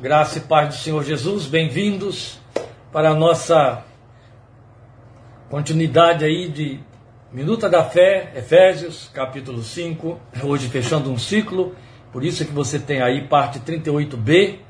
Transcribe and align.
Graça 0.00 0.38
e 0.38 0.40
paz 0.40 0.68
do 0.68 0.74
Senhor 0.76 1.04
Jesus, 1.04 1.44
bem-vindos 1.44 2.40
para 2.90 3.10
a 3.10 3.14
nossa 3.14 3.84
continuidade 5.50 6.24
aí 6.24 6.48
de 6.48 6.80
Minuta 7.30 7.68
da 7.68 7.84
Fé, 7.84 8.32
Efésios, 8.34 9.10
capítulo 9.12 9.62
5, 9.62 10.18
hoje 10.42 10.70
fechando 10.70 11.12
um 11.12 11.18
ciclo, 11.18 11.76
por 12.10 12.24
isso 12.24 12.42
é 12.42 12.46
que 12.46 12.52
você 12.52 12.78
tem 12.78 13.02
aí 13.02 13.28
parte 13.28 13.60
38b, 13.60 14.60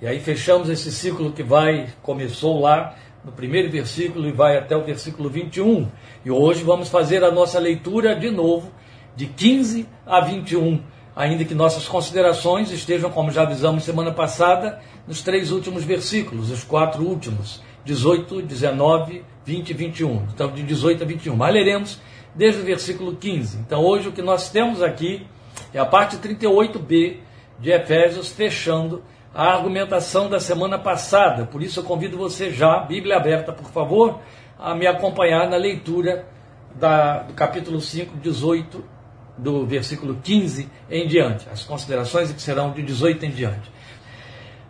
e 0.00 0.06
aí 0.06 0.18
fechamos 0.18 0.70
esse 0.70 0.90
ciclo 0.90 1.30
que 1.30 1.42
vai, 1.42 1.88
começou 2.00 2.58
lá 2.58 2.96
no 3.22 3.32
primeiro 3.32 3.70
versículo 3.70 4.26
e 4.26 4.32
vai 4.32 4.56
até 4.56 4.74
o 4.74 4.82
versículo 4.82 5.28
21, 5.28 5.90
e 6.24 6.30
hoje 6.30 6.64
vamos 6.64 6.88
fazer 6.88 7.22
a 7.22 7.30
nossa 7.30 7.58
leitura 7.58 8.16
de 8.16 8.30
novo, 8.30 8.72
de 9.14 9.26
15 9.26 9.86
a 10.06 10.22
21, 10.22 10.82
ainda 11.20 11.44
que 11.44 11.54
nossas 11.54 11.86
considerações 11.86 12.70
estejam, 12.70 13.10
como 13.10 13.30
já 13.30 13.42
avisamos 13.42 13.84
semana 13.84 14.10
passada, 14.10 14.80
nos 15.06 15.20
três 15.20 15.52
últimos 15.52 15.84
versículos, 15.84 16.50
os 16.50 16.64
quatro 16.64 17.02
últimos, 17.02 17.62
18, 17.84 18.40
19, 18.40 19.22
20 19.44 19.68
e 19.68 19.74
21. 19.74 20.26
Então, 20.32 20.50
de 20.50 20.62
18 20.62 21.02
a 21.02 21.06
21. 21.06 21.36
Mas 21.36 21.52
leremos 21.52 22.00
desde 22.34 22.62
o 22.62 22.64
versículo 22.64 23.16
15. 23.16 23.58
Então, 23.58 23.84
hoje 23.84 24.08
o 24.08 24.12
que 24.12 24.22
nós 24.22 24.48
temos 24.48 24.82
aqui 24.82 25.26
é 25.74 25.78
a 25.78 25.84
parte 25.84 26.16
38b 26.16 27.18
de 27.58 27.70
Efésios, 27.70 28.30
fechando 28.30 29.02
a 29.34 29.52
argumentação 29.52 30.26
da 30.26 30.40
semana 30.40 30.78
passada. 30.78 31.44
Por 31.44 31.62
isso, 31.62 31.80
eu 31.80 31.84
convido 31.84 32.16
você 32.16 32.50
já, 32.50 32.78
Bíblia 32.78 33.18
aberta, 33.18 33.52
por 33.52 33.70
favor, 33.70 34.20
a 34.58 34.74
me 34.74 34.86
acompanhar 34.86 35.50
na 35.50 35.58
leitura 35.58 36.26
da, 36.74 37.24
do 37.24 37.34
capítulo 37.34 37.78
5, 37.78 38.16
18 38.16 38.99
do 39.40 39.66
versículo 39.66 40.18
15 40.22 40.68
em 40.90 41.06
diante, 41.06 41.48
as 41.50 41.64
considerações 41.64 42.32
que 42.32 42.40
serão 42.40 42.72
de 42.72 42.82
18 42.82 43.26
em 43.26 43.30
diante. 43.30 43.70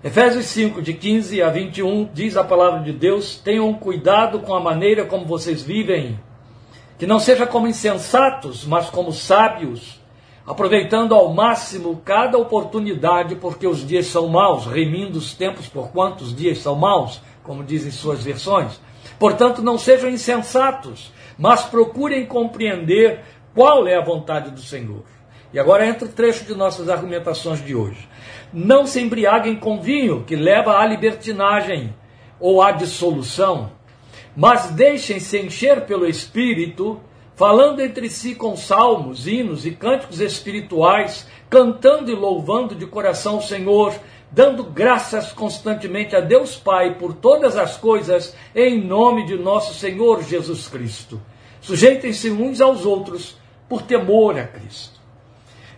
Efésios 0.02 0.46
5, 0.46 0.80
de 0.80 0.94
15 0.94 1.42
a 1.42 1.50
21, 1.50 2.08
diz 2.14 2.36
a 2.36 2.42
palavra 2.42 2.80
de 2.80 2.92
Deus: 2.92 3.36
Tenham 3.36 3.72
cuidado 3.74 4.40
com 4.40 4.54
a 4.54 4.60
maneira 4.60 5.04
como 5.04 5.26
vocês 5.26 5.62
vivem, 5.62 6.18
que 6.98 7.06
não 7.06 7.18
seja 7.18 7.46
como 7.46 7.68
insensatos, 7.68 8.64
mas 8.64 8.88
como 8.88 9.12
sábios, 9.12 10.00
aproveitando 10.46 11.14
ao 11.14 11.34
máximo 11.34 12.00
cada 12.02 12.38
oportunidade, 12.38 13.34
porque 13.36 13.66
os 13.66 13.86
dias 13.86 14.06
são 14.06 14.28
maus, 14.28 14.64
remindo 14.66 15.18
os 15.18 15.34
tempos 15.34 15.68
por 15.68 15.88
quantos 15.88 16.34
dias 16.34 16.58
são 16.58 16.76
maus, 16.76 17.20
como 17.42 17.62
dizem 17.62 17.90
suas 17.90 18.22
versões. 18.22 18.80
Portanto, 19.18 19.60
não 19.62 19.76
sejam 19.76 20.08
insensatos, 20.08 21.12
mas 21.36 21.62
procurem 21.64 22.24
compreender 22.24 23.20
qual 23.60 23.86
é 23.86 23.94
a 23.94 24.00
vontade 24.00 24.52
do 24.52 24.62
Senhor? 24.62 25.04
E 25.52 25.58
agora 25.58 25.86
entra 25.86 26.08
o 26.08 26.10
trecho 26.10 26.46
de 26.46 26.54
nossas 26.54 26.88
argumentações 26.88 27.62
de 27.62 27.74
hoje. 27.74 28.08
Não 28.50 28.86
se 28.86 29.02
embriaguem 29.02 29.54
com 29.56 29.82
vinho, 29.82 30.24
que 30.24 30.34
leva 30.34 30.78
à 30.78 30.86
libertinagem 30.86 31.94
ou 32.40 32.62
à 32.62 32.72
dissolução, 32.72 33.70
mas 34.34 34.70
deixem-se 34.70 35.38
encher 35.38 35.82
pelo 35.82 36.06
Espírito, 36.06 37.02
falando 37.36 37.82
entre 37.82 38.08
si 38.08 38.34
com 38.34 38.56
salmos, 38.56 39.28
hinos 39.28 39.66
e 39.66 39.72
cânticos 39.72 40.22
espirituais, 40.22 41.28
cantando 41.50 42.10
e 42.10 42.14
louvando 42.14 42.74
de 42.74 42.86
coração 42.86 43.36
o 43.36 43.42
Senhor, 43.42 43.92
dando 44.32 44.64
graças 44.64 45.32
constantemente 45.32 46.16
a 46.16 46.20
Deus 46.20 46.56
Pai 46.56 46.94
por 46.94 47.12
todas 47.12 47.58
as 47.58 47.76
coisas, 47.76 48.34
em 48.54 48.82
nome 48.82 49.26
de 49.26 49.36
nosso 49.36 49.74
Senhor 49.74 50.22
Jesus 50.22 50.66
Cristo. 50.66 51.20
Sujeitem-se 51.60 52.30
uns 52.30 52.62
aos 52.62 52.86
outros 52.86 53.38
por 53.70 53.82
temor 53.82 54.36
a 54.36 54.42
Cristo. 54.42 54.98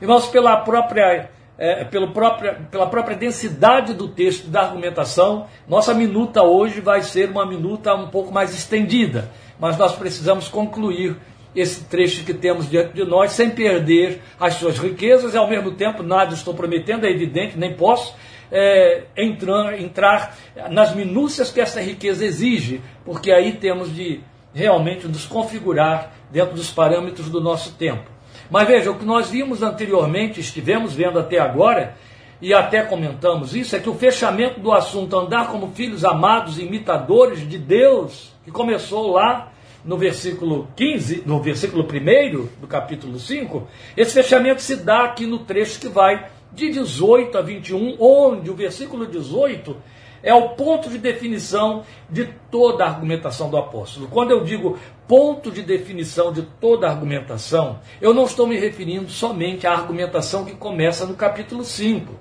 Irmãos, 0.00 0.26
pela 0.26 0.56
própria, 0.56 1.30
é, 1.58 1.84
pelo 1.84 2.10
própria, 2.10 2.54
pela 2.70 2.86
própria 2.86 3.14
densidade 3.14 3.92
do 3.92 4.08
texto, 4.08 4.48
da 4.48 4.62
argumentação, 4.62 5.46
nossa 5.68 5.92
minuta 5.92 6.42
hoje 6.42 6.80
vai 6.80 7.02
ser 7.02 7.28
uma 7.28 7.44
minuta 7.44 7.94
um 7.94 8.08
pouco 8.08 8.32
mais 8.32 8.54
estendida, 8.54 9.30
mas 9.60 9.76
nós 9.76 9.94
precisamos 9.94 10.48
concluir 10.48 11.16
esse 11.54 11.84
trecho 11.84 12.24
que 12.24 12.32
temos 12.32 12.68
diante 12.68 12.94
de 12.94 13.04
nós 13.04 13.32
sem 13.32 13.50
perder 13.50 14.22
as 14.40 14.54
suas 14.54 14.78
riquezas 14.78 15.34
e 15.34 15.36
ao 15.36 15.46
mesmo 15.46 15.72
tempo 15.72 16.02
nada 16.02 16.32
estou 16.32 16.54
prometendo, 16.54 17.04
é 17.04 17.10
evidente, 17.10 17.58
nem 17.58 17.74
posso 17.74 18.16
é, 18.50 19.02
entrar, 19.14 19.78
entrar 19.78 20.34
nas 20.70 20.94
minúcias 20.94 21.50
que 21.50 21.60
essa 21.60 21.78
riqueza 21.78 22.24
exige, 22.24 22.80
porque 23.04 23.30
aí 23.30 23.52
temos 23.52 23.94
de 23.94 24.20
realmente 24.54 25.06
nos 25.06 25.26
configurar 25.26 26.12
dentro 26.30 26.54
dos 26.54 26.70
parâmetros 26.70 27.28
do 27.28 27.40
nosso 27.40 27.72
tempo. 27.72 28.10
Mas 28.50 28.66
veja, 28.66 28.90
o 28.90 28.98
que 28.98 29.04
nós 29.04 29.30
vimos 29.30 29.62
anteriormente, 29.62 30.40
estivemos 30.40 30.94
vendo 30.94 31.18
até 31.18 31.38
agora, 31.38 31.96
e 32.40 32.52
até 32.52 32.82
comentamos 32.82 33.54
isso, 33.54 33.76
é 33.76 33.78
que 33.78 33.88
o 33.88 33.94
fechamento 33.94 34.60
do 34.60 34.72
assunto 34.72 35.16
andar 35.16 35.48
como 35.48 35.72
filhos 35.72 36.04
amados, 36.04 36.58
imitadores 36.58 37.48
de 37.48 37.56
Deus, 37.56 38.32
que 38.44 38.50
começou 38.50 39.12
lá 39.12 39.52
no 39.84 39.96
versículo 39.96 40.68
15, 40.76 41.22
no 41.24 41.40
versículo 41.40 41.84
1 41.84 42.60
do 42.60 42.66
capítulo 42.66 43.18
5, 43.18 43.66
esse 43.96 44.14
fechamento 44.14 44.60
se 44.60 44.76
dá 44.76 45.04
aqui 45.04 45.26
no 45.26 45.40
trecho 45.40 45.80
que 45.80 45.88
vai 45.88 46.26
de 46.52 46.70
18 46.70 47.38
a 47.38 47.42
21, 47.42 47.96
onde 47.98 48.50
o 48.50 48.54
versículo 48.54 49.06
18 49.06 49.76
é 50.22 50.32
o 50.32 50.50
ponto 50.50 50.88
de 50.88 50.98
definição 50.98 51.84
de 52.08 52.26
toda 52.50 52.84
a 52.84 52.88
argumentação 52.88 53.50
do 53.50 53.56
apóstolo. 53.56 54.08
Quando 54.08 54.30
eu 54.30 54.44
digo 54.44 54.78
ponto 55.08 55.50
de 55.50 55.62
definição 55.62 56.32
de 56.32 56.42
toda 56.42 56.86
a 56.86 56.90
argumentação, 56.90 57.80
eu 58.00 58.14
não 58.14 58.24
estou 58.24 58.46
me 58.46 58.58
referindo 58.58 59.10
somente 59.10 59.66
à 59.66 59.72
argumentação 59.72 60.44
que 60.44 60.54
começa 60.54 61.04
no 61.04 61.14
capítulo 61.14 61.64
5. 61.64 62.14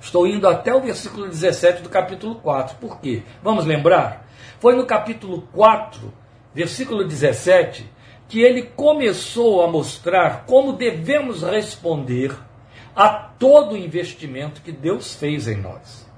Estou 0.00 0.26
indo 0.26 0.46
até 0.48 0.74
o 0.74 0.80
versículo 0.80 1.28
17 1.28 1.82
do 1.82 1.88
capítulo 1.88 2.36
4. 2.36 2.76
Por 2.76 3.00
quê? 3.00 3.22
Vamos 3.42 3.66
lembrar? 3.66 4.26
Foi 4.58 4.74
no 4.74 4.86
capítulo 4.86 5.48
4, 5.52 6.12
versículo 6.54 7.04
17, 7.04 7.90
que 8.28 8.40
ele 8.40 8.62
começou 8.62 9.62
a 9.62 9.68
mostrar 9.68 10.44
como 10.46 10.72
devemos 10.72 11.42
responder 11.42 12.34
a 12.94 13.08
todo 13.08 13.72
o 13.72 13.76
investimento 13.76 14.62
que 14.62 14.72
Deus 14.72 15.14
fez 15.14 15.48
em 15.48 15.56
nós. 15.56 16.09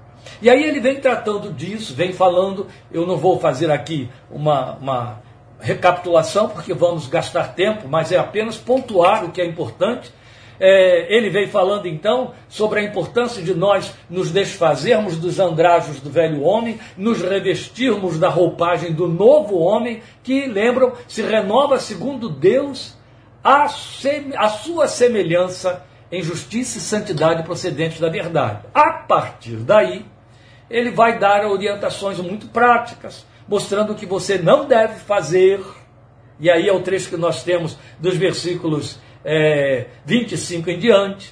E 0.43 0.49
aí 0.49 0.61
ele 0.61 0.81
vem 0.81 0.99
tratando 0.99 1.53
disso, 1.53 1.93
vem 1.93 2.11
falando, 2.11 2.67
eu 2.91 3.07
não 3.07 3.15
vou 3.15 3.39
fazer 3.39 3.71
aqui 3.71 4.09
uma, 4.29 4.73
uma 4.73 5.21
recapitulação, 5.57 6.49
porque 6.49 6.73
vamos 6.73 7.07
gastar 7.07 7.55
tempo, 7.55 7.87
mas 7.87 8.11
é 8.11 8.17
apenas 8.17 8.57
pontuar 8.57 9.23
o 9.23 9.31
que 9.31 9.39
é 9.39 9.45
importante. 9.45 10.11
É, 10.59 11.15
ele 11.15 11.29
vem 11.29 11.47
falando 11.47 11.87
então 11.87 12.33
sobre 12.49 12.81
a 12.81 12.83
importância 12.83 13.41
de 13.41 13.53
nós 13.53 13.93
nos 14.09 14.31
desfazermos 14.31 15.15
dos 15.15 15.39
andrajos 15.39 16.01
do 16.01 16.09
velho 16.09 16.41
homem, 16.41 16.77
nos 16.97 17.21
revestirmos 17.21 18.19
da 18.19 18.27
roupagem 18.27 18.91
do 18.91 19.07
novo 19.07 19.57
homem, 19.59 20.01
que, 20.21 20.45
lembram, 20.45 20.91
se 21.07 21.21
renova 21.21 21.79
segundo 21.79 22.27
Deus 22.27 22.97
a, 23.41 23.63
a 23.63 24.49
sua 24.49 24.89
semelhança 24.89 25.85
em 26.11 26.21
justiça 26.21 26.79
e 26.79 26.81
santidade 26.81 27.43
procedentes 27.43 28.01
da 28.01 28.09
verdade. 28.09 28.65
A 28.73 28.91
partir 28.91 29.55
daí, 29.55 30.05
ele 30.73 30.89
vai 30.89 31.19
dar 31.19 31.45
orientações 31.45 32.17
muito 32.17 32.47
práticas, 32.47 33.27
mostrando 33.47 33.93
o 33.93 33.95
que 33.95 34.07
você 34.07 34.39
não 34.39 34.65
deve 34.65 34.95
fazer. 34.95 35.63
E 36.39 36.49
aí 36.49 36.67
é 36.67 36.73
o 36.73 36.81
trecho 36.81 37.09
que 37.09 37.15
nós 37.15 37.43
temos 37.43 37.77
dos 37.99 38.17
versículos 38.17 38.99
é, 39.23 39.85
25 40.03 40.71
em 40.71 40.79
diante. 40.79 41.31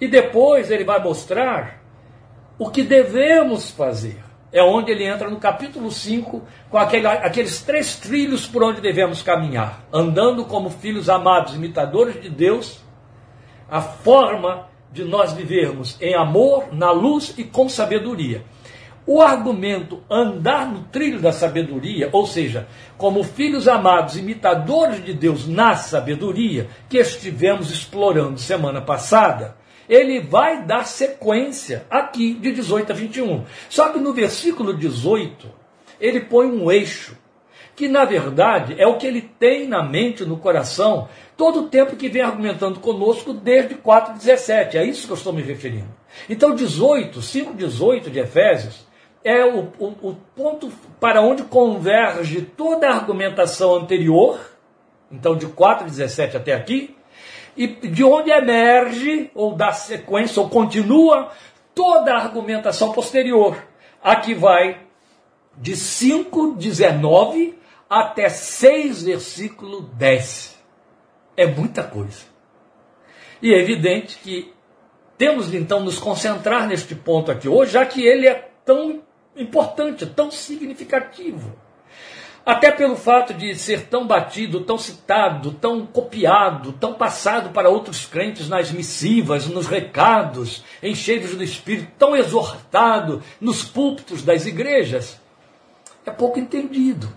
E 0.00 0.08
depois 0.08 0.70
ele 0.70 0.84
vai 0.84 1.02
mostrar 1.02 1.82
o 2.58 2.70
que 2.70 2.82
devemos 2.82 3.70
fazer. 3.70 4.24
É 4.50 4.62
onde 4.62 4.90
ele 4.90 5.04
entra 5.04 5.28
no 5.28 5.38
capítulo 5.38 5.90
5, 5.90 6.42
com 6.70 6.78
aquele, 6.78 7.06
aqueles 7.06 7.60
três 7.60 7.96
trilhos 7.96 8.46
por 8.46 8.62
onde 8.62 8.80
devemos 8.80 9.20
caminhar. 9.20 9.84
Andando 9.92 10.46
como 10.46 10.70
filhos 10.70 11.10
amados, 11.10 11.54
imitadores 11.54 12.22
de 12.22 12.30
Deus, 12.30 12.80
a 13.70 13.82
forma 13.82 14.66
de 14.90 15.04
nós 15.04 15.34
vivermos 15.34 15.98
em 16.00 16.14
amor, 16.14 16.72
na 16.72 16.90
luz 16.90 17.34
e 17.36 17.44
com 17.44 17.68
sabedoria. 17.68 18.44
O 19.04 19.20
argumento 19.20 20.00
andar 20.08 20.70
no 20.70 20.84
trilho 20.84 21.20
da 21.20 21.32
sabedoria, 21.32 22.08
ou 22.12 22.24
seja, 22.24 22.68
como 22.96 23.24
filhos 23.24 23.66
amados, 23.66 24.16
imitadores 24.16 25.04
de 25.04 25.12
Deus 25.12 25.48
na 25.48 25.74
sabedoria, 25.74 26.68
que 26.88 26.98
estivemos 26.98 27.72
explorando 27.72 28.38
semana 28.38 28.80
passada, 28.80 29.56
ele 29.88 30.20
vai 30.20 30.64
dar 30.64 30.86
sequência 30.86 31.84
aqui 31.90 32.34
de 32.34 32.52
18 32.52 32.92
a 32.92 32.94
21. 32.94 33.44
Só 33.68 33.88
que 33.88 33.98
no 33.98 34.12
versículo 34.12 34.72
18, 34.72 35.50
ele 36.00 36.20
põe 36.20 36.46
um 36.46 36.70
eixo, 36.70 37.18
que 37.74 37.88
na 37.88 38.04
verdade 38.04 38.76
é 38.78 38.86
o 38.86 38.98
que 38.98 39.06
ele 39.06 39.22
tem 39.22 39.66
na 39.66 39.82
mente, 39.82 40.24
no 40.24 40.36
coração, 40.36 41.08
todo 41.36 41.62
o 41.62 41.68
tempo 41.68 41.96
que 41.96 42.08
vem 42.08 42.22
argumentando 42.22 42.78
conosco 42.78 43.32
desde 43.32 43.74
4,17. 43.74 44.76
É 44.76 44.84
isso 44.84 45.06
que 45.06 45.12
eu 45.12 45.16
estou 45.16 45.32
me 45.32 45.42
referindo. 45.42 45.88
Então, 46.28 46.54
18, 46.54 47.18
5,18 47.18 48.10
de 48.10 48.20
Efésios, 48.20 48.91
é 49.24 49.44
o, 49.44 49.72
o, 49.78 50.10
o 50.10 50.16
ponto 50.34 50.70
para 51.00 51.20
onde 51.20 51.44
converge 51.44 52.42
toda 52.42 52.88
a 52.88 52.94
argumentação 52.94 53.74
anterior, 53.74 54.40
então 55.10 55.36
de 55.36 55.46
4,17 55.46 56.36
até 56.36 56.54
aqui, 56.54 56.96
e 57.56 57.66
de 57.66 58.02
onde 58.02 58.30
emerge, 58.30 59.30
ou 59.34 59.54
dá 59.54 59.72
sequência, 59.72 60.40
ou 60.42 60.48
continua 60.48 61.30
toda 61.74 62.12
a 62.12 62.18
argumentação 62.18 62.92
posterior, 62.92 63.56
a 64.02 64.16
que 64.16 64.34
vai 64.34 64.80
de 65.56 65.76
5, 65.76 66.54
19 66.54 67.58
até 67.88 68.28
6, 68.28 69.02
versículo 69.02 69.82
10. 69.82 70.58
É 71.36 71.46
muita 71.46 71.82
coisa. 71.82 72.24
E 73.40 73.52
é 73.52 73.58
evidente 73.58 74.18
que 74.18 74.52
temos 75.18 75.52
então 75.52 75.80
nos 75.80 75.98
concentrar 75.98 76.66
neste 76.66 76.94
ponto 76.94 77.30
aqui 77.30 77.48
hoje, 77.48 77.72
já 77.72 77.84
que 77.84 78.04
ele 78.04 78.26
é 78.26 78.50
tão 78.64 79.02
importante, 79.36 80.06
tão 80.06 80.30
significativo. 80.30 81.52
Até 82.44 82.72
pelo 82.72 82.96
fato 82.96 83.32
de 83.32 83.54
ser 83.54 83.86
tão 83.86 84.04
batido, 84.04 84.62
tão 84.62 84.76
citado, 84.76 85.52
tão 85.52 85.86
copiado, 85.86 86.72
tão 86.72 86.94
passado 86.94 87.50
para 87.50 87.68
outros 87.68 88.04
crentes 88.04 88.48
nas 88.48 88.72
missivas, 88.72 89.46
nos 89.46 89.68
recados, 89.68 90.64
encheios 90.82 91.36
do 91.36 91.44
Espírito, 91.44 91.92
tão 91.96 92.16
exortado 92.16 93.22
nos 93.40 93.62
púlpitos 93.62 94.24
das 94.24 94.44
igrejas, 94.44 95.20
é 96.04 96.10
pouco 96.10 96.40
entendido. 96.40 97.16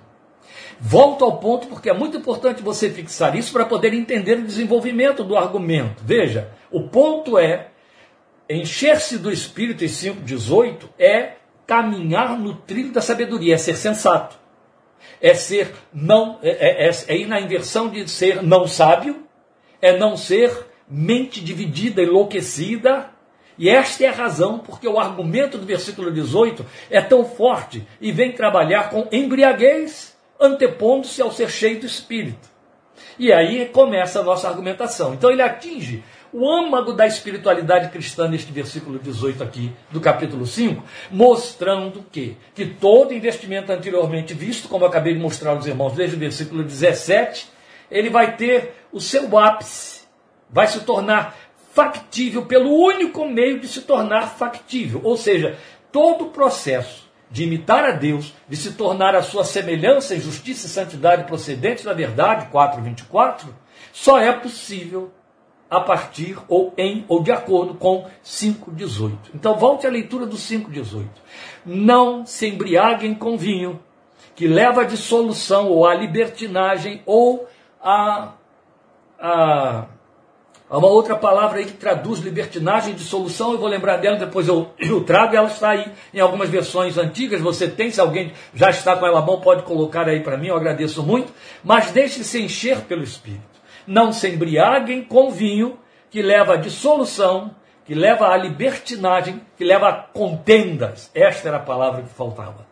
Volto 0.80 1.26
ao 1.26 1.38
ponto 1.38 1.68
porque 1.68 1.90
é 1.90 1.94
muito 1.94 2.18
importante 2.18 2.62
você 2.62 2.92
fixar 2.92 3.36
isso 3.36 3.52
para 3.52 3.66
poder 3.66 3.94
entender 3.94 4.38
o 4.38 4.46
desenvolvimento 4.46 5.24
do 5.24 5.36
argumento. 5.36 6.04
Veja, 6.06 6.52
o 6.70 6.84
ponto 6.84 7.40
é 7.40 7.70
encher-se 8.48 9.18
do 9.18 9.32
Espírito 9.32 9.84
em 9.84 9.88
5,18 9.88 10.90
é 11.00 11.34
caminhar 11.66 12.38
no 12.38 12.56
trilho 12.56 12.92
da 12.92 13.02
sabedoria, 13.02 13.56
é 13.56 13.58
ser 13.58 13.76
sensato 13.76 14.38
é 15.22 15.34
ser 15.34 15.74
não, 15.94 16.40
é, 16.42 16.88
é, 16.88 16.92
é 17.08 17.18
ir 17.18 17.28
na 17.28 17.40
inversão 17.40 17.90
de 17.90 18.08
ser 18.10 18.44
não 18.44 18.68
sábio, 18.68 19.24
é 19.82 19.98
não 19.98 20.16
ser 20.16 20.68
mente 20.88 21.42
dividida, 21.42 22.02
enlouquecida. 22.02 23.10
E 23.58 23.70
esta 23.70 24.04
é 24.04 24.08
a 24.08 24.12
razão 24.12 24.60
porque 24.60 24.88
o 24.88 25.00
argumento 25.00 25.58
do 25.58 25.66
versículo 25.66 26.12
18 26.12 26.66
é 26.90 27.02
tão 27.02 27.24
forte 27.24 27.88
e 28.02 28.12
vem 28.12 28.34
trabalhar 28.34 28.90
com 28.90 29.08
embriaguez, 29.12 30.16
antepondo-se 30.40 31.22
ao 31.22 31.32
ser 31.32 31.50
cheio 31.50 31.80
do 31.80 31.86
Espírito. 31.86 32.50
E 33.18 33.32
aí 33.32 33.66
começa 33.68 34.20
a 34.20 34.24
nossa 34.24 34.50
argumentação. 34.50 35.14
Então 35.14 35.32
ele 35.32 35.42
atinge 35.42 36.04
o 36.36 36.52
âmago 36.52 36.92
da 36.92 37.08
espiritualidade 37.08 37.90
cristã 37.90 38.28
neste 38.28 38.52
versículo 38.52 39.00
18 39.00 39.42
aqui 39.42 39.72
do 39.90 40.02
capítulo 40.02 40.46
5, 40.46 40.84
mostrando 41.10 42.06
que, 42.12 42.36
que 42.54 42.66
todo 42.66 43.14
investimento 43.14 43.72
anteriormente 43.72 44.34
visto, 44.34 44.68
como 44.68 44.84
eu 44.84 44.90
acabei 44.90 45.14
de 45.14 45.20
mostrar 45.22 45.52
aos 45.52 45.66
irmãos 45.66 45.94
desde 45.94 46.18
o 46.18 46.20
versículo 46.20 46.62
17, 46.62 47.50
ele 47.90 48.10
vai 48.10 48.36
ter 48.36 48.76
o 48.92 49.00
seu 49.00 49.38
ápice, 49.38 50.02
vai 50.50 50.68
se 50.68 50.82
tornar 50.82 51.38
factível 51.72 52.46
pelo 52.46 52.70
único 52.70 53.26
meio 53.26 53.62
de 53.62 53.70
se 53.70 53.84
tornar 53.84 54.28
factível, 54.28 55.00
ou 55.06 55.16
seja, 55.16 55.58
todo 55.90 56.26
o 56.26 56.32
processo 56.32 57.10
de 57.32 57.46
imitar 57.46 57.86
a 57.86 57.92
Deus, 57.92 58.34
de 58.50 58.58
se 58.58 58.74
tornar 58.74 59.16
a 59.16 59.24
sua 59.24 59.46
semelhança 59.46 60.14
em 60.14 60.20
justiça 60.20 60.68
e 60.68 60.70
santidade 60.70 61.24
procedentes 61.24 61.86
da 61.86 61.94
verdade, 61.94 62.50
4:24, 62.52 63.46
só 63.94 64.20
é 64.20 64.34
possível 64.34 65.14
a 65.70 65.80
partir 65.80 66.38
ou 66.48 66.74
em 66.78 67.06
ou 67.08 67.22
de 67.22 67.32
acordo 67.32 67.74
com 67.74 68.08
5:18. 68.24 69.32
Então 69.34 69.56
volte 69.56 69.88
à 69.88 69.90
leitura 69.90 70.26
do 70.26 70.38
5:18. 70.38 71.10
Não 71.66 72.26
se 72.26 72.48
embriaguem 72.48 73.16
com 73.16 73.38
vinho, 73.38 73.80
que 74.36 74.48
leva 74.48 74.82
à 74.82 74.84
dissolução 74.84 75.70
ou 75.70 75.88
à 75.88 75.96
libertinagem 75.96 77.02
ou 77.06 77.48
a, 77.82 78.34
a, 79.20 79.86
uma 80.70 80.88
outra 80.88 81.16
palavra 81.16 81.60
aí 81.60 81.66
que 81.66 81.74
traduz 81.74 82.20
libertinagem 82.20 82.92
e 82.92 82.96
dissolução, 82.96 83.54
eu 83.54 83.60
vou 83.60 83.68
lembrar 83.68 83.98
dela, 83.98 84.18
depois 84.18 84.48
eu, 84.48 84.70
eu 84.78 85.04
trago, 85.04 85.36
ela 85.36 85.48
está 85.48 85.70
aí 85.70 85.92
em 86.14 86.20
algumas 86.20 86.50
versões 86.50 86.98
antigas, 86.98 87.40
você 87.40 87.68
tem, 87.68 87.90
se 87.92 88.02
alguém 88.02 88.34
já 88.54 88.70
está 88.70 88.96
com 88.96 89.06
ela 89.06 89.22
mão, 89.22 89.40
pode 89.40 89.64
colocar 89.64 90.08
aí 90.08 90.22
para 90.22 90.38
mim, 90.38 90.48
eu 90.48 90.56
agradeço 90.56 91.02
muito, 91.02 91.32
mas 91.64 91.92
deixe-se 91.92 92.42
encher 92.42 92.82
pelo 92.82 93.04
Espírito. 93.04 93.55
Não 93.88 94.12
se 94.12 94.30
embriaguem 94.30 95.04
com 95.04 95.30
vinho, 95.30 95.78
que 96.10 96.22
leva 96.22 96.54
à 96.54 96.58
dissolução, 96.58 97.56
que 97.86 97.94
leva 97.94 98.30
à 98.30 98.38
libertinagem, 98.38 99.42
que 99.58 99.64
leva 99.64 99.90
a 99.90 99.94
contendas. 99.94 101.12
Esta 101.14 101.50
era 101.50 101.58
a 101.58 101.62
palavra 101.62 102.04
que 102.04 102.10
faltava. 102.10 102.66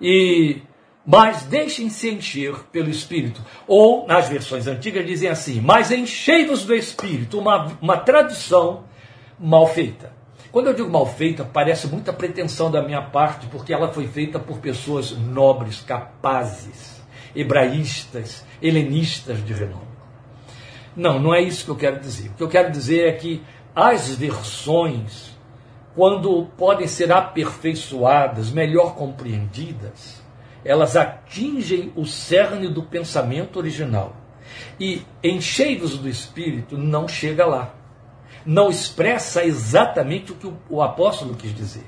E 0.00 0.62
mas 1.06 1.42
deixem-se 1.42 2.10
encher 2.10 2.54
pelo 2.72 2.88
Espírito. 2.88 3.42
Ou, 3.66 4.06
nas 4.06 4.28
versões 4.28 4.66
antigas, 4.66 5.06
dizem 5.06 5.28
assim: 5.28 5.60
mas 5.60 5.90
enchei-vos 5.90 6.64
do 6.64 6.74
Espírito, 6.74 7.38
uma, 7.38 7.76
uma 7.80 7.98
tradução 7.98 8.84
mal 9.38 9.66
feita. 9.66 10.12
Quando 10.50 10.68
eu 10.68 10.74
digo 10.74 10.88
mal 10.88 11.04
feita, 11.04 11.44
parece 11.44 11.88
muita 11.88 12.12
pretensão 12.12 12.70
da 12.70 12.80
minha 12.80 13.02
parte, 13.02 13.46
porque 13.48 13.72
ela 13.72 13.92
foi 13.92 14.06
feita 14.06 14.38
por 14.38 14.58
pessoas 14.58 15.10
nobres, 15.10 15.80
capazes, 15.80 17.02
hebraístas, 17.34 18.44
helenistas 18.62 19.44
de 19.44 19.52
renome. 19.52 19.93
Não, 20.96 21.18
não 21.18 21.34
é 21.34 21.40
isso 21.40 21.64
que 21.64 21.70
eu 21.70 21.76
quero 21.76 22.00
dizer. 22.00 22.28
O 22.28 22.34
que 22.34 22.42
eu 22.42 22.48
quero 22.48 22.70
dizer 22.70 23.08
é 23.08 23.12
que 23.12 23.42
as 23.74 24.14
versões, 24.14 25.36
quando 25.94 26.46
podem 26.56 26.86
ser 26.86 27.12
aperfeiçoadas, 27.12 28.50
melhor 28.50 28.94
compreendidas, 28.94 30.22
elas 30.64 30.96
atingem 30.96 31.92
o 31.96 32.06
cerne 32.06 32.68
do 32.68 32.82
pensamento 32.82 33.58
original. 33.58 34.16
E 34.78 35.02
encheios 35.22 35.98
do 35.98 36.08
Espírito 36.08 36.78
não 36.78 37.08
chega 37.08 37.44
lá. 37.44 37.74
Não 38.46 38.70
expressa 38.70 39.44
exatamente 39.44 40.32
o 40.32 40.36
que 40.36 40.52
o 40.70 40.82
apóstolo 40.82 41.34
quis 41.34 41.54
dizer. 41.54 41.86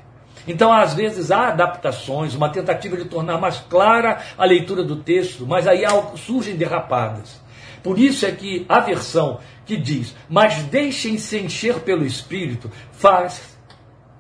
Então, 0.49 0.73
às 0.73 0.95
vezes, 0.95 1.31
há 1.31 1.49
adaptações, 1.49 2.35
uma 2.35 2.49
tentativa 2.49 2.97
de 2.97 3.07
tornar 3.07 3.39
mais 3.39 3.59
clara 3.59 4.21
a 4.39 4.45
leitura 4.45 4.83
do 4.85 4.97
texto, 4.97 5.47
mas 5.47 5.67
aí 5.67 5.83
surgem 6.17 6.57
derrapadas. 6.57 7.41
Por 7.87 8.01
isso 8.01 8.27
é 8.27 8.33
que 8.33 8.67
a 8.69 8.81
versão 8.81 9.39
que 9.65 9.77
diz, 9.77 10.13
mas 10.29 10.65
deixem-se 10.65 11.39
encher 11.39 11.79
pelo 11.79 12.05
Espírito, 12.05 12.69
faz 12.91 13.57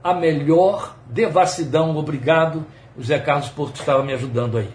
a 0.04 0.14
melhor 0.14 0.96
devassidão. 1.10 1.96
Obrigado, 1.96 2.64
o 2.96 3.02
Zé 3.02 3.18
Carlos 3.18 3.48
Porto 3.48 3.80
estava 3.80 4.04
me 4.04 4.12
ajudando 4.12 4.56
aí. 4.56 4.68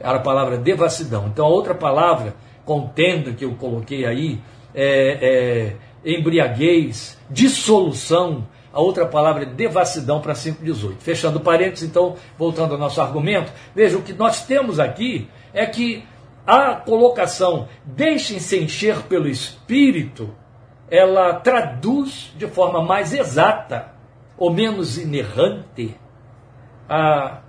Era 0.00 0.16
a 0.16 0.20
palavra 0.20 0.56
devassidão. 0.56 1.26
Então 1.26 1.44
a 1.44 1.50
outra 1.50 1.74
palavra, 1.74 2.36
contenda 2.64 3.34
que 3.34 3.44
eu 3.44 3.52
coloquei 3.52 4.06
aí, 4.06 4.40
é, 4.74 5.76
é 6.02 6.16
embriaguez, 6.16 7.18
dissolução. 7.28 8.48
A 8.72 8.80
outra 8.80 9.04
palavra 9.04 9.42
é 9.42 9.46
devassidão 9.46 10.22
para 10.22 10.32
5,18. 10.32 10.94
Fechando 11.00 11.38
parênteses, 11.38 11.86
então, 11.86 12.16
voltando 12.38 12.72
ao 12.72 12.80
nosso 12.80 12.98
argumento, 13.02 13.52
veja, 13.74 13.98
o 13.98 14.02
que 14.02 14.14
nós 14.14 14.46
temos 14.46 14.80
aqui 14.80 15.28
é 15.52 15.66
que 15.66 16.02
a 16.48 16.74
colocação 16.76 17.68
deixem-se 17.84 18.58
encher 18.58 19.02
pelo 19.02 19.28
Espírito, 19.28 20.34
ela 20.90 21.34
traduz 21.34 22.32
de 22.38 22.46
forma 22.46 22.82
mais 22.82 23.12
exata 23.12 23.92
ou 24.34 24.50
menos 24.50 24.96
inerrante 24.96 25.94
a 26.88 27.42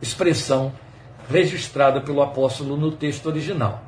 expressão 0.00 0.72
registrada 1.28 2.00
pelo 2.00 2.22
apóstolo 2.22 2.76
no 2.76 2.92
texto 2.92 3.26
original. 3.26 3.82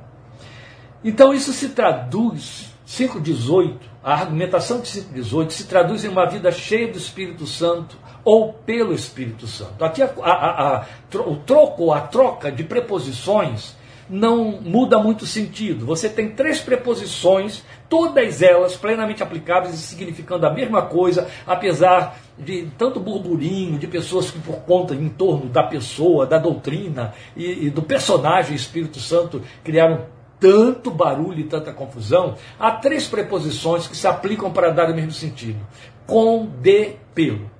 Então 1.04 1.33
isso 1.33 1.52
se 1.52 1.68
traduz, 1.68 2.75
5,18, 2.85 3.76
a 4.02 4.12
argumentação 4.12 4.80
de 4.80 4.88
5,18 4.88 5.50
se 5.50 5.64
traduz 5.68 6.04
em 6.04 6.09
uma 6.09 6.28
vida 6.28 6.50
cheia 6.50 6.90
do 6.90 6.99
Espírito 6.99 7.47
Santo 7.47 7.97
ou 8.25 8.52
pelo 8.52 8.92
Espírito 8.92 9.47
Santo. 9.47 9.85
Aqui 9.85 10.02
a, 10.02 10.11
a, 10.21 10.78
a, 10.78 10.87
o 11.21 11.37
troco, 11.37 11.92
a 11.92 12.00
troca 12.00 12.50
de 12.50 12.64
preposições 12.64 13.75
não 14.08 14.60
muda 14.60 14.98
muito 14.98 15.26
sentido. 15.26 15.84
Você 15.86 16.08
tem 16.08 16.30
três 16.30 16.60
preposições, 16.60 17.64
todas 17.88 18.42
elas 18.42 18.76
plenamente 18.76 19.22
aplicáveis 19.22 19.75
e 19.75 19.78
significando 19.78 20.46
a 20.46 20.52
mesma 20.52 20.82
coisa, 20.82 21.28
apesar 21.46 22.18
de 22.38 22.68
tanto 22.76 23.00
burburinho 23.00 23.78
de 23.78 23.86
pessoas 23.86 24.30
que 24.30 24.38
por 24.38 24.56
conta 24.60 24.94
em 24.94 25.08
torno 25.08 25.46
da 25.46 25.62
pessoa, 25.62 26.26
da 26.26 26.38
doutrina 26.38 27.14
e, 27.36 27.66
e 27.66 27.70
do 27.70 27.82
personagem 27.82 28.54
Espírito 28.54 29.00
Santo 29.00 29.42
criaram 29.64 30.06
tanto 30.38 30.90
barulho 30.90 31.40
e 31.40 31.44
tanta 31.44 31.72
confusão, 31.72 32.34
há 32.58 32.70
três 32.72 33.06
preposições 33.06 33.86
que 33.86 33.96
se 33.96 34.06
aplicam 34.06 34.52
para 34.52 34.70
dar 34.70 34.90
o 34.90 34.94
mesmo 34.94 35.12
sentido: 35.12 35.58
com, 36.06 36.46
de, 36.46 36.92
pelo. 37.14 37.50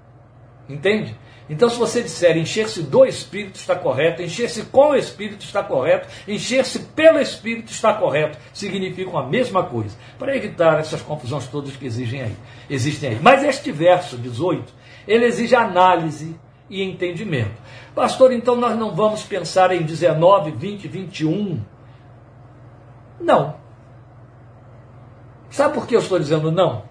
Entende? 0.69 1.17
Então, 1.49 1.71
se 1.71 1.79
você 1.79 2.03
disser 2.03 2.37
encher-se 2.37 2.83
do 2.83 3.05
Espírito 3.05 3.57
está 3.57 3.77
correto, 3.77 4.21
encher-se 4.21 4.65
com 4.65 4.91
o 4.91 4.97
Espírito 4.97 5.45
está 5.45 5.63
correto, 5.63 6.09
encher-se 6.27 6.81
pelo 6.81 7.21
Espírito 7.21 7.71
está 7.71 7.95
correto, 7.95 8.37
significam 8.53 9.17
a 9.17 9.25
mesma 9.25 9.63
coisa, 9.63 9.97
para 10.19 10.37
evitar 10.37 10.79
essas 10.81 11.01
confusões 11.01 11.47
todas 11.47 11.77
que 11.77 11.87
exigem 11.87 12.23
aí, 12.23 12.37
existem 12.69 13.11
aí. 13.11 13.19
Mas 13.23 13.45
este 13.45 13.71
verso 13.71 14.17
18, 14.17 14.73
ele 15.07 15.25
exige 15.25 15.55
análise 15.55 16.35
e 16.69 16.83
entendimento. 16.83 17.55
Pastor, 17.95 18.33
então 18.33 18.57
nós 18.57 18.77
não 18.77 18.93
vamos 18.95 19.23
pensar 19.23 19.71
em 19.71 19.83
19, 19.83 20.51
20, 20.51 20.89
21? 20.89 21.61
Não. 23.21 23.57
Sabe 25.49 25.75
por 25.75 25.87
que 25.87 25.95
eu 25.95 26.01
estou 26.01 26.19
dizendo 26.19 26.51
não? 26.51 26.83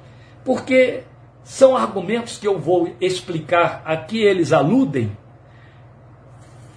Porque 0.44 1.04
são 1.46 1.78
argumentos 1.78 2.40
que 2.40 2.48
eu 2.48 2.60
vou 2.60 2.96
explicar 3.00 3.84
a 3.86 3.96
que 3.96 4.18
eles 4.18 4.52
aludem, 4.52 5.16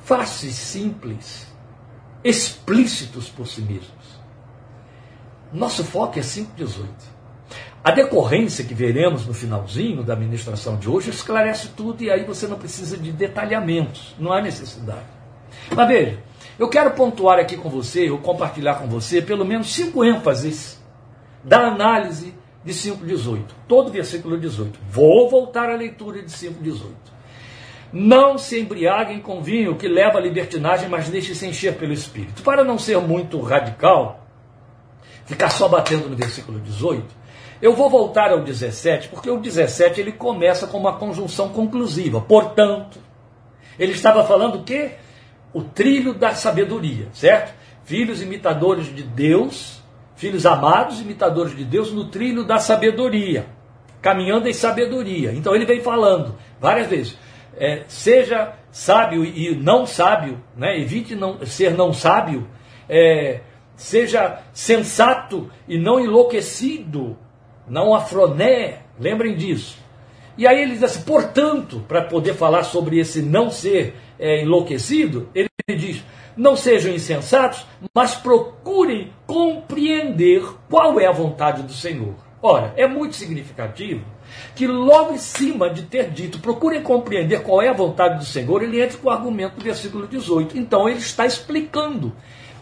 fáceis, 0.05 0.55
simples, 0.55 1.47
explícitos 2.23 3.31
por 3.31 3.49
si 3.49 3.63
mesmos. 3.63 3.89
Nosso 5.51 5.83
foco 5.83 6.19
é 6.19 6.23
5,18. 6.23 6.87
A 7.83 7.91
decorrência 7.93 8.63
que 8.63 8.75
veremos 8.75 9.25
no 9.25 9.33
finalzinho 9.33 10.03
da 10.03 10.15
ministração 10.15 10.77
de 10.77 10.91
hoje 10.91 11.09
esclarece 11.09 11.69
tudo 11.69 12.03
e 12.03 12.11
aí 12.11 12.25
você 12.25 12.47
não 12.47 12.59
precisa 12.59 12.99
de 12.99 13.11
detalhamentos, 13.11 14.15
não 14.19 14.35
há 14.35 14.43
necessidade. 14.43 15.07
Mas 15.75 15.89
veja, 15.89 16.23
eu 16.59 16.69
quero 16.69 16.91
pontuar 16.91 17.39
aqui 17.39 17.57
com 17.57 17.71
você, 17.71 18.11
ou 18.11 18.19
compartilhar 18.19 18.75
com 18.75 18.87
você, 18.87 19.23
pelo 19.23 19.47
menos 19.47 19.73
cinco 19.73 20.05
ênfases 20.05 20.79
da 21.43 21.69
análise 21.69 22.35
de 22.65 22.73
5,18. 22.73 23.43
Todo 23.67 23.91
versículo 23.91 24.39
18. 24.39 24.79
Vou 24.91 25.29
voltar 25.29 25.71
à 25.71 25.77
leitura 25.77 26.23
de 26.23 26.31
5,18. 26.31 26.93
Não 27.93 28.37
se 28.37 28.61
embriaguem 28.61 29.21
com 29.21 29.43
vinho 29.43 29.77
que 29.77 29.89
leva 29.89 30.19
à 30.19 30.21
libertinagem, 30.21 30.89
mas 30.89 31.09
deixe-se 31.09 31.47
encher 31.47 31.77
pelo 31.77 31.93
Espírito. 31.93 32.43
Para 32.43 32.63
não 32.63 32.79
ser 32.79 32.99
muito 32.99 33.41
radical, 33.41 34.27
ficar 35.25 35.51
só 35.51 35.69
batendo 35.69 36.09
no 36.09 36.17
versículo 36.17 36.61
18, 36.61 37.07
eu 37.61 37.75
vou 37.75 37.89
voltar 37.89 38.31
ao 38.31 38.43
17, 38.43 39.09
porque 39.09 39.31
o 39.31 39.39
17 39.39 40.01
ele 40.01 40.13
começa 40.13 40.67
com 40.67 40.79
uma 40.79 40.97
conjunção 40.97 41.49
conclusiva. 41.49 42.21
Portanto, 42.21 43.01
ele 43.79 43.93
estava 43.93 44.25
falando 44.25 44.57
o 44.57 44.65
quê? 44.65 44.93
O 45.53 45.63
trilho 45.63 46.15
da 46.15 46.35
sabedoria, 46.35 47.09
certo? 47.13 47.55
Filhos 47.85 48.21
imitadores 48.21 48.95
de 48.95 49.03
Deus, 49.03 49.78
filhos 50.19 50.45
amados 50.45 51.01
imitadores 51.01 51.57
de 51.57 51.65
Deus 51.65 51.93
no 51.93 52.07
trilho 52.07 52.43
da 52.45 52.59
sabedoria, 52.59 53.47
caminhando 54.03 54.49
em 54.49 54.53
sabedoria. 54.53 55.33
Então 55.33 55.55
ele 55.55 55.65
vem 55.65 55.81
falando 55.81 56.35
várias 56.61 56.89
vezes. 56.89 57.17
É, 57.57 57.85
seja 57.87 58.53
sábio 58.71 59.25
e 59.25 59.55
não 59.55 59.87
sábio, 59.87 60.43
né? 60.57 60.79
evite 60.79 61.15
não, 61.15 61.45
ser 61.47 61.73
não 61.75 61.93
sábio, 61.93 62.49
é, 62.89 63.41
seja 63.77 64.41
sensato 64.53 65.49
e 65.69 65.79
não 65.79 66.01
enlouquecido, 66.01 67.17
não 67.69 67.95
afroné, 67.95 68.81
lembrem 68.99 69.37
disso. 69.37 69.79
E 70.37 70.49
aí 70.49 70.63
ele 70.63 70.73
diz 70.73 70.83
assim, 70.83 71.03
portanto, 71.03 71.85
para 71.87 72.03
poder 72.03 72.35
falar 72.35 72.65
sobre 72.65 72.99
esse 72.99 73.23
não 73.23 73.51
ser 73.51 73.95
é, 74.19 74.43
enlouquecido, 74.43 75.29
ele 75.33 75.48
não 76.39 76.57
sejam 76.57 76.93
insensatos, 76.93 77.67
mas 77.95 78.15
procurem 78.15 79.13
compreender 79.27 80.43
qual 80.71 80.99
é 80.99 81.07
a 81.07 81.13
vontade 81.13 81.63
do 81.63 81.73
Senhor. 81.73 82.15
Ora, 82.41 82.73
é 82.77 82.87
muito 82.87 83.17
significativo 83.17 84.05
que 84.55 84.67
logo 84.67 85.15
em 85.15 85.19
cima 85.19 85.69
de 85.69 85.83
ter 85.83 86.11
dito, 86.11 86.39
procurem 86.39 86.83
compreender 86.83 87.43
qual 87.43 87.61
é 87.61 87.69
a 87.69 87.73
vontade 87.73 88.19
do 88.19 88.25
Senhor, 88.25 88.63
ele 88.63 88.81
entra 88.81 88.97
com 88.97 89.09
o 89.09 89.11
argumento 89.11 89.57
do 89.57 89.65
versículo 89.65 90.07
18. 90.07 90.57
Então 90.57 90.89
ele 90.89 90.99
está 90.99 91.27
explicando 91.27 92.15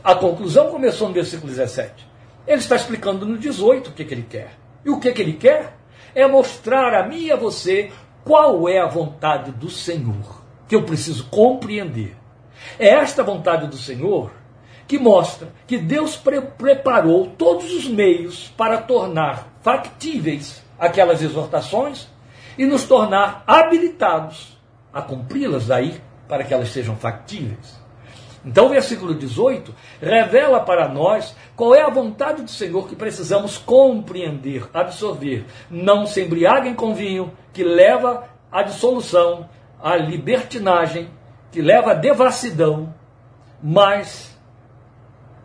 a 0.07 0.15
conclusão 0.15 0.71
começou 0.71 1.09
no 1.09 1.15
versículo 1.15 1.51
17. 1.51 2.07
Ele 2.47 2.59
está 2.59 2.77
explicando 2.77 3.27
no 3.27 3.37
18 3.37 3.91
o 3.91 3.93
que, 3.93 4.05
que 4.05 4.15
ele 4.15 4.23
quer. 4.23 4.53
E 4.85 4.89
o 4.89 5.01
que, 5.01 5.11
que 5.11 5.21
ele 5.21 5.33
quer? 5.33 5.77
É 6.15 6.25
mostrar 6.29 6.95
a 6.95 7.09
mim 7.09 7.23
e 7.23 7.33
a 7.33 7.37
você 7.37 7.91
qual 8.23 8.69
é 8.69 8.79
a 8.79 8.87
vontade 8.87 9.51
do 9.51 9.69
Senhor, 9.69 10.45
que 10.69 10.77
eu 10.77 10.85
preciso 10.85 11.27
compreender. 11.29 12.15
É 12.79 12.89
esta 12.89 13.23
vontade 13.23 13.67
do 13.67 13.77
Senhor 13.77 14.31
que 14.87 14.99
mostra 14.99 15.49
que 15.67 15.79
Deus 15.79 16.17
pre 16.17 16.41
preparou 16.41 17.27
todos 17.37 17.73
os 17.73 17.89
meios 17.89 18.53
para 18.57 18.79
tornar 18.79 19.49
factíveis 19.63 20.63
aquelas 20.79 21.23
exortações 21.23 22.09
e 22.57 22.65
nos 22.65 22.85
tornar 22.85 23.43
habilitados 23.47 24.57
a 24.93 25.03
cumpri-las 25.03 25.67
daí 25.67 26.01
para 26.29 26.45
que 26.45 26.55
elas 26.55 26.69
sejam 26.71 26.97
factíveis. 26.97 27.87
Então, 28.45 28.67
o 28.67 28.69
versículo 28.69 29.13
18 29.13 29.75
revela 30.01 30.61
para 30.61 30.89
nós 30.89 31.35
qual 31.57 31.75
é 31.75 31.83
a 31.83 31.91
vontade 31.91 32.43
do 32.43 32.51
Senhor 32.51 32.89
que 32.89 32.95
precisamos 32.95 33.59
compreender, 33.59 34.71
absorver. 34.73 35.47
Não 35.69 36.07
se 36.07 36.23
embriaguem 36.23 36.73
com 36.73 36.95
vinho, 36.95 37.33
que 37.53 37.65
leva 37.65 38.29
à 38.51 38.63
dissolução, 38.63 39.49
à 39.83 39.97
libertinagem, 39.97 41.09
que 41.51 41.61
leva 41.61 41.93
à 41.93 41.95
devassidão, 41.95 42.95
mas 43.63 44.37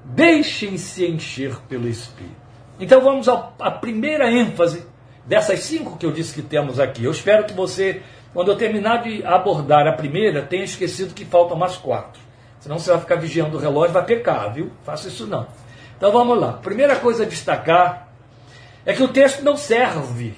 deixem-se 0.03 1.05
encher 1.05 1.55
pelo 1.69 1.87
Espírito. 1.87 2.41
Então, 2.79 3.01
vamos 3.01 3.27
à 3.29 3.71
primeira 3.71 4.31
ênfase 4.31 4.85
dessas 5.25 5.59
cinco 5.61 5.97
que 5.97 6.05
eu 6.05 6.11
disse 6.11 6.33
que 6.33 6.41
temos 6.41 6.79
aqui. 6.79 7.03
Eu 7.03 7.11
espero 7.11 7.45
que 7.45 7.53
você, 7.53 8.01
quando 8.33 8.51
eu 8.51 8.57
terminar 8.57 9.03
de 9.03 9.23
abordar 9.25 9.87
a 9.87 9.93
primeira, 9.93 10.41
tenha 10.41 10.63
esquecido 10.63 11.13
que 11.13 11.23
faltam 11.23 11.55
mais 11.55 11.77
quatro. 11.77 12.19
Senão 12.59 12.77
você 12.77 12.91
vai 12.91 12.99
ficar 12.99 13.15
vigiando 13.15 13.57
o 13.57 13.59
relógio, 13.59 13.93
vai 13.93 14.05
pecar, 14.05 14.53
viu? 14.53 14.71
Faça 14.83 15.07
isso 15.07 15.25
não. 15.27 15.47
Então 15.97 16.11
vamos 16.11 16.39
lá. 16.39 16.53
Primeira 16.53 16.95
coisa 16.95 17.23
a 17.23 17.25
destacar 17.27 18.09
é 18.85 18.93
que 18.93 19.03
o 19.03 19.07
texto 19.07 19.43
não 19.43 19.55
serve 19.55 20.35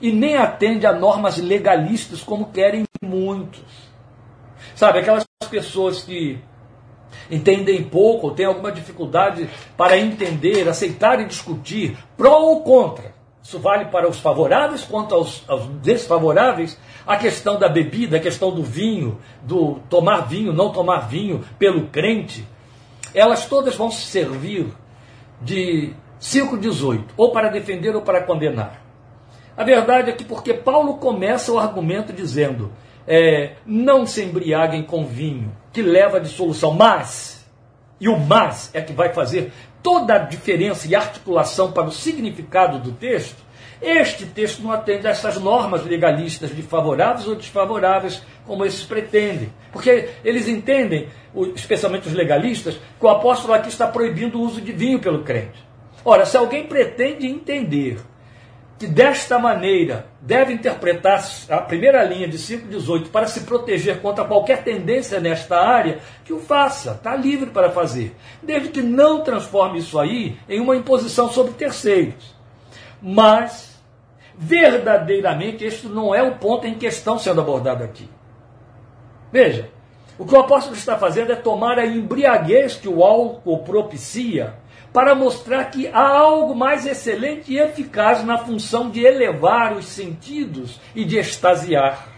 e 0.00 0.12
nem 0.12 0.36
atende 0.36 0.86
a 0.86 0.92
normas 0.92 1.38
legalistas 1.38 2.22
como 2.22 2.46
querem 2.46 2.84
muitos. 3.02 3.85
Sabe, 4.76 5.00
aquelas 5.00 5.26
pessoas 5.50 6.02
que 6.04 6.38
entendem 7.28 7.82
pouco 7.82 8.28
ou 8.28 8.34
têm 8.34 8.46
alguma 8.46 8.70
dificuldade 8.70 9.50
para 9.76 9.98
entender, 9.98 10.68
aceitar 10.68 11.20
e 11.20 11.24
discutir 11.24 11.98
pró 12.16 12.38
ou 12.38 12.62
contra 12.62 13.16
isso 13.46 13.60
vale 13.60 13.84
para 13.84 14.08
os 14.08 14.18
favoráveis 14.18 14.82
quanto 14.82 15.14
aos, 15.14 15.44
aos, 15.48 15.66
desfavoráveis. 15.80 16.76
A 17.06 17.16
questão 17.16 17.56
da 17.56 17.68
bebida, 17.68 18.16
a 18.16 18.20
questão 18.20 18.52
do 18.52 18.60
vinho, 18.60 19.20
do 19.40 19.78
tomar 19.88 20.22
vinho, 20.22 20.52
não 20.52 20.72
tomar 20.72 21.06
vinho 21.08 21.44
pelo 21.56 21.86
crente, 21.86 22.44
elas 23.14 23.46
todas 23.46 23.76
vão 23.76 23.88
se 23.88 24.02
servir 24.02 24.66
de 25.40 25.94
5,18, 26.20 27.04
ou 27.16 27.30
para 27.30 27.48
defender 27.48 27.94
ou 27.94 28.02
para 28.02 28.24
condenar. 28.24 28.82
A 29.56 29.62
verdade 29.62 30.10
é 30.10 30.12
que 30.12 30.24
porque 30.24 30.52
Paulo 30.52 30.94
começa 30.94 31.52
o 31.52 31.58
argumento 31.60 32.12
dizendo: 32.12 32.72
é, 33.06 33.54
não 33.64 34.06
se 34.06 34.22
embriaguem 34.22 34.82
com 34.82 35.04
vinho, 35.04 35.54
que 35.72 35.82
leva 35.82 36.16
à 36.16 36.20
dissolução, 36.20 36.72
mas, 36.72 37.46
e 38.00 38.08
o 38.08 38.18
mas 38.18 38.70
é 38.74 38.80
que 38.80 38.92
vai 38.92 39.12
fazer 39.12 39.52
toda 39.82 40.14
a 40.14 40.18
diferença 40.18 40.88
e 40.88 40.94
articulação 40.94 41.70
para 41.70 41.86
o 41.86 41.92
significado 41.92 42.78
do 42.78 42.92
texto, 42.92 43.46
este 43.80 44.24
texto 44.24 44.62
não 44.62 44.72
atende 44.72 45.06
a 45.06 45.10
essas 45.10 45.38
normas 45.38 45.84
legalistas 45.84 46.54
de 46.54 46.62
favoráveis 46.62 47.28
ou 47.28 47.34
desfavoráveis, 47.34 48.22
como 48.46 48.64
esses 48.64 48.82
pretendem. 48.84 49.52
Porque 49.70 50.08
eles 50.24 50.48
entendem, 50.48 51.08
especialmente 51.54 52.08
os 52.08 52.14
legalistas, 52.14 52.74
que 52.98 53.04
o 53.04 53.08
apóstolo 53.08 53.52
aqui 53.52 53.68
está 53.68 53.86
proibindo 53.86 54.38
o 54.38 54.42
uso 54.42 54.60
de 54.60 54.72
vinho 54.72 54.98
pelo 54.98 55.22
crente. 55.22 55.64
Ora, 56.04 56.24
se 56.24 56.36
alguém 56.36 56.66
pretende 56.66 57.26
entender 57.26 57.98
que 58.78 58.86
desta 58.86 59.38
maneira 59.38 60.06
deve 60.20 60.52
interpretar 60.52 61.24
a 61.48 61.58
primeira 61.58 62.04
linha 62.04 62.28
de 62.28 62.36
5,18 62.36 63.08
para 63.08 63.26
se 63.26 63.40
proteger 63.40 64.00
contra 64.00 64.24
qualquer 64.24 64.62
tendência 64.62 65.18
nesta 65.18 65.58
área, 65.58 65.98
que 66.24 66.32
o 66.32 66.40
faça, 66.40 66.92
está 66.92 67.16
livre 67.16 67.50
para 67.50 67.70
fazer, 67.70 68.14
desde 68.42 68.68
que 68.68 68.82
não 68.82 69.22
transforme 69.22 69.78
isso 69.78 69.98
aí 69.98 70.38
em 70.48 70.60
uma 70.60 70.76
imposição 70.76 71.30
sobre 71.30 71.52
terceiros. 71.54 72.34
Mas, 73.00 73.80
verdadeiramente, 74.36 75.64
este 75.64 75.86
não 75.86 76.14
é 76.14 76.22
o 76.22 76.36
ponto 76.36 76.66
em 76.66 76.74
questão 76.74 77.18
sendo 77.18 77.40
abordado 77.40 77.82
aqui. 77.82 78.08
Veja, 79.32 79.70
o 80.18 80.26
que 80.26 80.34
o 80.34 80.40
apóstolo 80.40 80.76
está 80.76 80.98
fazendo 80.98 81.32
é 81.32 81.36
tomar 81.36 81.78
a 81.78 81.86
embriaguez 81.86 82.74
que 82.76 82.88
o 82.88 83.02
álcool 83.02 83.58
propicia 83.64 84.54
para 84.96 85.14
mostrar 85.14 85.66
que 85.66 85.88
há 85.88 86.08
algo 86.08 86.54
mais 86.54 86.86
excelente 86.86 87.52
e 87.52 87.58
eficaz 87.58 88.24
na 88.24 88.38
função 88.38 88.88
de 88.88 89.04
elevar 89.04 89.76
os 89.76 89.84
sentidos 89.84 90.80
e 90.94 91.04
de 91.04 91.18
extasiar. 91.18 92.08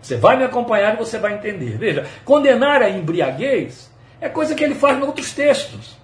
Você 0.00 0.14
vai 0.14 0.36
me 0.36 0.44
acompanhar 0.44 0.94
e 0.94 0.96
você 0.96 1.18
vai 1.18 1.34
entender. 1.34 1.76
Veja, 1.76 2.06
condenar 2.24 2.82
a 2.82 2.88
embriaguez 2.88 3.92
é 4.20 4.28
coisa 4.28 4.54
que 4.54 4.62
ele 4.62 4.76
faz 4.76 4.96
em 4.96 5.02
outros 5.02 5.32
textos. 5.32 5.98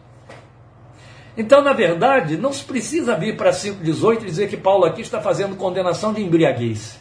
Então, 1.36 1.62
na 1.62 1.72
verdade, 1.72 2.36
não 2.36 2.52
se 2.52 2.64
precisa 2.64 3.14
vir 3.14 3.36
para 3.36 3.52
5,18 3.52 4.22
e 4.22 4.24
dizer 4.24 4.48
que 4.48 4.56
Paulo 4.56 4.86
aqui 4.86 5.00
está 5.00 5.20
fazendo 5.20 5.54
condenação 5.54 6.12
de 6.12 6.20
embriaguez. 6.20 7.00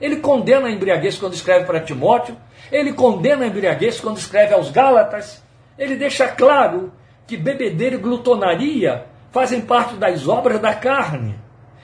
Ele 0.00 0.18
condena 0.18 0.68
a 0.68 0.70
embriaguez 0.70 1.18
quando 1.18 1.34
escreve 1.34 1.64
para 1.64 1.80
Timóteo, 1.80 2.36
ele 2.70 2.92
condena 2.92 3.44
a 3.44 3.48
embriaguez 3.48 3.98
quando 3.98 4.16
escreve 4.16 4.54
aos 4.54 4.70
Gálatas, 4.70 5.42
ele 5.76 5.96
deixa 5.96 6.28
claro 6.28 6.92
que 7.28 7.36
bebedeira 7.36 7.94
e 7.94 7.98
glutonaria 7.98 9.06
fazem 9.30 9.60
parte 9.60 9.94
das 9.96 10.26
obras 10.26 10.58
da 10.58 10.74
carne 10.74 11.34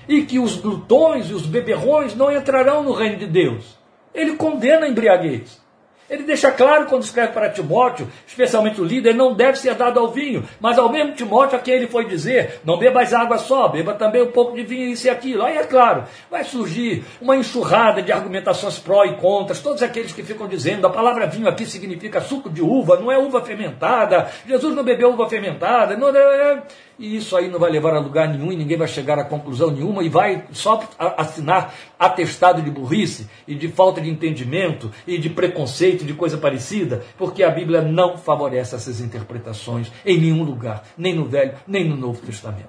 e 0.09 0.23
que 0.23 0.39
os 0.39 0.57
glutões 0.57 1.29
e 1.29 1.35
os 1.35 1.47
beberrões 1.47 2.17
não 2.17 2.33
entrarão 2.33 2.83
no 2.83 2.93
reino 2.93 3.19
de 3.19 3.27
Deus. 3.27 3.79
Ele 4.15 4.37
condena 4.37 4.87
a 4.87 4.89
embriaguez. 4.89 5.63
Ele 6.09 6.23
deixa 6.23 6.53
claro 6.53 6.87
quando 6.87 7.03
escreve 7.03 7.33
para 7.33 7.49
Timóteo, 7.49 8.07
especialmente 8.27 8.81
o 8.81 8.85
líder, 8.85 9.15
não 9.15 9.35
deve 9.35 9.59
ser 9.59 9.75
dado 9.75 9.99
ao 9.99 10.09
vinho, 10.09 10.47
mas 10.61 10.79
ao 10.79 10.91
mesmo 10.91 11.13
Timóteo 11.13 11.57
a 11.57 11.61
quem 11.61 11.75
ele 11.75 11.87
foi 11.87 12.05
dizer, 12.05 12.61
não 12.65 12.79
bebas 12.79 13.15
água 13.15 13.39
só, 13.39 13.69
beba 13.69 13.95
também 13.95 14.23
um 14.23 14.31
pouco 14.31 14.55
de 14.55 14.63
vinho, 14.63 14.91
isso 14.91 15.07
e 15.07 15.11
aquilo. 15.11 15.43
Aí 15.43 15.57
é 15.57 15.65
claro, 15.65 16.05
vai 16.31 16.45
surgir 16.45 17.05
uma 17.21 17.37
enxurrada 17.37 18.03
de 18.03 18.13
argumentações 18.13 18.79
pró 18.79 19.05
e 19.05 19.17
contras, 19.17 19.61
todos 19.61 19.83
aqueles 19.83 20.13
que 20.13 20.23
ficam 20.23 20.47
dizendo, 20.47 20.87
a 20.87 20.91
palavra 20.91 21.27
vinho 21.27 21.49
aqui 21.49 21.65
significa 21.65 22.21
suco 22.21 22.51
de 22.51 22.61
uva, 22.61 22.99
não 22.99 23.11
é 23.11 23.19
uva 23.19 23.41
fermentada, 23.41 24.29
Jesus 24.47 24.75
não 24.75 24.85
bebeu 24.85 25.11
uva 25.11 25.29
fermentada, 25.29 25.97
não 25.97 26.09
é... 26.09 26.63
E 26.99 27.17
isso 27.17 27.37
aí 27.37 27.49
não 27.49 27.59
vai 27.59 27.71
levar 27.71 27.95
a 27.95 27.99
lugar 27.99 28.29
nenhum 28.29 28.53
e 28.53 28.57
ninguém 28.57 28.77
vai 28.77 28.87
chegar 28.87 29.19
a 29.19 29.25
conclusão 29.25 29.71
nenhuma 29.71 30.03
e 30.05 30.09
vai 30.09 30.45
só 30.53 30.81
assinar 30.99 31.75
atestado 31.99 32.63
de 32.63 32.71
burrice 32.71 33.29
e 33.49 33.55
de 33.55 33.69
falta 33.69 34.01
de 34.01 34.09
entendimento 34.09 34.91
e 35.07 35.19
de 35.19 35.29
preconceito, 35.29 36.05
de 36.05 36.15
coisa 36.15 36.39
parecida, 36.39 37.03
porque 37.19 37.43
a 37.43 37.51
Bíblia 37.51 37.83
não 37.83 38.17
favorece 38.17 38.75
essas 38.77 39.01
interpretações 39.01 39.91
em 40.07 40.19
nenhum 40.19 40.45
lugar, 40.45 40.85
nem 40.97 41.15
no 41.15 41.25
Velho, 41.25 41.55
nem 41.67 41.89
no 41.89 41.97
Novo 41.97 42.21
Testamento. 42.25 42.69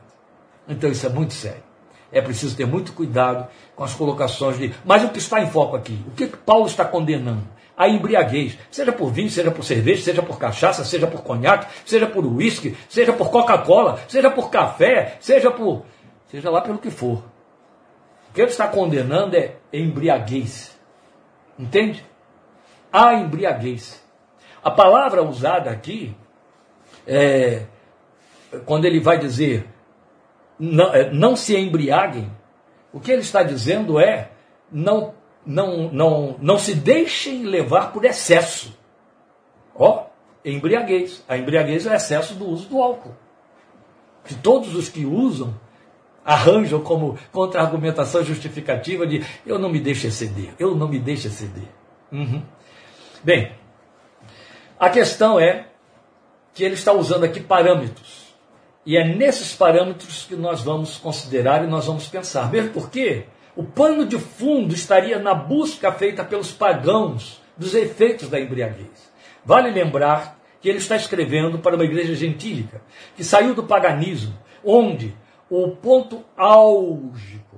Então 0.67 0.89
isso 0.89 1.05
é 1.05 1.09
muito 1.09 1.33
sério. 1.33 1.63
É 2.11 2.21
preciso 2.21 2.55
ter 2.55 2.65
muito 2.65 2.93
cuidado 2.93 3.47
com 3.75 3.83
as 3.83 3.93
colocações 3.93 4.57
de. 4.57 4.73
Mas 4.85 5.03
o 5.03 5.09
que 5.09 5.19
está 5.19 5.41
em 5.41 5.47
foco 5.47 5.75
aqui? 5.75 5.99
O 6.07 6.11
que 6.11 6.27
Paulo 6.27 6.65
está 6.65 6.85
condenando? 6.85 7.43
A 7.77 7.87
embriaguez, 7.89 8.57
seja 8.71 8.91
por 8.91 9.11
vinho, 9.11 9.29
seja 9.29 9.51
por 9.51 9.63
cerveja, 9.63 10.03
seja 10.03 10.21
por 10.21 10.39
cachaça, 10.39 10.85
seja 10.85 11.07
por 11.07 11.21
conhaque, 11.21 11.67
seja 11.85 12.07
por 12.07 12.25
uísque, 12.25 12.75
seja 12.87 13.11
por 13.11 13.29
Coca-Cola, 13.29 13.99
seja 14.07 14.31
por 14.31 14.49
café, 14.49 15.17
seja 15.19 15.51
por. 15.51 15.85
seja 16.27 16.49
lá 16.49 16.61
pelo 16.61 16.77
que 16.77 16.89
for. 16.89 17.23
O 18.29 18.33
que 18.33 18.41
ele 18.41 18.51
está 18.51 18.67
condenando 18.67 19.35
é 19.35 19.55
embriaguez. 19.73 20.77
Entende? 21.57 22.05
A 22.91 23.13
embriaguez. 23.13 24.03
A 24.63 24.71
palavra 24.71 25.21
usada 25.23 25.69
aqui, 25.69 26.15
é, 27.05 27.63
quando 28.65 28.85
ele 28.85 28.99
vai 28.99 29.19
dizer 29.19 29.67
não, 30.59 30.93
é, 30.93 31.11
não 31.11 31.35
se 31.35 31.55
embriaguem, 31.55 32.31
o 32.91 32.99
que 32.99 33.11
ele 33.11 33.21
está 33.21 33.43
dizendo 33.43 33.99
é 33.99 34.31
não 34.71 35.13
não, 35.45 35.89
não, 35.91 36.35
não 36.39 36.57
se 36.57 36.73
deixem 36.73 37.43
levar 37.43 37.91
por 37.91 38.05
excesso. 38.05 38.77
Ó, 39.75 40.05
embriaguez. 40.43 41.23
A 41.27 41.37
embriaguez 41.37 41.85
é 41.85 41.91
o 41.91 41.93
excesso 41.93 42.33
do 42.33 42.47
uso 42.47 42.67
do 42.67 42.81
álcool. 42.81 43.15
Que 44.23 44.33
todos 44.35 44.75
os 44.75 44.89
que 44.89 45.05
usam 45.05 45.53
arranjam 46.23 46.81
como 46.81 47.17
contra-argumentação 47.31 48.23
justificativa 48.23 49.05
de 49.05 49.23
eu 49.45 49.59
não 49.59 49.69
me 49.69 49.79
deixo 49.79 50.07
exceder, 50.07 50.55
eu 50.57 50.73
não 50.73 50.87
me 50.87 50.97
deixo 50.97 51.27
exceder. 51.27 51.67
Uhum. 52.11 52.41
Bem, 53.23 53.51
a 54.79 54.89
questão 54.89 55.39
é 55.39 55.67
que 56.53 56.63
ele 56.63 56.73
está 56.73 56.91
usando 56.93 57.25
aqui 57.25 57.39
parâmetros. 57.39 58.25
E 58.85 58.97
é 58.97 59.03
nesses 59.03 59.53
parâmetros 59.53 60.25
que 60.25 60.35
nós 60.35 60.61
vamos 60.61 60.97
considerar 60.97 61.63
e 61.63 61.67
nós 61.67 61.85
vamos 61.85 62.07
pensar. 62.07 62.51
Mesmo 62.51 62.71
porque 62.71 63.25
o 63.55 63.63
pano 63.63 64.05
de 64.05 64.19
fundo 64.19 64.73
estaria 64.73 65.17
na 65.17 65.33
busca 65.33 65.91
feita 65.91 66.23
pelos 66.23 66.51
pagãos 66.51 67.41
dos 67.57 67.73
efeitos 67.73 68.29
da 68.29 68.39
embriaguez. 68.39 69.11
Vale 69.45 69.71
lembrar 69.71 70.37
que 70.59 70.67
ele 70.67 70.79
está 70.79 70.95
escrevendo 70.95 71.59
para 71.59 71.75
uma 71.75 71.85
igreja 71.85 72.15
gentílica, 72.15 72.81
que 73.15 73.23
saiu 73.23 73.53
do 73.53 73.63
paganismo, 73.63 74.33
onde 74.63 75.15
o 75.49 75.69
ponto 75.69 76.25
álgico 76.35 77.55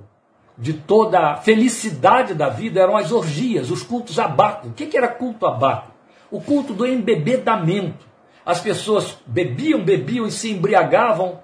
de 0.56 0.72
toda 0.72 1.32
a 1.32 1.36
felicidade 1.36 2.34
da 2.34 2.48
vida 2.48 2.80
eram 2.80 2.96
as 2.96 3.10
orgias, 3.10 3.70
os 3.70 3.82
cultos 3.82 4.18
abaco. 4.18 4.68
O 4.68 4.72
que 4.72 4.96
era 4.96 5.08
culto 5.08 5.46
abaco? 5.46 5.92
O 6.30 6.40
culto 6.40 6.74
do 6.74 6.86
embebedamento. 6.86 8.06
As 8.44 8.60
pessoas 8.60 9.18
bebiam, 9.26 9.82
bebiam 9.82 10.26
e 10.26 10.30
se 10.30 10.50
embriagavam 10.50 11.40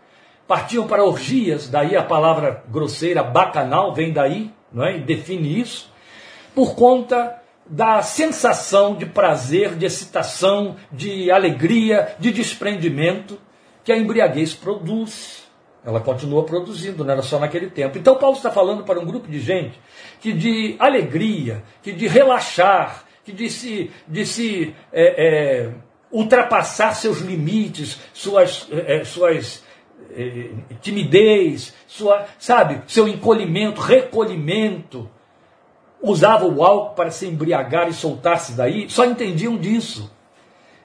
partiam 0.46 0.86
para 0.86 1.04
orgias, 1.04 1.68
daí 1.68 1.96
a 1.96 2.02
palavra 2.02 2.62
grosseira 2.68 3.22
bacanal 3.22 3.94
vem 3.94 4.12
daí, 4.12 4.50
não 4.72 4.84
é? 4.84 4.96
e 4.96 5.00
define 5.00 5.60
isso, 5.60 5.90
por 6.54 6.74
conta 6.74 7.40
da 7.66 8.02
sensação 8.02 8.94
de 8.94 9.06
prazer, 9.06 9.74
de 9.74 9.86
excitação, 9.86 10.76
de 10.92 11.30
alegria, 11.30 12.14
de 12.18 12.30
desprendimento 12.30 13.38
que 13.82 13.90
a 13.90 13.96
embriaguez 13.96 14.54
produz. 14.54 15.44
Ela 15.84 16.00
continua 16.00 16.44
produzindo, 16.44 17.04
não 17.04 17.12
era 17.12 17.22
só 17.22 17.38
naquele 17.38 17.68
tempo. 17.68 17.98
Então, 17.98 18.16
Paulo 18.16 18.36
está 18.36 18.50
falando 18.50 18.84
para 18.84 18.98
um 18.98 19.04
grupo 19.04 19.28
de 19.28 19.38
gente 19.38 19.78
que 20.20 20.32
de 20.32 20.76
alegria, 20.78 21.62
que 21.82 21.92
de 21.92 22.06
relaxar, 22.06 23.04
que 23.24 23.32
de 23.32 23.50
se, 23.50 23.90
de 24.06 24.24
se 24.24 24.74
é, 24.92 25.26
é, 25.26 25.70
ultrapassar 26.10 26.94
seus 26.94 27.18
limites, 27.20 27.98
suas, 28.12 28.68
é, 28.70 29.04
suas 29.04 29.63
eh, 30.16 30.50
timidez, 30.80 31.74
sua, 31.86 32.26
sabe, 32.38 32.82
seu 32.86 33.08
encolhimento, 33.08 33.80
recolhimento, 33.80 35.08
usava 36.00 36.46
o 36.46 36.62
álcool 36.62 36.94
para 36.94 37.10
se 37.10 37.26
embriagar 37.26 37.88
e 37.88 37.92
soltar-se 37.92 38.52
daí, 38.52 38.88
só 38.88 39.04
entendiam 39.04 39.56
disso. 39.56 40.12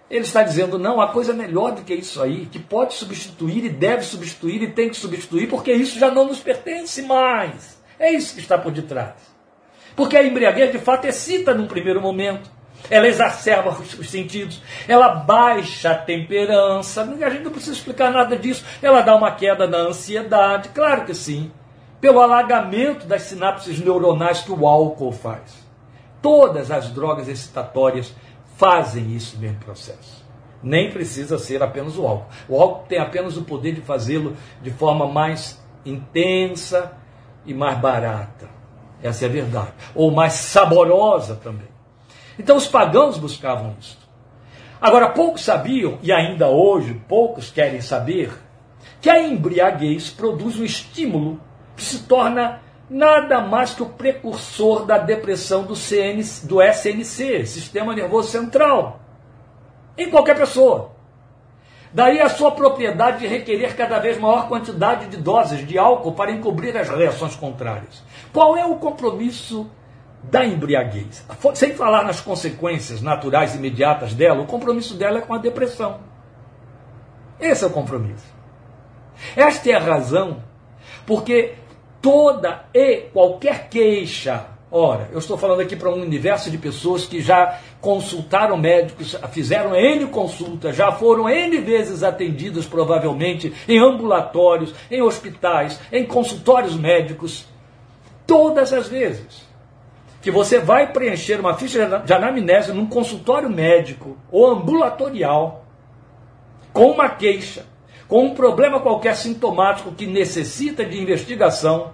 Ele 0.10 0.22
está 0.22 0.42
dizendo, 0.42 0.80
não, 0.80 1.00
há 1.00 1.10
coisa 1.10 1.34
melhor 1.34 1.74
do 1.74 1.84
que 1.84 1.94
isso 1.94 2.22
aí, 2.22 2.48
que 2.48 2.58
pode 2.58 2.96
substituir 2.96 3.64
e 3.66 3.70
deve 3.70 4.04
substituir 4.04 4.64
e 4.64 4.72
tem 4.72 4.90
que 4.90 4.98
substituir, 4.98 5.48
porque 5.48 5.72
isso 5.72 6.00
já 6.00 6.10
não 6.10 6.26
nos 6.26 6.40
pertence 6.40 7.04
mais. 7.04 7.80
É 8.00 8.12
isso 8.12 8.34
que 8.34 8.40
está 8.40 8.58
por 8.58 8.72
detrás. 8.72 9.14
Porque 9.96 10.18
a 10.18 10.24
embriaguez, 10.24 10.72
de 10.72 10.80
fato, 10.80 11.06
excita 11.06 11.54
num 11.54 11.68
primeiro 11.68 12.02
momento 12.02 12.50
ela 12.90 13.08
exacerba 13.08 13.70
os 13.72 14.10
sentidos, 14.10 14.62
ela 14.88 15.10
baixa 15.10 15.92
a 15.92 15.96
temperança. 15.96 17.04
A 17.04 17.30
gente 17.30 17.44
não 17.44 17.52
precisa 17.52 17.74
explicar 17.74 18.12
nada 18.12 18.36
disso. 18.38 18.64
Ela 18.82 19.02
dá 19.02 19.16
uma 19.16 19.32
queda 19.32 19.68
na 19.68 19.78
ansiedade, 19.78 20.70
claro 20.70 21.06
que 21.06 21.14
sim, 21.14 21.52
pelo 22.00 22.20
alagamento 22.20 23.06
das 23.06 23.24
sinapses 23.24 23.80
neuronais 23.80 24.42
que 24.42 24.52
o 24.52 24.68
álcool 24.68 25.12
faz. 25.12 25.68
Todas 26.22 26.72
as 26.72 26.90
drogas 26.90 27.28
excitatórias 27.28 28.14
fazem 28.58 29.16
isso 29.16 29.38
mesmo 29.40 29.60
processo. 29.60 30.26
Nem 30.62 30.92
precisa 30.92 31.38
ser 31.38 31.64
apenas 31.64 31.98
o 31.98 32.06
álcool. 32.06 32.30
O 32.50 32.62
álcool 32.62 32.88
tem 32.88 33.00
apenas 33.00 33.38
o 33.38 33.44
poder 33.44 33.74
de 33.74 33.82
fazê-lo 33.82 34.36
de 34.62 34.72
forma 34.72 35.08
mais 35.08 35.62
intensa 35.86 36.92
e 37.46 37.54
mais 37.54 37.80
barata. 37.80 38.50
Essa 39.02 39.26
é 39.26 39.30
a 39.30 39.32
verdade. 39.32 39.72
Ou 39.96 40.12
mais 40.12 40.34
saborosa 40.34 41.36
também. 41.36 41.68
Então 42.40 42.56
os 42.56 42.68
pagãos 42.68 43.18
buscavam 43.18 43.76
isso. 43.80 44.00
Agora, 44.80 45.10
poucos 45.10 45.44
sabiam, 45.44 46.00
e 46.02 46.10
ainda 46.10 46.48
hoje 46.48 46.94
poucos 47.06 47.52
querem 47.52 47.82
saber, 47.82 48.32
que 49.02 49.10
a 49.10 49.22
embriaguez 49.22 50.10
produz 50.10 50.58
um 50.58 50.64
estímulo 50.64 51.40
que 51.76 51.84
se 51.84 52.04
torna 52.04 52.62
nada 52.90 53.42
mais 53.42 53.74
que 53.74 53.84
o 53.84 53.88
precursor 53.88 54.86
da 54.86 54.98
depressão 54.98 55.64
do, 55.64 55.76
CN, 55.76 56.24
do 56.44 56.62
SNC, 56.62 57.46
Sistema 57.46 57.94
Nervoso 57.94 58.30
Central, 58.30 59.02
em 59.98 60.10
qualquer 60.10 60.38
pessoa. 60.38 60.92
Daí 61.94 62.22
a 62.22 62.30
sua 62.30 62.52
propriedade 62.52 63.20
de 63.20 63.28
requerer 63.28 63.76
cada 63.76 64.00
vez 64.00 64.18
maior 64.18 64.48
quantidade 64.48 65.08
de 65.08 65.18
doses 65.18 65.68
de 65.68 65.78
álcool 65.78 66.14
para 66.14 66.32
encobrir 66.32 66.78
as 66.78 66.88
reações 66.88 67.36
contrárias. 67.36 68.02
Qual 68.32 68.56
é 68.56 68.66
o 68.66 68.76
compromisso 68.76 69.70
da 70.24 70.46
embriaguez, 70.46 71.26
sem 71.54 71.74
falar 71.74 72.04
nas 72.04 72.22
consequências 72.22 73.02
naturais 73.02 73.56
imediatas 73.56 74.14
dela, 74.14 74.42
o 74.42 74.46
compromisso 74.46 74.96
dela 74.96 75.20
é 75.20 75.22
com 75.22 75.34
a 75.34 75.38
depressão. 75.38 76.00
Esse 77.40 77.64
é 77.64 77.68
o 77.68 77.72
compromisso. 77.72 78.26
Esta 79.36 79.70
é 79.70 79.74
a 79.74 79.80
razão 79.80 80.44
porque 81.06 81.54
toda 82.02 82.66
e 82.74 83.08
qualquer 83.14 83.70
queixa, 83.70 84.46
ora, 84.72 85.10
eu 85.12 85.20
estou 85.20 85.38
falando 85.38 85.62
aqui 85.62 85.76
para 85.76 85.90
um 85.90 86.02
universo 86.02 86.52
de 86.52 86.58
pessoas 86.58 87.06
que 87.06 87.22
já 87.22 87.60
consultaram 87.82 88.58
médicos, 88.58 89.18
fizeram 89.32 89.74
N 89.76 90.08
consultas, 90.08 90.76
já 90.76 90.92
foram 90.92 91.30
N 91.30 91.58
vezes 91.60 92.04
atendidas 92.04 92.66
provavelmente 92.66 93.54
em 93.68 93.80
ambulatórios, 93.80 94.74
em 94.92 95.02
hospitais, 95.02 95.80
em 95.92 96.06
consultórios 96.06 96.76
médicos, 96.76 97.48
todas 98.28 98.72
as 98.74 98.88
vezes 98.88 99.49
que 100.22 100.32
você 100.32 100.60
vai 100.60 100.92
preencher 100.92 101.40
uma 101.40 101.56
ficha 101.56 102.00
de 102.00 102.14
anamnese 102.14 102.74
num 102.74 102.86
consultório 102.86 103.50
médico 103.50 104.18
ou 104.32 104.48
ambulatorial 104.48 105.66
com 106.74 106.92
uma 106.92 107.10
queixa, 107.10 107.66
com 108.08 108.26
um 108.26 108.34
problema 108.34 108.80
qualquer 108.80 109.16
sintomático 109.16 109.92
que 109.92 110.06
necessita 110.06 110.86
de 110.86 111.02
investigação, 111.02 111.94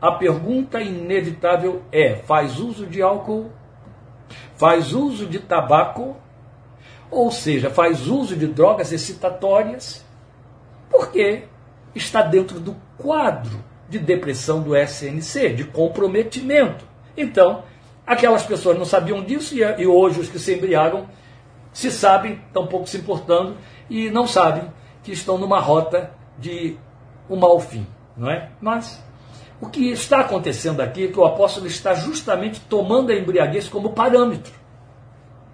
a 0.00 0.12
pergunta 0.12 0.80
inevitável 0.80 1.82
é: 1.92 2.16
faz 2.16 2.58
uso 2.58 2.86
de 2.86 3.02
álcool? 3.02 3.50
Faz 4.56 4.92
uso 4.92 5.26
de 5.26 5.38
tabaco? 5.38 6.16
Ou 7.10 7.30
seja, 7.30 7.70
faz 7.70 8.06
uso 8.06 8.36
de 8.36 8.46
drogas 8.46 8.92
excitatórias? 8.92 10.04
Porque 10.88 11.44
está 11.94 12.22
dentro 12.22 12.60
do 12.60 12.76
quadro 12.96 13.64
de 13.88 13.98
depressão 13.98 14.62
do 14.62 14.76
SNC, 14.76 15.54
de 15.54 15.64
comprometimento. 15.64 16.89
Então, 17.16 17.62
Aquelas 18.10 18.42
pessoas 18.42 18.76
não 18.76 18.84
sabiam 18.84 19.22
disso 19.22 19.54
e 19.56 19.86
hoje 19.86 20.18
os 20.18 20.28
que 20.28 20.36
se 20.36 20.52
embriagam 20.52 21.06
se 21.72 21.92
sabem, 21.92 22.40
estão 22.48 22.66
pouco 22.66 22.88
se 22.88 22.96
importando 22.96 23.56
e 23.88 24.10
não 24.10 24.26
sabem 24.26 24.64
que 25.04 25.12
estão 25.12 25.38
numa 25.38 25.60
rota 25.60 26.10
de 26.36 26.76
um 27.28 27.36
mau 27.36 27.60
fim, 27.60 27.86
não 28.16 28.28
é? 28.28 28.48
Mas 28.60 29.00
o 29.60 29.68
que 29.68 29.92
está 29.92 30.22
acontecendo 30.22 30.80
aqui 30.80 31.04
é 31.04 31.06
que 31.06 31.20
o 31.20 31.24
apóstolo 31.24 31.68
está 31.68 31.94
justamente 31.94 32.58
tomando 32.62 33.12
a 33.12 33.14
embriaguez 33.14 33.68
como 33.68 33.90
parâmetro. 33.90 34.52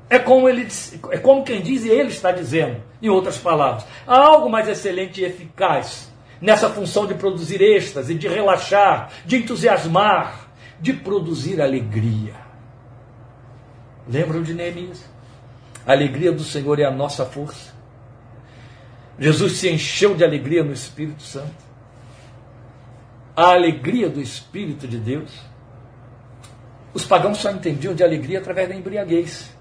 É 0.09 0.19
como, 0.19 0.49
ele, 0.49 0.67
é 1.11 1.19
como 1.19 1.45
quem 1.45 1.61
diz 1.61 1.85
e 1.85 1.91
ele 1.91 2.09
está 2.09 2.33
dizendo, 2.33 2.83
em 3.03 3.11
outras 3.11 3.37
palavras. 3.37 3.85
Há 4.07 4.17
algo 4.17 4.49
mais 4.49 4.67
excelente 4.67 5.21
e 5.21 5.27
eficaz 5.27 6.11
nessa 6.41 6.71
função 6.71 7.07
de 7.07 7.13
produzir 7.13 7.61
êxtase, 7.61 8.15
de 8.15 8.29
relaxar, 8.29 9.11
de 9.27 9.37
entusiasmar, 9.37 10.46
de 10.81 10.93
produzir 10.93 11.61
alegria. 11.61 12.35
Lembram 14.09 14.43
de 14.43 14.55
Neemias? 14.55 15.05
A 15.87 15.93
alegria 15.93 16.33
do 16.33 16.43
Senhor 16.43 16.79
é 16.79 16.85
a 16.85 16.91
nossa 16.91 17.25
força. 17.25 17.75
Jesus 19.19 19.53
se 19.53 19.71
encheu 19.71 20.15
de 20.15 20.25
alegria 20.25 20.63
no 20.63 20.73
Espírito 20.73 21.23
Santo. 21.23 21.65
A 23.35 23.53
alegria 23.53 24.09
do 24.09 24.21
Espírito 24.21 24.87
de 24.87 24.99
Deus. 24.99 25.33
Os 26.93 27.05
pagãos 27.05 27.39
só 27.39 27.51
entendiam 27.51 27.95
de 27.95 28.03
alegria 28.03 28.39
através 28.39 28.69
da 28.69 28.75
embriaguez 28.75 29.55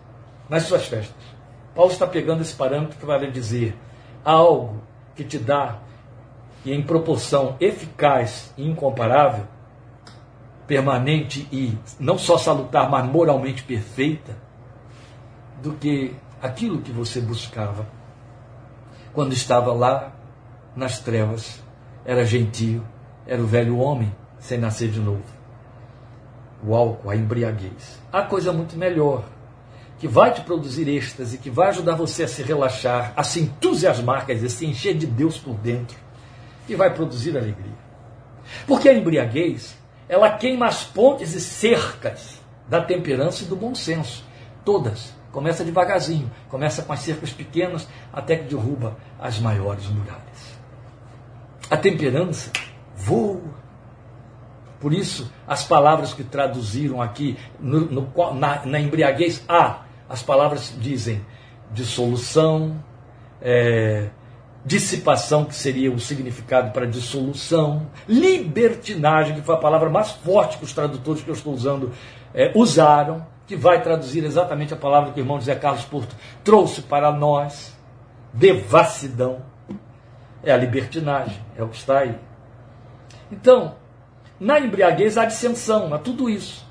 nas 0.50 0.64
suas 0.64 0.86
festas. 0.86 1.36
Paulo 1.74 1.92
está 1.92 2.08
pegando 2.08 2.42
esse 2.42 2.56
parâmetro 2.56 2.98
para 3.06 3.30
dizer 3.30 3.76
algo 4.24 4.82
que 5.16 5.24
te 5.24 5.38
dá, 5.38 5.80
e 6.64 6.74
em 6.74 6.82
proporção 6.82 7.56
eficaz 7.60 8.54
e 8.58 8.68
incomparável, 8.68 9.46
permanente 10.68 11.48
e 11.52 11.78
não 12.00 12.18
só 12.18 12.38
salutar, 12.38 12.90
mas 12.90 13.06
moralmente 13.06 13.64
perfeita, 13.64 14.36
do 15.62 15.74
que 15.74 16.16
aquilo 16.42 16.82
que 16.82 16.92
você 16.92 17.22
buscava 17.22 17.88
quando 19.14 19.34
estava 19.34 19.74
lá 19.74 20.14
nas 20.76 21.00
trevas. 21.00 21.64
Era 22.04 22.26
gentio, 22.26 22.86
era 23.26 23.42
o 23.42 23.48
velho 23.48 23.78
homem 23.78 24.14
sem 24.40 24.58
nascer 24.58 24.90
de 24.90 25.00
novo. 25.00 25.24
O 26.64 26.76
álcool, 26.76 27.10
a 27.10 27.16
embriaguez. 27.16 28.00
Há 28.12 28.24
coisa 28.24 28.54
muito 28.54 28.78
melhor 28.78 29.24
que 29.98 30.08
vai 30.08 30.34
te 30.34 30.42
produzir 30.42 30.88
êxtase, 30.88 31.38
que 31.38 31.50
vai 31.50 31.70
ajudar 31.70 31.96
você 31.96 32.24
a 32.24 32.28
se 32.28 32.44
relaxar, 32.44 33.14
a 33.16 33.24
se 33.24 33.40
entusiasmar, 33.40 34.26
quer 34.26 34.36
dizer, 34.36 34.50
se 34.50 34.66
encher 34.66 34.94
de 34.96 35.08
Deus 35.08 35.38
por 35.38 35.56
dentro, 35.56 35.98
e 36.68 36.76
vai 36.76 36.94
produzir 36.94 37.38
alegria. 37.38 37.74
Porque 38.68 38.90
a 38.90 38.94
embriaguez, 38.94 39.76
ela 40.08 40.32
queima 40.32 40.68
as 40.68 40.84
pontes 40.84 41.34
e 41.34 41.42
cercas 41.42 42.42
da 42.68 42.82
temperança 42.82 43.44
e 43.44 43.48
do 43.48 43.56
bom 43.56 43.74
senso, 43.74 44.26
todas. 44.64 45.14
Começa 45.32 45.66
devagarzinho, 45.66 46.32
começa 46.50 46.82
com 46.82 46.94
as 46.94 47.00
cercas 47.00 47.32
pequenas 47.32 47.88
até 48.14 48.38
que 48.38 48.46
derruba 48.46 48.96
as 49.20 49.38
maiores 49.40 49.86
muralhas. 49.88 50.58
A 51.70 51.76
temperança 51.76 52.52
voa. 52.96 53.42
Por 54.80 54.94
isso, 54.94 55.32
as 55.46 55.64
palavras 55.64 56.14
que 56.14 56.24
traduziram 56.24 57.02
aqui 57.02 57.38
no, 57.60 57.82
no, 57.82 58.34
na, 58.34 58.66
na 58.66 58.80
embriaguez, 58.80 59.44
há 59.48 59.82
as 60.08 60.22
palavras 60.22 60.74
dizem 60.80 61.26
dissolução, 61.72 62.82
é, 63.42 64.10
dissipação, 64.66 65.46
que 65.46 65.54
seria 65.54 65.92
o 65.92 66.00
significado 66.00 66.72
para 66.72 66.88
dissolução, 66.88 67.88
libertinagem, 68.08 69.36
que 69.36 69.42
foi 69.42 69.54
a 69.54 69.60
palavra 69.60 69.90
mais 69.90 70.12
forte 70.12 70.58
que 70.58 70.64
os 70.64 70.74
tradutores 70.74 71.22
que 71.22 71.30
eu 71.30 71.36
estou 71.36 71.54
usando 71.54 71.92
é, 72.34 72.52
usaram, 72.56 73.26
que 73.46 73.56
vai 73.56 73.82
traduzir 73.82 74.24
exatamente 74.24 74.74
a 74.74 74.78
palavra 74.78 75.12
que 75.12 75.20
o 75.20 75.22
irmão 75.22 75.40
José 75.40 75.54
Carlos 75.54 75.86
Porto 75.86 76.16
trouxe 76.44 76.82
para 76.82 77.12
nós, 77.12 77.78
devassidão, 78.34 79.44
é 80.44 80.52
a 80.52 80.58
libertinagem, 80.58 81.40
é 81.56 81.64
o 81.64 81.68
que 81.68 81.78
está 81.78 82.00
aí. 82.00 82.18
Então, 83.32 83.76
na 84.40 84.60
embriaguez 84.60 85.16
há 85.18 85.26
dissensão, 85.26 85.94
há 85.94 86.00
tudo 86.00 86.28
isso. 86.28 86.65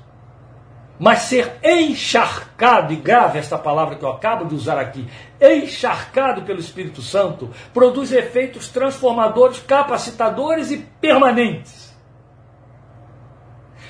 Mas 0.97 1.23
ser 1.23 1.57
encharcado, 1.61 2.93
e 2.93 2.95
grave 2.95 3.37
esta 3.37 3.57
palavra 3.57 3.95
que 3.95 4.05
eu 4.05 4.09
acabo 4.09 4.45
de 4.45 4.55
usar 4.55 4.79
aqui, 4.79 5.05
encharcado 5.41 6.43
pelo 6.43 6.59
Espírito 6.59 7.01
Santo, 7.01 7.49
produz 7.73 8.13
efeitos 8.13 8.69
transformadores, 8.69 9.59
capacitadores 9.59 10.71
e 10.71 10.77
permanentes. 11.01 11.93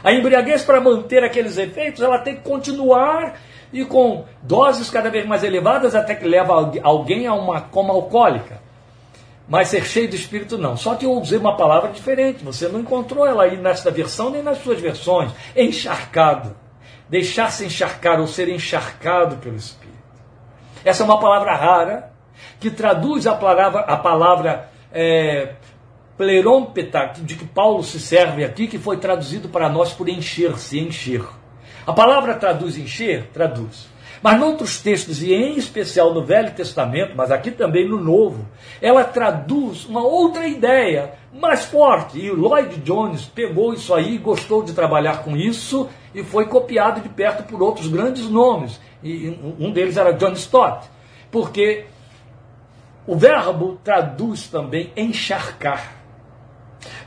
A 0.04 0.12
embriaguez, 0.12 0.63
para 0.63 0.82
manter 0.82 1.24
aqueles 1.24 1.58
efeitos, 1.58 2.02
ela 2.02 2.20
tem 2.20 2.36
que 2.36 2.41
continuar 2.41 3.39
e 3.72 3.86
com 3.86 4.26
doses 4.41 4.89
cada 4.89 5.10
vez 5.10 5.26
mais 5.28 5.44
elevadas, 5.44 5.94
até 5.96 6.15
que 6.15 6.28
leva 6.28 6.72
alguém 6.84 7.28
a 7.28 7.34
uma 7.34 7.62
coma 7.62 7.94
alcoólica. 7.94 8.62
Mas 9.48 9.68
ser 9.68 9.86
cheio 9.86 10.10
do 10.10 10.15
Espírito 10.15 10.58
não. 10.58 10.76
Só 10.76 10.96
que 10.96 11.06
eu 11.06 11.12
usei 11.12 11.38
uma 11.38 11.56
palavra 11.56 11.91
diferente. 11.91 12.44
Você 12.44 12.68
não 12.68 12.80
encontrou 12.80 13.28
ela 13.28 13.44
aí 13.44 13.58
nesta 13.58 13.91
versão 13.91 14.32
nem 14.32 14.41
nas 14.41 14.58
suas 14.58 14.82
versões. 14.82 15.32
Encharcado 15.56 16.64
deixar-se 17.10 17.65
encharcar 17.65 18.20
ou 18.20 18.28
ser 18.28 18.50
encharcado 18.50 19.38
pelo 19.38 19.56
Espírito. 19.56 19.96
Essa 20.84 21.04
é 21.04 21.06
uma 21.06 21.20
palavra 21.20 21.56
rara 21.56 22.12
que 22.60 22.70
traduz 22.70 23.26
a 23.28 23.36
palavra, 23.36 23.82
a 23.82 23.98
palavra 23.98 24.70
é, 24.91 25.54
de 27.24 27.36
que 27.36 27.46
Paulo 27.46 27.84
se 27.84 28.00
serve 28.00 28.44
aqui, 28.44 28.68
que 28.68 28.78
foi 28.78 28.98
traduzido 28.98 29.50
para 29.50 29.70
nós 29.70 29.94
por 29.94 30.08
encher-se, 30.08 30.80
encher. 30.80 31.24
A 31.86 31.94
palavra 31.94 32.36
traduz 32.36 32.78
encher? 32.78 33.30
Traduz. 33.34 33.88
Mas 34.25 34.41
em 34.41 34.43
outros 34.43 34.81
textos, 34.81 35.21
e 35.21 35.31
em 35.35 35.55
especial 35.55 36.11
no 36.11 36.25
Velho 36.25 36.49
Testamento, 36.49 37.13
mas 37.15 37.29
aqui 37.29 37.51
também 37.51 37.88
no 37.88 38.01
Novo, 38.01 38.43
ela 38.81 39.03
traduz 39.03 39.85
uma 39.85 40.01
outra 40.03 40.47
ideia 40.47 41.13
mais 41.31 41.65
forte. 41.65 42.17
E 42.17 42.31
o 42.31 42.35
Lloyd 42.35 42.77
Jones 42.77 43.25
pegou 43.25 43.71
isso 43.71 43.93
aí, 43.93 44.17
gostou 44.17 44.63
de 44.63 44.73
trabalhar 44.73 45.21
com 45.21 45.38
isso 45.38 45.88
e 46.11 46.23
foi 46.23 46.47
copiado 46.47 47.01
de 47.01 47.09
perto 47.09 47.43
por 47.43 47.61
outros 47.61 47.88
grandes 47.88 48.27
nomes. 48.27 48.81
E 49.03 49.29
um 49.59 49.71
deles 49.71 49.95
era 49.95 50.11
John 50.11 50.31
Stott, 50.31 50.89
porque 51.29 51.85
o 53.05 53.15
verbo 53.15 53.79
traduz 53.83 54.47
também 54.47 54.91
encharcar. 54.97 55.97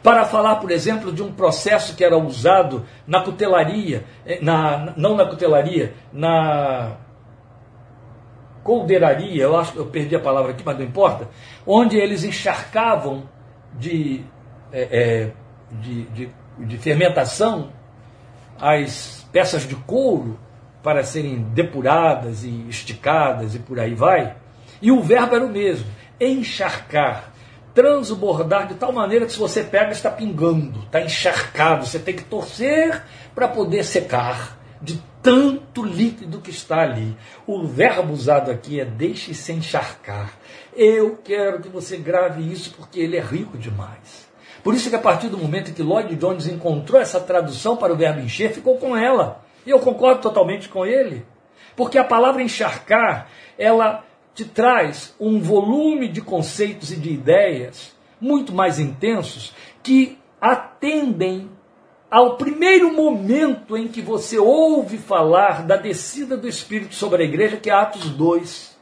Para 0.04 0.24
falar, 0.24 0.56
por 0.56 0.70
exemplo, 0.70 1.10
de 1.10 1.20
um 1.20 1.32
processo 1.32 1.96
que 1.96 2.04
era 2.04 2.16
usado 2.16 2.86
na 3.04 3.20
cutelaria, 3.22 4.04
eh, 4.24 4.38
na, 4.40 4.92
não 4.96 5.16
na 5.16 5.26
cutelaria, 5.26 5.94
na 6.12 6.96
coldeiraria, 8.68 9.44
eu 9.44 9.56
acho 9.56 9.72
que 9.72 9.78
eu 9.78 9.86
perdi 9.86 10.14
a 10.14 10.20
palavra 10.20 10.50
aqui, 10.50 10.62
mas 10.62 10.76
não 10.76 10.84
importa, 10.84 11.26
onde 11.66 11.96
eles 11.96 12.22
encharcavam 12.22 13.26
de, 13.72 14.22
é, 14.70 14.82
é, 14.90 15.30
de, 15.80 16.02
de, 16.04 16.30
de 16.58 16.76
fermentação 16.76 17.72
as 18.60 19.26
peças 19.32 19.66
de 19.66 19.74
couro 19.74 20.38
para 20.82 21.02
serem 21.02 21.44
depuradas 21.54 22.44
e 22.44 22.66
esticadas 22.68 23.54
e 23.54 23.58
por 23.58 23.80
aí 23.80 23.94
vai. 23.94 24.36
E 24.82 24.92
o 24.92 25.00
verbo 25.02 25.34
era 25.34 25.46
o 25.46 25.48
mesmo, 25.48 25.86
encharcar, 26.20 27.32
transbordar 27.72 28.66
de 28.66 28.74
tal 28.74 28.92
maneira 28.92 29.24
que 29.24 29.32
se 29.32 29.38
você 29.38 29.64
pega 29.64 29.92
está 29.92 30.10
pingando, 30.10 30.80
está 30.80 31.00
encharcado, 31.00 31.86
você 31.86 31.98
tem 31.98 32.14
que 32.14 32.24
torcer 32.24 33.02
para 33.34 33.48
poder 33.48 33.82
secar 33.82 34.58
de 34.82 35.02
tanto 35.22 35.82
líquido 35.82 36.40
que 36.40 36.50
está 36.50 36.82
ali. 36.82 37.16
O 37.46 37.66
verbo 37.66 38.12
usado 38.12 38.50
aqui 38.50 38.80
é 38.80 38.84
deixe-se 38.84 39.52
encharcar. 39.52 40.32
Eu 40.74 41.18
quero 41.22 41.60
que 41.60 41.68
você 41.68 41.96
grave 41.96 42.42
isso 42.50 42.74
porque 42.76 43.00
ele 43.00 43.16
é 43.16 43.20
rico 43.20 43.58
demais. 43.58 44.28
Por 44.62 44.74
isso 44.74 44.90
que 44.90 44.96
a 44.96 45.00
partir 45.00 45.28
do 45.28 45.38
momento 45.38 45.72
que 45.72 45.82
Lloyd 45.82 46.14
Jones 46.16 46.46
encontrou 46.46 47.00
essa 47.00 47.20
tradução 47.20 47.76
para 47.76 47.92
o 47.92 47.96
verbo 47.96 48.20
encher, 48.20 48.52
ficou 48.52 48.76
com 48.76 48.96
ela. 48.96 49.44
E 49.64 49.70
eu 49.70 49.78
concordo 49.78 50.20
totalmente 50.20 50.68
com 50.68 50.84
ele. 50.84 51.24
Porque 51.76 51.98
a 51.98 52.04
palavra 52.04 52.42
encharcar, 52.42 53.28
ela 53.56 54.04
te 54.34 54.44
traz 54.44 55.14
um 55.18 55.40
volume 55.40 56.08
de 56.08 56.20
conceitos 56.20 56.92
e 56.92 56.96
de 56.96 57.10
ideias 57.10 57.96
muito 58.20 58.52
mais 58.52 58.78
intensos 58.78 59.54
que 59.82 60.18
atendem 60.40 61.50
ao 62.10 62.36
primeiro 62.36 62.92
momento 62.92 63.76
em 63.76 63.88
que 63.88 64.00
você 64.00 64.38
ouve 64.38 64.96
falar 64.96 65.66
da 65.66 65.76
descida 65.76 66.36
do 66.36 66.48
Espírito 66.48 66.94
sobre 66.94 67.22
a 67.22 67.26
igreja, 67.26 67.56
que 67.56 67.70
é 67.70 67.72
Atos 67.72 68.10
2. 68.10 68.78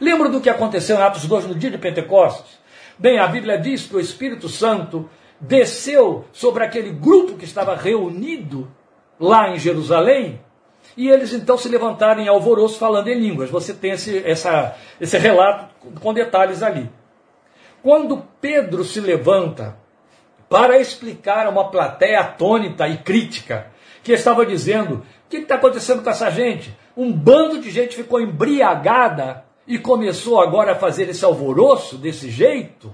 Lembra 0.00 0.28
do 0.28 0.40
que 0.40 0.50
aconteceu 0.50 0.96
em 0.96 1.02
Atos 1.02 1.24
2 1.24 1.46
no 1.46 1.54
dia 1.54 1.70
de 1.70 1.78
Pentecostes? 1.78 2.58
Bem, 2.98 3.18
a 3.18 3.28
Bíblia 3.28 3.58
diz 3.58 3.86
que 3.86 3.94
o 3.94 4.00
Espírito 4.00 4.48
Santo 4.48 5.08
desceu 5.40 6.24
sobre 6.32 6.64
aquele 6.64 6.90
grupo 6.90 7.36
que 7.36 7.44
estava 7.44 7.76
reunido 7.76 8.68
lá 9.20 9.50
em 9.50 9.58
Jerusalém, 9.58 10.40
e 10.96 11.08
eles 11.08 11.32
então 11.32 11.56
se 11.56 11.68
levantaram 11.68 12.20
em 12.20 12.28
alvoroço 12.28 12.76
falando 12.78 13.06
em 13.06 13.20
línguas. 13.20 13.50
Você 13.50 13.72
tem 13.72 13.92
esse, 13.92 14.18
essa, 14.26 14.76
esse 15.00 15.16
relato 15.16 15.72
com 16.00 16.12
detalhes 16.12 16.60
ali. 16.60 16.90
Quando 17.82 18.24
Pedro 18.40 18.82
se 18.82 19.00
levanta 19.00 19.76
para 20.48 20.78
explicar 20.78 21.46
a 21.46 21.50
uma 21.50 21.70
plateia 21.70 22.20
atônita 22.20 22.88
e 22.88 22.98
crítica, 22.98 23.66
que 24.02 24.12
estava 24.12 24.46
dizendo 24.46 25.04
O 25.26 25.28
que 25.28 25.38
está 25.38 25.56
acontecendo 25.56 26.02
com 26.02 26.10
essa 26.10 26.30
gente? 26.30 26.76
Um 26.96 27.12
bando 27.12 27.60
de 27.60 27.70
gente 27.70 27.94
ficou 27.94 28.20
embriagada 28.20 29.44
e 29.66 29.78
começou 29.78 30.40
agora 30.40 30.72
a 30.72 30.76
fazer 30.76 31.08
esse 31.08 31.24
alvoroço 31.24 31.98
desse 31.98 32.30
jeito. 32.30 32.92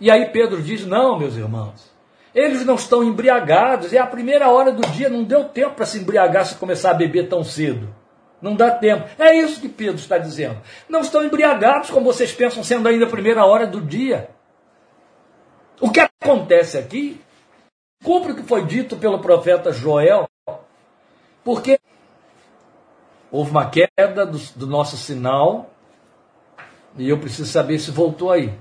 E 0.00 0.10
aí 0.10 0.26
Pedro 0.26 0.62
diz: 0.62 0.86
Não, 0.86 1.18
meus 1.18 1.36
irmãos, 1.36 1.92
eles 2.34 2.64
não 2.64 2.76
estão 2.76 3.04
embriagados, 3.04 3.92
é 3.92 3.98
a 3.98 4.06
primeira 4.06 4.48
hora 4.48 4.72
do 4.72 4.86
dia, 4.88 5.08
não 5.08 5.24
deu 5.24 5.44
tempo 5.44 5.74
para 5.74 5.86
se 5.86 5.98
embriagar 5.98 6.46
se 6.46 6.54
começar 6.54 6.90
a 6.90 6.94
beber 6.94 7.28
tão 7.28 7.44
cedo. 7.44 7.94
Não 8.40 8.54
dá 8.54 8.70
tempo. 8.70 9.08
É 9.18 9.34
isso 9.34 9.60
que 9.60 9.68
Pedro 9.68 9.96
está 9.96 10.16
dizendo. 10.16 10.58
Não 10.88 11.00
estão 11.00 11.24
embriagados 11.24 11.90
como 11.90 12.06
vocês 12.06 12.32
pensam, 12.32 12.62
sendo 12.62 12.88
ainda 12.88 13.04
a 13.04 13.10
primeira 13.10 13.44
hora 13.44 13.66
do 13.66 13.80
dia. 13.80 14.30
O 15.80 15.90
que 15.90 16.00
acontece 16.00 16.76
aqui 16.76 17.20
cumpre 18.02 18.32
o 18.32 18.36
que 18.36 18.42
foi 18.42 18.64
dito 18.64 18.96
pelo 18.96 19.20
profeta 19.20 19.72
Joel, 19.72 20.28
porque 21.44 21.78
houve 23.30 23.50
uma 23.50 23.70
queda 23.70 24.26
do, 24.26 24.38
do 24.56 24.66
nosso 24.66 24.96
sinal 24.96 25.70
e 26.96 27.08
eu 27.08 27.18
preciso 27.18 27.50
saber 27.50 27.78
se 27.78 27.90
voltou 27.90 28.32
aí. 28.32 28.58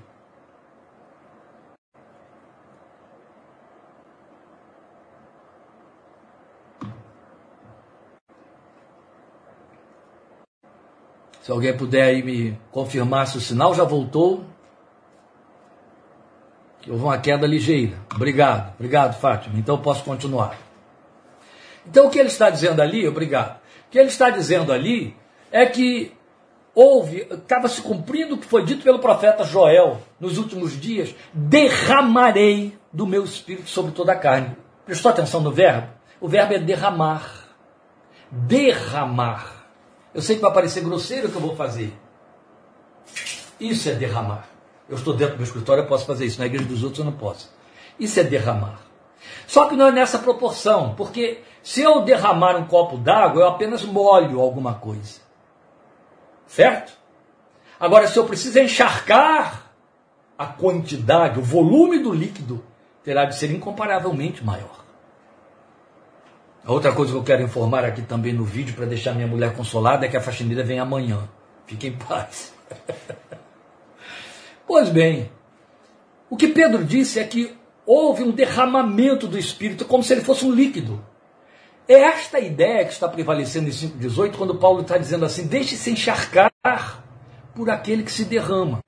Se 11.42 11.52
alguém 11.52 11.76
puder 11.76 12.04
aí 12.04 12.22
me 12.22 12.60
confirmar 12.72 13.26
se 13.26 13.38
o 13.38 13.42
sinal 13.42 13.74
já 13.74 13.86
voltou. 13.86 14.44
Houve 16.88 17.04
uma 17.04 17.18
queda 17.18 17.46
ligeira. 17.46 17.98
Obrigado, 18.16 18.74
obrigado, 18.76 19.20
Fátima. 19.20 19.60
Então 19.60 19.78
posso 19.78 20.04
continuar. 20.04 20.58
Então 21.86 22.08
o 22.08 22.10
que 22.10 22.20
ele 22.20 22.30
está 22.30 22.50
dizendo 22.50 22.82
ali, 22.82 23.08
obrigado. 23.08 23.58
O 23.88 23.92
que 23.92 24.00
ele 24.00 24.10
está 24.10 24.30
dizendo 24.30 24.72
ali 24.72 25.16
é 25.52 25.66
que 25.66 26.12
houve, 26.74 27.28
estava 27.32 27.68
se 27.68 27.82
cumprindo 27.82 28.36
o 28.36 28.38
que 28.38 28.46
foi 28.46 28.64
dito 28.64 28.84
pelo 28.84 29.00
profeta 29.00 29.44
Joel 29.44 30.00
nos 30.20 30.38
últimos 30.38 30.80
dias: 30.80 31.16
derramarei 31.34 32.78
do 32.92 33.08
meu 33.08 33.24
espírito 33.24 33.70
sobre 33.70 33.92
toda 33.92 34.14
a 34.14 34.16
carne. 34.16 34.56
Prestou 34.86 35.12
atenção 35.12 35.42
no 35.42 35.52
verbo? 35.52 35.88
O 36.20 36.28
verbo 36.28 36.54
é 36.54 36.60
derramar. 36.60 37.48
Derramar. 38.32 39.66
Eu 40.14 40.22
sei 40.22 40.36
que 40.36 40.42
vai 40.42 40.54
parecer 40.54 40.82
grosseiro 40.82 41.28
o 41.28 41.32
que 41.32 41.38
eu 41.38 41.42
vou 41.42 41.56
fazer. 41.56 41.94
Isso 43.60 43.90
é 43.90 43.94
derramar. 43.94 44.57
Eu 44.90 44.96
estou 44.96 45.14
dentro 45.14 45.36
do 45.36 45.38
meu 45.38 45.46
escritório, 45.46 45.84
eu 45.84 45.88
posso 45.88 46.06
fazer 46.06 46.26
isso. 46.26 46.40
Na 46.40 46.46
igreja 46.46 46.66
dos 46.66 46.84
outros 46.84 47.00
eu 47.00 47.06
não 47.06 47.12
posso. 47.12 47.52
Isso 48.00 48.20
é 48.20 48.24
derramar. 48.24 48.80
Só 49.46 49.68
que 49.68 49.76
não 49.76 49.88
é 49.88 49.92
nessa 49.92 50.20
proporção, 50.20 50.94
porque 50.96 51.42
se 51.64 51.82
eu 51.82 52.02
derramar 52.02 52.56
um 52.56 52.66
copo 52.66 52.98
d'água, 52.98 53.42
eu 53.42 53.48
apenas 53.48 53.84
molho 53.84 54.40
alguma 54.40 54.76
coisa. 54.76 55.20
Certo? 56.46 56.94
Agora, 57.80 58.08
se 58.08 58.18
eu 58.18 58.26
preciso 58.26 58.60
encharcar 58.60 59.72
a 60.38 60.46
quantidade, 60.46 61.40
o 61.40 61.44
volume 61.44 62.00
do 62.00 62.14
líquido, 62.14 62.64
terá 63.04 63.26
de 63.26 63.36
ser 63.36 63.52
incomparavelmente 63.52 64.44
maior. 64.44 64.86
Outra 66.66 66.92
coisa 66.92 67.12
que 67.12 67.18
eu 67.18 67.24
quero 67.24 67.44
informar 67.44 67.86
aqui 67.86 68.02
também 68.02 68.34
no 68.34 68.44
vídeo 68.44 68.76
para 68.76 68.86
deixar 68.86 69.14
minha 69.14 69.28
mulher 69.28 69.56
consolada 69.56 70.06
é 70.06 70.10
que 70.10 70.18
a 70.18 70.22
faxineira 70.22 70.64
vem 70.64 70.80
amanhã. 70.80 71.28
Fique 71.66 71.88
em 71.88 71.94
paz. 71.94 72.54
pois 74.68 74.90
bem, 74.90 75.32
o 76.30 76.36
que 76.36 76.50
Pedro 76.50 76.84
disse 76.84 77.20
é 77.20 77.24
que 77.24 77.56
houve 77.86 78.22
um 78.22 78.32
derramamento 78.32 79.28
do 79.28 79.40
Espírito 79.40 79.86
como 79.86 80.04
se 80.04 80.14
ele 80.14 80.22
fosse 80.22 80.46
um 80.46 80.52
líquido. 80.52 81.04
É 81.88 81.94
esta 81.94 82.38
ideia 82.38 82.84
que 82.84 82.92
está 82.92 83.08
prevalecendo 83.08 83.70
em 83.70 83.72
5,18, 83.72 84.36
quando 84.36 84.56
Paulo 84.56 84.82
está 84.82 84.98
dizendo 84.98 85.24
assim: 85.24 85.48
deixe-se 85.48 85.90
encharcar 85.90 86.52
por 87.56 87.70
aquele 87.70 88.04
que 88.04 88.12
se 88.12 88.26
derrama. 88.26 88.80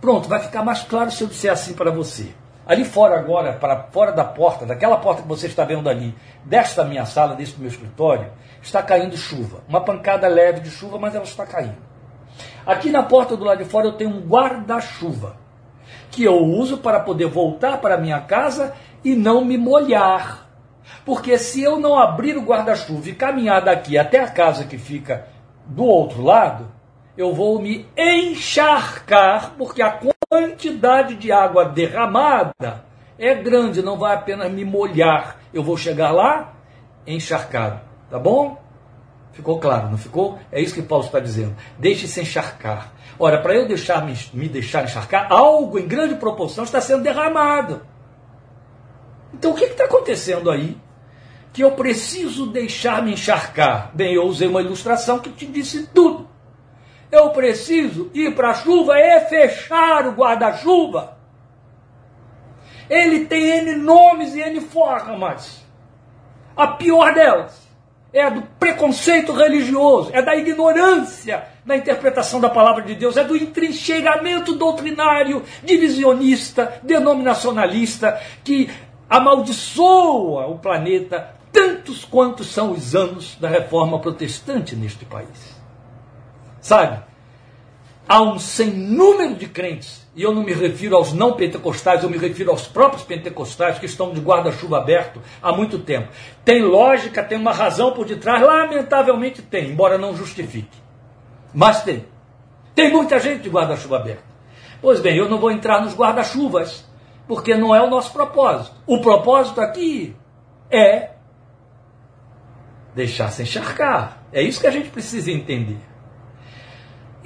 Pronto, 0.00 0.28
vai 0.28 0.38
ficar 0.40 0.62
mais 0.62 0.82
claro 0.82 1.10
se 1.10 1.22
eu 1.22 1.28
disser 1.28 1.52
assim 1.52 1.74
para 1.74 1.90
você. 1.90 2.32
Ali 2.64 2.84
fora 2.84 3.18
agora, 3.18 3.54
para 3.54 3.88
fora 3.90 4.12
da 4.12 4.24
porta, 4.24 4.64
daquela 4.64 4.98
porta 4.98 5.22
que 5.22 5.28
você 5.28 5.46
está 5.46 5.64
vendo 5.64 5.88
ali, 5.88 6.14
desta 6.44 6.84
minha 6.84 7.04
sala, 7.06 7.34
deste 7.34 7.58
meu 7.58 7.68
escritório, 7.68 8.30
está 8.62 8.82
caindo 8.82 9.16
chuva. 9.16 9.64
Uma 9.66 9.80
pancada 9.80 10.28
leve 10.28 10.60
de 10.60 10.70
chuva, 10.70 10.98
mas 10.98 11.14
ela 11.14 11.24
está 11.24 11.44
caindo. 11.44 11.87
Aqui 12.66 12.90
na 12.90 13.02
porta 13.02 13.36
do 13.36 13.44
lado 13.44 13.58
de 13.58 13.70
fora 13.70 13.86
eu 13.86 13.92
tenho 13.92 14.10
um 14.10 14.20
guarda-chuva, 14.20 15.36
que 16.10 16.24
eu 16.24 16.36
uso 16.36 16.78
para 16.78 17.00
poder 17.00 17.26
voltar 17.26 17.78
para 17.78 17.98
minha 17.98 18.20
casa 18.20 18.74
e 19.04 19.14
não 19.14 19.44
me 19.44 19.56
molhar. 19.56 20.46
Porque 21.04 21.38
se 21.38 21.62
eu 21.62 21.78
não 21.78 21.98
abrir 21.98 22.36
o 22.36 22.42
guarda-chuva 22.42 23.08
e 23.08 23.14
caminhar 23.14 23.62
daqui 23.62 23.96
até 23.96 24.20
a 24.20 24.28
casa 24.28 24.64
que 24.64 24.76
fica 24.76 25.26
do 25.66 25.84
outro 25.84 26.22
lado, 26.22 26.66
eu 27.16 27.34
vou 27.34 27.60
me 27.60 27.86
encharcar, 27.96 29.54
porque 29.56 29.82
a 29.82 29.98
quantidade 30.28 31.14
de 31.16 31.32
água 31.32 31.64
derramada 31.64 32.84
é 33.18 33.34
grande, 33.34 33.82
não 33.82 33.98
vai 33.98 34.14
apenas 34.14 34.50
me 34.52 34.64
molhar. 34.64 35.36
Eu 35.52 35.62
vou 35.62 35.76
chegar 35.76 36.12
lá 36.12 36.52
encharcado. 37.06 37.80
Tá 38.10 38.18
bom? 38.18 38.62
Ficou 39.32 39.58
claro, 39.60 39.90
não 39.90 39.98
ficou? 39.98 40.38
É 40.50 40.60
isso 40.60 40.74
que 40.74 40.82
Paulo 40.82 41.04
está 41.04 41.20
dizendo. 41.20 41.56
Deixe-se 41.78 42.20
encharcar. 42.20 42.92
Ora, 43.18 43.40
para 43.40 43.54
eu 43.54 43.66
deixar 43.66 44.04
me, 44.04 44.16
me 44.32 44.48
deixar 44.48 44.84
encharcar, 44.84 45.30
algo 45.30 45.78
em 45.78 45.86
grande 45.86 46.16
proporção 46.16 46.64
está 46.64 46.80
sendo 46.80 47.02
derramado. 47.02 47.82
Então 49.32 49.52
o 49.52 49.54
que 49.54 49.64
está 49.64 49.84
acontecendo 49.84 50.50
aí? 50.50 50.76
Que 51.52 51.62
eu 51.62 51.72
preciso 51.72 52.46
deixar 52.46 53.02
me 53.02 53.12
encharcar. 53.12 53.90
Bem, 53.94 54.14
eu 54.14 54.24
usei 54.24 54.48
uma 54.48 54.60
ilustração 54.60 55.18
que 55.18 55.30
te 55.30 55.46
disse 55.46 55.86
tudo 55.88 56.28
eu 57.10 57.30
preciso 57.30 58.10
ir 58.12 58.34
para 58.34 58.50
a 58.50 58.54
chuva 58.54 58.98
e 58.98 59.20
fechar 59.20 60.06
o 60.06 60.12
guarda-chuva. 60.12 61.16
Ele 62.88 63.26
tem 63.26 63.58
N 63.58 63.76
nomes 63.76 64.34
e 64.34 64.40
N 64.40 64.60
formas. 64.60 65.64
A 66.56 66.68
pior 66.68 67.14
delas 67.14 67.67
é 68.12 68.30
do 68.30 68.42
preconceito 68.58 69.32
religioso, 69.32 70.10
é 70.12 70.22
da 70.22 70.34
ignorância 70.34 71.44
na 71.64 71.76
interpretação 71.76 72.40
da 72.40 72.48
palavra 72.48 72.82
de 72.82 72.94
Deus, 72.94 73.16
é 73.16 73.24
do 73.24 73.36
entrincheiramento 73.36 74.54
doutrinário, 74.54 75.42
divisionista, 75.62 76.80
denominacionalista, 76.82 78.20
que 78.42 78.70
amaldiçoa 79.08 80.46
o 80.46 80.58
planeta 80.58 81.34
tantos 81.52 82.04
quantos 82.04 82.48
são 82.48 82.72
os 82.72 82.94
anos 82.94 83.36
da 83.36 83.48
reforma 83.48 83.98
protestante 83.98 84.74
neste 84.74 85.04
país. 85.04 85.56
Sabe? 86.60 87.07
Há 88.08 88.22
um 88.22 88.38
sem 88.38 88.70
número 88.70 89.34
de 89.34 89.46
crentes, 89.46 90.08
e 90.16 90.22
eu 90.22 90.34
não 90.34 90.42
me 90.42 90.54
refiro 90.54 90.96
aos 90.96 91.12
não 91.12 91.34
pentecostais, 91.34 92.02
eu 92.02 92.08
me 92.08 92.16
refiro 92.16 92.50
aos 92.50 92.66
próprios 92.66 93.04
pentecostais 93.04 93.78
que 93.78 93.84
estão 93.84 94.14
de 94.14 94.20
guarda-chuva 94.20 94.78
aberto 94.78 95.20
há 95.42 95.52
muito 95.52 95.78
tempo. 95.80 96.08
Tem 96.42 96.62
lógica, 96.62 97.22
tem 97.22 97.36
uma 97.36 97.52
razão 97.52 97.92
por 97.92 98.06
detrás, 98.06 98.40
lamentavelmente 98.40 99.42
tem, 99.42 99.70
embora 99.70 99.98
não 99.98 100.16
justifique. 100.16 100.78
Mas 101.52 101.82
tem. 101.82 102.06
Tem 102.74 102.90
muita 102.90 103.18
gente 103.18 103.42
de 103.42 103.50
guarda-chuva 103.50 103.96
aberto. 103.96 104.24
Pois 104.80 105.00
bem, 105.00 105.16
eu 105.16 105.28
não 105.28 105.38
vou 105.38 105.50
entrar 105.50 105.82
nos 105.82 105.94
guarda-chuvas, 105.94 106.88
porque 107.26 107.54
não 107.54 107.74
é 107.74 107.82
o 107.82 107.90
nosso 107.90 108.12
propósito. 108.12 108.74
O 108.86 109.02
propósito 109.02 109.60
aqui 109.60 110.16
é 110.70 111.10
deixar 112.94 113.30
se 113.30 113.42
encharcar. 113.42 114.22
É 114.32 114.40
isso 114.40 114.60
que 114.60 114.66
a 114.66 114.70
gente 114.70 114.88
precisa 114.88 115.30
entender. 115.30 115.87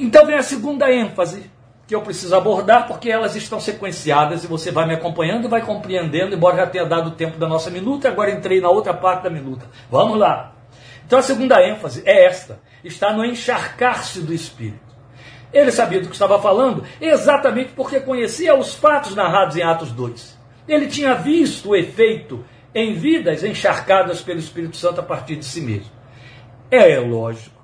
Então 0.02 0.26
vem 0.26 0.34
a 0.34 0.42
segunda 0.42 0.92
ênfase 0.92 1.48
que 1.86 1.94
eu 1.94 2.02
preciso 2.02 2.34
abordar, 2.34 2.88
porque 2.88 3.08
elas 3.08 3.36
estão 3.36 3.60
sequenciadas 3.60 4.42
e 4.42 4.48
você 4.48 4.72
vai 4.72 4.84
me 4.84 4.94
acompanhando 4.94 5.44
e 5.44 5.48
vai 5.48 5.64
compreendendo, 5.64 6.34
embora 6.34 6.56
já 6.56 6.66
tenha 6.66 6.84
dado 6.84 7.10
o 7.10 7.12
tempo 7.12 7.38
da 7.38 7.46
nossa 7.46 7.70
minuta, 7.70 8.08
agora 8.08 8.32
entrei 8.32 8.60
na 8.60 8.68
outra 8.68 8.92
parte 8.92 9.22
da 9.22 9.30
minuta. 9.30 9.64
Vamos 9.88 10.18
lá. 10.18 10.54
Então 11.06 11.20
a 11.20 11.22
segunda 11.22 11.64
ênfase 11.64 12.02
é 12.04 12.26
esta: 12.26 12.58
está 12.82 13.12
no 13.12 13.24
encharcar-se 13.24 14.22
do 14.22 14.34
Espírito. 14.34 14.92
Ele 15.52 15.70
sabia 15.70 16.00
do 16.00 16.08
que 16.08 16.14
estava 16.14 16.42
falando 16.42 16.82
exatamente 17.00 17.70
porque 17.70 18.00
conhecia 18.00 18.58
os 18.58 18.74
fatos 18.74 19.14
narrados 19.14 19.56
em 19.56 19.62
Atos 19.62 19.92
2. 19.92 20.36
Ele 20.66 20.88
tinha 20.88 21.14
visto 21.14 21.68
o 21.70 21.76
efeito 21.76 22.44
em 22.74 22.94
vidas 22.94 23.44
encharcadas 23.44 24.20
pelo 24.20 24.40
Espírito 24.40 24.76
Santo 24.76 25.00
a 25.00 25.04
partir 25.04 25.36
de 25.36 25.44
si 25.44 25.60
mesmo. 25.60 25.92
É 26.72 26.98
lógico 26.98 27.62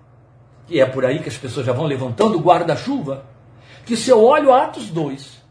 e 0.69 0.81
é 0.81 0.87
por 0.87 1.05
aí 1.05 1.21
que 1.21 1.29
as 1.29 1.37
pessoas 1.37 1.67
já 1.67 1.73
vão 1.73 1.87
levantando 1.87 2.37
o 2.37 2.41
guarda-chuva, 2.41 3.25
que 3.85 3.97
se 3.97 4.11
eu 4.11 4.23
olho 4.23 4.53
Atos 4.53 4.91
2 4.91 5.43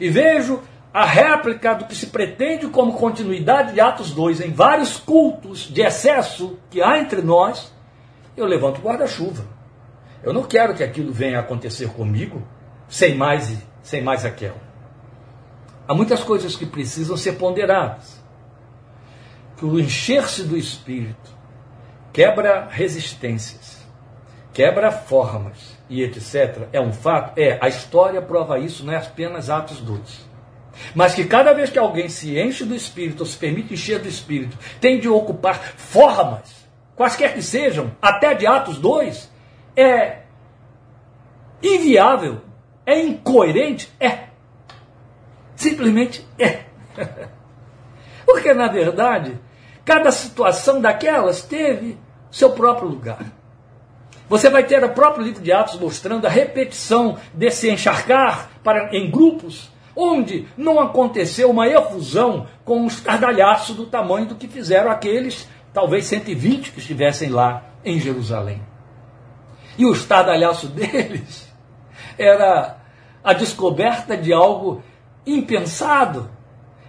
e 0.00 0.08
vejo 0.08 0.62
a 0.92 1.04
réplica 1.04 1.74
do 1.74 1.84
que 1.84 1.94
se 1.94 2.06
pretende 2.06 2.68
como 2.68 2.94
continuidade 2.94 3.72
de 3.72 3.80
Atos 3.80 4.12
2 4.12 4.40
em 4.40 4.52
vários 4.52 4.96
cultos 4.98 5.60
de 5.60 5.82
excesso 5.82 6.58
que 6.70 6.82
há 6.82 6.98
entre 6.98 7.22
nós, 7.22 7.72
eu 8.36 8.46
levanto 8.46 8.78
o 8.78 8.82
guarda-chuva. 8.82 9.44
Eu 10.22 10.32
não 10.32 10.42
quero 10.42 10.74
que 10.74 10.82
aquilo 10.82 11.12
venha 11.12 11.38
a 11.38 11.40
acontecer 11.40 11.88
comigo 11.90 12.42
sem 12.88 13.14
mais 13.14 13.56
sem 13.82 14.02
mais 14.02 14.24
aquela. 14.24 14.66
Há 15.86 15.94
muitas 15.94 16.24
coisas 16.24 16.56
que 16.56 16.66
precisam 16.66 17.16
ser 17.16 17.32
ponderadas. 17.34 18.20
Que 19.56 19.64
o 19.64 19.78
encher-se 19.78 20.42
do 20.42 20.56
Espírito 20.56 21.30
quebra 22.12 22.66
resistências, 22.70 23.75
quebra 24.56 24.90
formas 24.90 25.76
e 25.86 26.02
etc. 26.02 26.66
É 26.72 26.80
um 26.80 26.90
fato? 26.90 27.38
É, 27.38 27.58
a 27.60 27.68
história 27.68 28.22
prova 28.22 28.58
isso, 28.58 28.86
não 28.86 28.94
é 28.94 28.96
apenas 28.96 29.50
Atos 29.50 29.80
2. 29.82 30.26
Mas 30.94 31.14
que 31.14 31.26
cada 31.26 31.52
vez 31.52 31.68
que 31.68 31.78
alguém 31.78 32.08
se 32.08 32.40
enche 32.40 32.64
do 32.64 32.74
Espírito, 32.74 33.20
ou 33.20 33.26
se 33.26 33.36
permite 33.36 33.74
encher 33.74 33.98
do 33.98 34.08
Espírito, 34.08 34.56
tem 34.80 34.98
de 34.98 35.10
ocupar 35.10 35.62
formas, 35.76 36.66
quaisquer 36.96 37.34
que 37.34 37.42
sejam, 37.42 37.92
até 38.00 38.34
de 38.34 38.46
Atos 38.46 38.78
2, 38.78 39.30
é 39.76 40.22
inviável, 41.62 42.40
é 42.86 42.98
incoerente, 42.98 43.92
é. 44.00 44.28
Simplesmente 45.54 46.26
é. 46.38 46.64
Porque, 48.24 48.54
na 48.54 48.68
verdade, 48.68 49.38
cada 49.84 50.10
situação 50.10 50.80
daquelas 50.80 51.42
teve 51.42 51.98
seu 52.30 52.52
próprio 52.52 52.88
lugar. 52.88 53.36
Você 54.28 54.50
vai 54.50 54.64
ter 54.64 54.82
o 54.82 54.88
próprio 54.90 55.24
livro 55.24 55.42
de 55.42 55.52
Atos 55.52 55.78
mostrando 55.78 56.26
a 56.26 56.30
repetição 56.30 57.16
desse 57.32 57.70
encharcar 57.70 58.50
para, 58.62 58.94
em 58.96 59.10
grupos, 59.10 59.70
onde 59.94 60.46
não 60.56 60.80
aconteceu 60.80 61.50
uma 61.50 61.68
efusão 61.68 62.46
com 62.64 62.80
um 62.80 62.86
estardalhaço 62.86 63.72
do 63.72 63.86
tamanho 63.86 64.26
do 64.26 64.34
que 64.34 64.48
fizeram 64.48 64.90
aqueles, 64.90 65.48
talvez 65.72 66.06
120 66.06 66.72
que 66.72 66.80
estivessem 66.80 67.30
lá 67.30 67.64
em 67.84 68.00
Jerusalém. 68.00 68.60
E 69.78 69.86
o 69.86 69.92
estardalhaço 69.92 70.68
deles 70.68 71.48
era 72.18 72.78
a 73.22 73.32
descoberta 73.32 74.16
de 74.16 74.32
algo 74.32 74.82
impensado, 75.26 76.30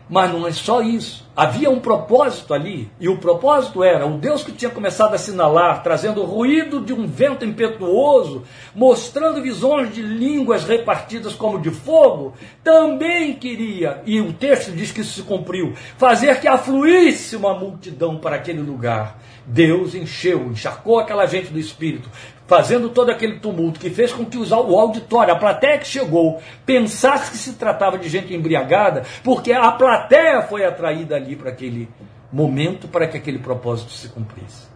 mas 0.10 0.32
não 0.32 0.48
é 0.48 0.52
só 0.52 0.82
isso. 0.82 1.28
Havia 1.36 1.70
um 1.70 1.80
propósito 1.80 2.54
ali, 2.54 2.90
e 3.00 3.08
o 3.08 3.18
propósito 3.18 3.84
era 3.84 4.08
o 4.08 4.18
Deus 4.18 4.44
que 4.44 4.52
tinha 4.52 4.72
começado 4.72 5.12
a 5.12 5.16
assinalar, 5.16 5.84
trazendo 5.84 6.22
o 6.22 6.26
ruído 6.26 6.82
de 6.82 6.94
um 6.94 7.06
vento 7.06 7.46
impetuoso, 7.46 8.44
mostrando 8.74 9.42
visões 9.42 9.94
de 9.94 10.02
línguas 10.02 10.64
repartidas 10.64 11.36
como 11.36 11.60
de 11.60 11.70
fogo, 11.70 12.34
também 12.64 13.34
queria, 13.34 14.02
e 14.06 14.20
o 14.20 14.34
texto 14.34 14.72
diz 14.72 14.92
que 14.92 15.02
isso 15.02 15.14
se 15.14 15.24
cumpriu, 15.24 15.74
fazer 15.98 16.40
que 16.40 16.48
afluísse 16.48 17.36
uma 17.36 17.54
multidão 17.54 18.18
para 18.18 18.38
aquele 18.38 18.62
lugar. 18.62 19.20
Deus 19.46 19.96
encheu, 19.96 20.48
encharcou 20.48 21.00
aquela 21.00 21.26
gente 21.26 21.54
do 21.54 21.60
Espírito, 21.60 22.10
fazendo 22.48 22.90
todo 22.90 23.12
aquele 23.12 23.40
tumulto 23.40 23.80
que 23.80 23.90
fez 23.90 24.12
com 24.12 24.26
que 24.26 24.38
o 24.38 24.80
auditório, 24.80 25.34
a 25.34 25.38
plateia 25.38 25.78
que 25.78 25.88
chegou, 25.88 26.42
pensasse 26.66 27.32
que 27.32 27.38
se 27.38 27.54
tratava 27.54 27.98
de 27.98 28.08
gente 28.10 28.34
embriagada, 28.34 29.04
porque 29.24 29.52
a 29.52 29.72
plateia 29.72 30.42
foi 30.42 30.66
atraída 30.66 31.16
ali 31.16 31.36
para 31.36 31.50
aquele 31.50 31.90
momento, 32.32 32.88
para 32.88 33.08
que 33.08 33.18
aquele 33.18 33.40
propósito 33.40 33.92
se 33.92 34.08
cumprisse. 34.08 34.68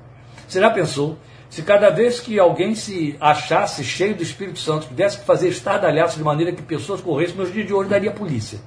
Você 0.47 0.59
já 0.59 0.69
pensou? 0.69 1.17
Se 1.49 1.61
cada 1.63 1.89
vez 1.89 2.19
que 2.19 2.39
alguém 2.39 2.75
se 2.75 3.15
achasse 3.19 3.83
cheio 3.83 4.15
do 4.15 4.23
Espírito 4.23 4.59
Santo, 4.59 4.87
pudesse 4.87 5.17
fazer 5.19 5.49
estardalhaço 5.49 6.17
de 6.17 6.23
maneira 6.23 6.53
que 6.53 6.61
pessoas 6.61 7.01
corressem, 7.01 7.35
nos 7.35 7.51
dias 7.51 7.67
de 7.67 7.73
hoje 7.73 7.89
daria 7.89 8.11
polícia. 8.11 8.59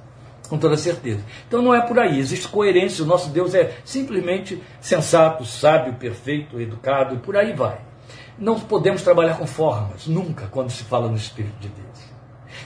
Com 0.47 0.57
toda 0.59 0.77
certeza. 0.77 1.21
Então 1.47 1.61
não 1.61 1.73
é 1.73 1.81
por 1.81 1.97
aí, 1.97 2.19
existe 2.19 2.47
coerência. 2.47 3.03
O 3.03 3.07
nosso 3.07 3.29
Deus 3.29 3.55
é 3.55 3.77
simplesmente 3.83 4.61
sensato, 4.79 5.43
sábio, 5.45 5.93
perfeito, 5.93 6.61
educado, 6.61 7.15
e 7.15 7.17
por 7.17 7.35
aí 7.35 7.53
vai. 7.53 7.79
Não 8.37 8.59
podemos 8.59 9.01
trabalhar 9.01 9.37
com 9.37 9.47
formas, 9.47 10.07
nunca, 10.07 10.47
quando 10.47 10.69
se 10.69 10.83
fala 10.83 11.07
no 11.07 11.15
Espírito 11.15 11.57
de 11.59 11.69
Deus. 11.69 12.15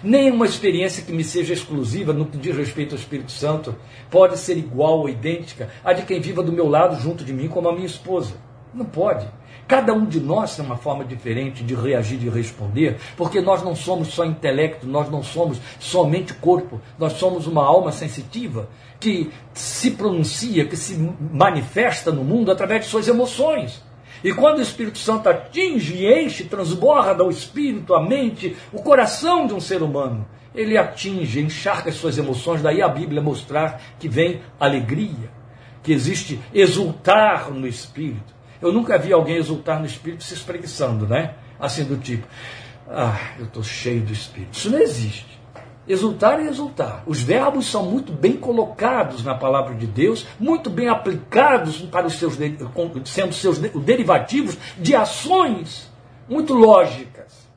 Nenhuma 0.03 0.45
experiência 0.45 1.03
que 1.03 1.12
me 1.12 1.23
seja 1.23 1.53
exclusiva 1.53 2.13
no 2.13 2.25
que 2.25 2.38
diz 2.38 2.55
respeito 2.55 2.95
ao 2.95 2.99
Espírito 2.99 3.32
Santo 3.32 3.75
pode 4.10 4.38
ser 4.38 4.58
igual 4.58 4.99
ou 4.99 5.10
idêntica 5.10 5.69
à 5.84 5.93
de 5.93 6.03
quem 6.03 6.19
viva 6.19 6.41
do 6.41 6.51
meu 6.51 6.67
lado 6.67 6.99
junto 6.99 7.23
de 7.23 7.34
mim, 7.34 7.47
como 7.47 7.69
a 7.69 7.73
minha 7.73 7.86
esposa. 7.86 8.34
Não 8.73 8.86
pode. 8.86 9.27
Cada 9.67 9.93
um 9.93 10.05
de 10.05 10.19
nós 10.19 10.55
tem 10.55 10.65
uma 10.65 10.77
forma 10.77 11.05
diferente 11.05 11.63
de 11.63 11.75
reagir 11.75 12.17
de 12.17 12.29
responder, 12.29 12.97
porque 13.15 13.39
nós 13.39 13.62
não 13.62 13.75
somos 13.75 14.08
só 14.08 14.25
intelecto, 14.25 14.88
nós 14.88 15.10
não 15.12 15.21
somos 15.21 15.60
somente 15.79 16.34
corpo, 16.34 16.82
nós 16.97 17.13
somos 17.13 17.45
uma 17.45 17.63
alma 17.63 17.91
sensitiva 17.91 18.67
que 18.99 19.32
se 19.53 19.91
pronuncia, 19.91 20.65
que 20.65 20.75
se 20.75 20.97
manifesta 21.32 22.12
no 22.12 22.23
mundo 22.23 22.51
através 22.51 22.86
de 22.86 22.89
suas 22.89 23.08
emoções. 23.08 23.84
E 24.23 24.34
quando 24.34 24.60
o 24.60 24.62
Espírito 24.62 24.97
Santo 24.97 25.29
atinge 25.29 26.05
enche, 26.05 26.43
transborda 26.43 27.23
o 27.23 27.29
espírito, 27.29 27.93
a 27.93 28.01
mente, 28.01 28.55
o 28.73 28.82
coração 28.82 29.47
de 29.47 29.53
um 29.53 29.60
ser 29.60 29.82
humano, 29.82 30.27
ele 30.53 30.77
atinge, 30.77 31.39
encharca 31.39 31.89
as 31.89 31.95
suas 31.95 32.17
emoções, 32.17 32.62
daí 32.62 32.82
a 32.82 32.88
Bíblia 32.88 33.21
mostrar 33.21 33.82
que 33.97 34.10
vem 34.10 34.41
alegria, 34.60 35.32
que 35.82 35.93
existe 35.93 36.39
exultar 36.53 37.49
no 37.49 37.67
espírito. 37.67 38.36
Eu 38.62 38.73
nunca 38.73 38.97
vi 38.97 39.13
alguém 39.13 39.38
exultar 39.38 39.79
no 39.79 39.86
espírito 39.86 40.23
se 40.23 40.34
espreguiçando, 40.34 41.08
né? 41.08 41.36
Assim 41.58 41.86
do 41.86 41.97
tipo, 41.97 42.27
ah, 42.89 43.17
eu 43.38 43.45
estou 43.45 43.63
cheio 43.63 44.01
do 44.01 44.12
espírito. 44.12 44.58
Isso 44.58 44.69
não 44.69 44.79
existe. 44.79 45.38
Exultar 45.89 46.39
e 46.39 46.47
exultar. 46.47 47.02
Os 47.08 47.19
verbos 47.19 47.65
são 47.65 47.84
muito 47.84 48.13
bem 48.13 48.34
colocados 48.34 49.23
na 49.23 49.34
palavra 49.34 49.73
de 49.73 49.88
Deus, 49.88 50.28
muito 50.39 50.69
bem 50.69 50.88
aplicados 50.88 51.82
para 51.82 52.06
os 52.06 52.19
seus, 52.19 52.38
sendo 53.06 53.34
seus 53.34 53.58
derivativos 53.58 54.56
de 54.78 54.95
ações 54.95 55.91
muito 56.30 56.54
lógicas. 56.54 57.49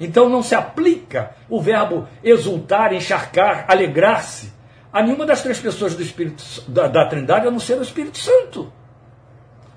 Então 0.00 0.28
não 0.28 0.42
se 0.42 0.56
aplica 0.56 1.36
o 1.48 1.62
verbo 1.62 2.08
exultar, 2.24 2.92
encharcar, 2.92 3.66
alegrar-se 3.68 4.52
a 4.92 5.00
nenhuma 5.00 5.24
das 5.24 5.42
três 5.42 5.60
pessoas 5.60 5.94
do 5.94 6.02
Espírito 6.02 6.42
da, 6.66 6.88
da 6.88 7.06
Trindade, 7.06 7.46
a 7.46 7.50
não 7.52 7.60
ser 7.60 7.78
o 7.78 7.82
Espírito 7.82 8.18
Santo. 8.18 8.72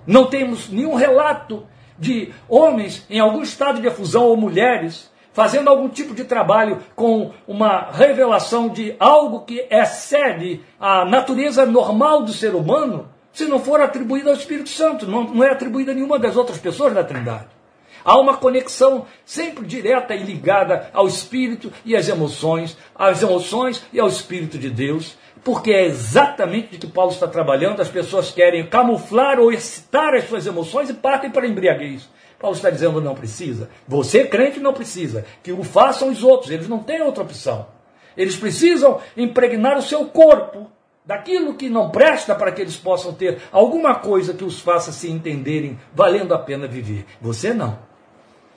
Não 0.08 0.26
temos 0.26 0.68
nenhum 0.70 0.96
relato 0.96 1.68
de 1.98 2.34
homens 2.48 3.06
em 3.08 3.20
algum 3.20 3.44
estado 3.44 3.80
de 3.80 3.88
efusão 3.88 4.24
ou 4.24 4.36
mulheres 4.36 5.09
fazendo 5.34 5.70
algum 5.70 5.90
tipo 5.90 6.14
de 6.14 6.24
trabalho 6.24 6.80
com 6.96 7.32
uma 7.48 7.90
revelação 7.92 8.70
de 8.70 8.96
algo 9.00 9.42
que 9.42 9.66
excede 9.70 10.62
a 10.80 11.06
natureza 11.06 11.66
normal 11.66 12.24
do 12.24 12.34
ser 12.34 12.56
humano, 12.56 13.08
se 13.32 13.46
não 13.46 13.60
for 13.60 13.80
atribuído 13.82 14.30
ao 14.30 14.36
Espírito 14.36 14.70
Santo, 14.70 15.08
não, 15.08 15.24
não 15.24 15.44
é 15.44 15.52
atribuído 15.52 15.92
a 15.92 15.94
nenhuma 15.94 16.20
das 16.20 16.36
outras 16.36 16.58
pessoas 16.58 16.94
da 16.94 17.04
Trindade. 17.04 17.60
Há 18.04 18.18
uma 18.18 18.38
conexão 18.38 19.06
sempre 19.26 19.66
direta 19.66 20.16
e 20.16 20.24
ligada 20.24 20.90
ao 20.94 21.08
espírito 21.08 21.72
e 21.86 21.96
às 21.96 22.08
emoções, 22.08 22.78
às 22.96 23.22
emoções 23.22 23.84
e 23.92 24.00
ao 24.00 24.08
espírito 24.08 24.58
de 24.58 24.70
Deus, 24.70 25.18
porque 25.44 25.72
é 25.72 25.86
exatamente 25.86 26.70
de 26.70 26.78
que 26.78 26.88
Paulo 26.88 27.12
está 27.12 27.28
trabalhando. 27.28 27.82
As 27.82 27.90
pessoas 27.90 28.32
querem 28.32 28.66
camuflar 28.66 29.40
ou 29.40 29.52
excitar 29.52 30.14
as 30.14 30.28
suas 30.28 30.46
emoções 30.46 30.90
e 30.90 30.94
partem 30.94 31.30
para 31.30 31.46
a 31.46 31.48
embriaguez. 31.48 32.10
Paulo 32.40 32.56
está 32.56 32.70
dizendo 32.70 33.02
não 33.02 33.14
precisa. 33.14 33.70
Você, 33.88 34.26
crente, 34.26 34.60
não 34.60 34.74
precisa. 34.74 35.26
Que 35.44 35.52
o 35.52 35.64
façam 35.64 36.10
os 36.10 36.24
outros. 36.24 36.52
Eles 36.52 36.70
não 36.70 36.80
têm 36.80 37.02
outra 37.02 37.24
opção. 37.24 37.68
Eles 38.16 38.36
precisam 38.36 39.00
impregnar 39.16 39.78
o 39.78 39.82
seu 39.82 40.06
corpo 40.06 40.72
daquilo 41.06 41.56
que 41.56 41.70
não 41.70 41.90
presta 41.90 42.36
para 42.36 42.52
que 42.52 42.62
eles 42.62 42.78
possam 42.78 43.14
ter 43.14 43.42
alguma 43.52 43.96
coisa 43.96 44.34
que 44.34 44.44
os 44.44 44.60
faça 44.60 44.92
se 44.92 45.10
entenderem 45.10 45.80
valendo 45.94 46.34
a 46.34 46.40
pena 46.40 46.68
viver. 46.68 47.06
Você 47.20 47.54
não. 47.54 47.80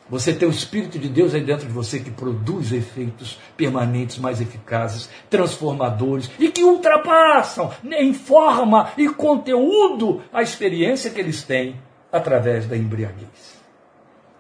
Você 0.09 0.35
tem 0.35 0.47
o 0.47 0.51
Espírito 0.51 0.99
de 0.99 1.09
Deus 1.09 1.33
aí 1.33 1.41
dentro 1.41 1.67
de 1.67 1.73
você 1.73 1.99
que 1.99 2.11
produz 2.11 2.73
efeitos 2.73 3.41
permanentes 3.57 4.19
mais 4.19 4.41
eficazes, 4.41 5.09
transformadores 5.31 6.31
e 6.39 6.51
que 6.51 6.63
ultrapassam 6.63 7.71
em 7.85 8.13
forma 8.13 8.91
e 8.99 9.09
conteúdo 9.09 10.23
a 10.33 10.43
experiência 10.43 11.11
que 11.11 11.21
eles 11.21 11.43
têm 11.43 11.81
através 12.13 12.67
da 12.67 12.77
embriaguez. 12.77 13.52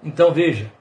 Então 0.02 0.32
veja, 0.32 0.72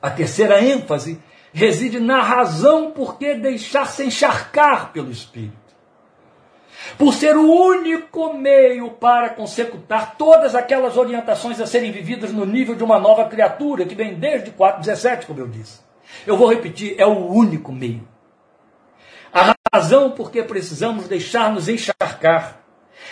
a 0.00 0.10
terceira 0.10 0.62
ênfase 0.62 1.20
reside 1.52 1.98
na 2.00 2.22
razão 2.22 2.90
por 2.90 3.18
que 3.18 3.34
deixar-se 3.34 4.04
encharcar 4.04 4.92
pelo 4.92 5.10
Espírito. 5.10 5.56
Por 6.96 7.12
ser 7.12 7.36
o 7.36 7.50
único 7.50 8.32
meio 8.32 8.90
para 8.92 9.30
consecutar 9.30 10.16
todas 10.16 10.54
aquelas 10.54 10.96
orientações 10.96 11.60
a 11.60 11.66
serem 11.66 11.90
vividas 11.90 12.32
no 12.32 12.46
nível 12.46 12.74
de 12.74 12.84
uma 12.84 12.98
nova 12.98 13.28
criatura, 13.28 13.84
que 13.84 13.94
vem 13.94 14.14
desde 14.14 14.52
4,17, 14.52 15.26
como 15.26 15.40
eu 15.40 15.48
disse. 15.48 15.80
Eu 16.26 16.36
vou 16.36 16.48
repetir, 16.48 16.94
é 16.96 17.04
o 17.04 17.26
único 17.26 17.72
meio. 17.72 18.06
A 19.32 19.54
razão 19.74 20.12
por 20.12 20.30
que 20.30 20.42
precisamos 20.42 21.08
deixar-nos 21.08 21.68
encharcar 21.68 22.60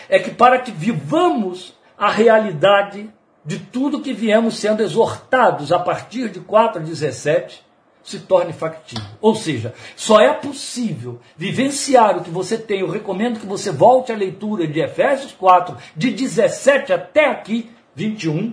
é 0.08 0.18
que 0.18 0.30
para 0.30 0.58
que 0.58 0.70
vivamos 0.70 1.76
a 1.98 2.10
realidade 2.10 3.10
de 3.46 3.58
tudo 3.58 4.00
que 4.00 4.12
viemos 4.12 4.58
sendo 4.58 4.82
exortados 4.82 5.70
a 5.70 5.78
partir 5.78 6.28
de 6.28 6.40
4,17 6.40 7.60
se 8.02 8.20
torne 8.20 8.52
factível. 8.52 9.04
Ou 9.20 9.34
seja, 9.34 9.72
só 9.96 10.20
é 10.20 10.32
possível 10.32 11.20
vivenciar 11.36 12.16
o 12.16 12.22
que 12.22 12.30
você 12.30 12.58
tem. 12.58 12.80
Eu 12.80 12.90
recomendo 12.90 13.40
que 13.40 13.46
você 13.46 13.70
volte 13.70 14.12
à 14.12 14.16
leitura 14.16 14.66
de 14.66 14.80
Efésios 14.80 15.32
4, 15.32 15.76
de 15.96 16.10
17 16.10 16.92
até 16.92 17.28
aqui, 17.28 17.70
21, 17.94 18.52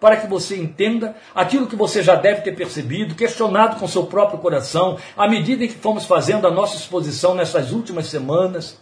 para 0.00 0.16
que 0.16 0.26
você 0.26 0.56
entenda 0.56 1.14
aquilo 1.34 1.66
que 1.66 1.76
você 1.76 2.02
já 2.02 2.14
deve 2.14 2.40
ter 2.40 2.56
percebido, 2.56 3.14
questionado 3.14 3.78
com 3.78 3.86
seu 3.86 4.06
próprio 4.06 4.38
coração, 4.38 4.96
à 5.16 5.28
medida 5.28 5.64
em 5.64 5.68
que 5.68 5.74
fomos 5.74 6.04
fazendo 6.04 6.46
a 6.46 6.50
nossa 6.50 6.76
exposição 6.76 7.34
nessas 7.34 7.70
últimas 7.70 8.06
semanas 8.06 8.78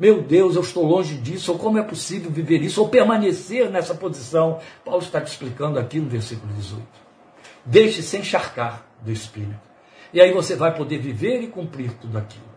Meu 0.00 0.22
Deus, 0.22 0.54
eu 0.54 0.62
estou 0.62 0.86
longe 0.86 1.14
disso, 1.18 1.52
ou 1.52 1.58
como 1.58 1.76
é 1.76 1.82
possível 1.82 2.30
viver 2.30 2.62
isso, 2.62 2.80
ou 2.80 2.88
permanecer 2.88 3.68
nessa 3.68 3.94
posição. 3.94 4.58
Paulo 4.82 5.02
está 5.02 5.20
te 5.20 5.26
explicando 5.26 5.78
aqui 5.78 6.00
no 6.00 6.08
versículo 6.08 6.50
18. 6.54 6.82
Deixe-se 7.66 8.16
encharcar 8.16 8.86
do 9.02 9.12
Espírito. 9.12 9.60
E 10.10 10.18
aí 10.18 10.32
você 10.32 10.56
vai 10.56 10.74
poder 10.74 10.96
viver 10.96 11.42
e 11.42 11.48
cumprir 11.48 11.92
tudo 11.92 12.16
aquilo. 12.16 12.48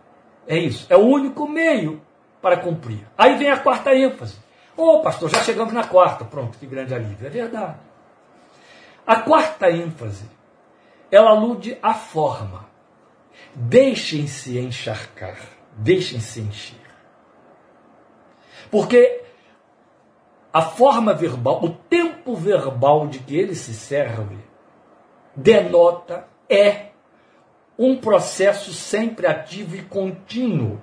É 0.48 0.56
isso. 0.58 0.86
É 0.88 0.96
o 0.96 1.02
único 1.02 1.46
meio 1.46 2.00
para 2.40 2.56
cumprir. 2.56 3.06
Aí 3.16 3.36
vem 3.36 3.50
a 3.50 3.58
quarta 3.58 3.94
ênfase. 3.94 4.36
Ô 4.74 4.82
oh, 4.82 5.00
pastor, 5.02 5.28
já 5.28 5.42
chegamos 5.42 5.74
na 5.74 5.84
quarta. 5.84 6.24
Pronto, 6.24 6.56
que 6.56 6.64
grande 6.64 6.94
alívio. 6.94 7.26
É 7.26 7.30
verdade. 7.30 7.76
A 9.06 9.16
quarta 9.16 9.70
ênfase, 9.70 10.24
ela 11.10 11.28
alude 11.28 11.76
à 11.82 11.92
forma. 11.92 12.64
Deixem-se 13.54 14.58
encharcar. 14.58 15.36
Deixem-se 15.76 16.40
encher. 16.40 16.83
Porque 18.70 19.22
a 20.52 20.62
forma 20.62 21.12
verbal, 21.12 21.64
o 21.64 21.70
tempo 21.70 22.34
verbal 22.34 23.06
de 23.08 23.18
que 23.18 23.36
ele 23.36 23.54
se 23.54 23.74
serve, 23.74 24.38
denota, 25.34 26.28
é 26.48 26.90
um 27.78 27.96
processo 27.96 28.72
sempre 28.72 29.26
ativo 29.26 29.76
e 29.76 29.82
contínuo. 29.82 30.80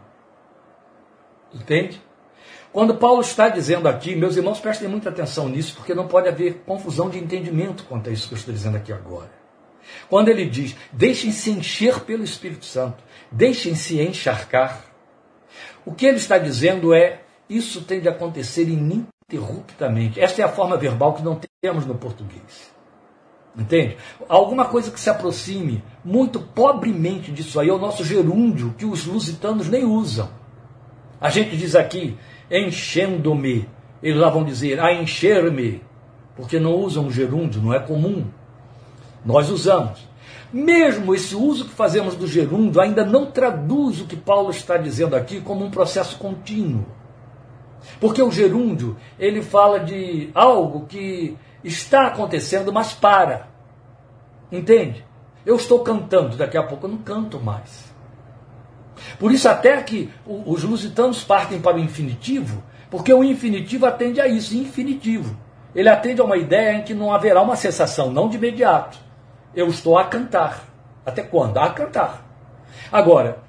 Entende? 1.53 2.01
Quando 2.71 2.95
Paulo 2.95 3.21
está 3.21 3.49
dizendo 3.49 3.87
aqui, 3.87 4.15
meus 4.15 4.37
irmãos, 4.37 4.59
prestem 4.59 4.87
muita 4.87 5.09
atenção 5.09 5.49
nisso, 5.49 5.75
porque 5.75 5.93
não 5.93 6.07
pode 6.07 6.29
haver 6.29 6.63
confusão 6.65 7.09
de 7.09 7.19
entendimento 7.19 7.83
quanto 7.85 8.09
a 8.09 8.13
isso 8.13 8.27
que 8.27 8.33
eu 8.33 8.37
estou 8.37 8.53
dizendo 8.53 8.77
aqui 8.77 8.93
agora. 8.93 9.31
Quando 10.09 10.29
ele 10.29 10.45
diz, 10.45 10.75
deixem-se 10.91 11.51
encher 11.51 12.01
pelo 12.01 12.23
Espírito 12.23 12.65
Santo, 12.65 13.03
deixem-se 13.29 13.99
encharcar, 13.99 14.85
o 15.85 15.93
que 15.93 16.05
ele 16.05 16.17
está 16.17 16.37
dizendo 16.37 16.93
é, 16.93 17.21
isso 17.57 17.81
tem 17.81 17.99
de 17.99 18.07
acontecer 18.07 18.69
ininterruptamente. 18.69 20.19
Esta 20.19 20.41
é 20.41 20.45
a 20.45 20.49
forma 20.49 20.77
verbal 20.77 21.13
que 21.13 21.23
não 21.23 21.39
temos 21.61 21.85
no 21.85 21.95
português. 21.95 22.71
Entende? 23.57 23.97
Alguma 24.29 24.65
coisa 24.65 24.89
que 24.91 24.99
se 24.99 25.09
aproxime 25.09 25.83
muito 26.05 26.39
pobremente 26.39 27.31
disso 27.31 27.59
aí 27.59 27.67
é 27.67 27.73
o 27.73 27.77
nosso 27.77 28.03
gerúndio, 28.05 28.73
que 28.77 28.85
os 28.85 29.05
lusitanos 29.05 29.67
nem 29.67 29.83
usam. 29.83 30.29
A 31.19 31.29
gente 31.29 31.57
diz 31.57 31.75
aqui, 31.75 32.17
enchendo-me. 32.49 33.67
Eles 34.01 34.19
lá 34.19 34.29
vão 34.29 34.43
dizer, 34.43 34.79
a 34.79 34.93
encher-me. 34.93 35.83
Porque 36.35 36.59
não 36.59 36.75
usam 36.75 37.11
gerúndio, 37.11 37.61
não 37.61 37.73
é 37.73 37.79
comum. 37.79 38.25
Nós 39.25 39.49
usamos. 39.49 40.09
Mesmo 40.51 41.13
esse 41.13 41.35
uso 41.35 41.65
que 41.65 41.73
fazemos 41.73 42.15
do 42.15 42.27
gerúndio 42.27 42.81
ainda 42.81 43.05
não 43.05 43.25
traduz 43.25 44.01
o 44.01 44.05
que 44.05 44.15
Paulo 44.15 44.49
está 44.49 44.77
dizendo 44.77 45.15
aqui 45.15 45.41
como 45.41 45.63
um 45.63 45.69
processo 45.69 46.17
contínuo. 46.17 46.85
Porque 47.99 48.21
o 48.21 48.31
gerúndio, 48.31 48.97
ele 49.19 49.41
fala 49.41 49.79
de 49.79 50.29
algo 50.33 50.85
que 50.85 51.37
está 51.63 52.07
acontecendo, 52.07 52.71
mas 52.71 52.93
para. 52.93 53.47
Entende? 54.51 55.05
Eu 55.45 55.55
estou 55.55 55.79
cantando, 55.79 56.37
daqui 56.37 56.57
a 56.57 56.63
pouco 56.63 56.85
eu 56.85 56.91
não 56.91 56.97
canto 56.99 57.39
mais. 57.39 57.91
Por 59.19 59.31
isso, 59.31 59.49
até 59.49 59.81
que 59.81 60.11
os 60.25 60.63
lusitanos 60.63 61.23
partem 61.23 61.59
para 61.59 61.77
o 61.77 61.79
infinitivo, 61.79 62.63
porque 62.89 63.13
o 63.13 63.23
infinitivo 63.23 63.85
atende 63.85 64.21
a 64.21 64.27
isso, 64.27 64.55
infinitivo. 64.55 65.35
Ele 65.73 65.89
atende 65.89 66.21
a 66.21 66.25
uma 66.25 66.37
ideia 66.37 66.73
em 66.73 66.83
que 66.83 66.93
não 66.93 67.13
haverá 67.13 67.41
uma 67.41 67.55
cessação, 67.55 68.11
não 68.11 68.29
de 68.29 68.37
imediato. 68.37 68.99
Eu 69.55 69.67
estou 69.67 69.97
a 69.97 70.03
cantar. 70.03 70.65
Até 71.05 71.23
quando? 71.23 71.57
A 71.57 71.69
cantar. 71.69 72.25
Agora, 72.91 73.39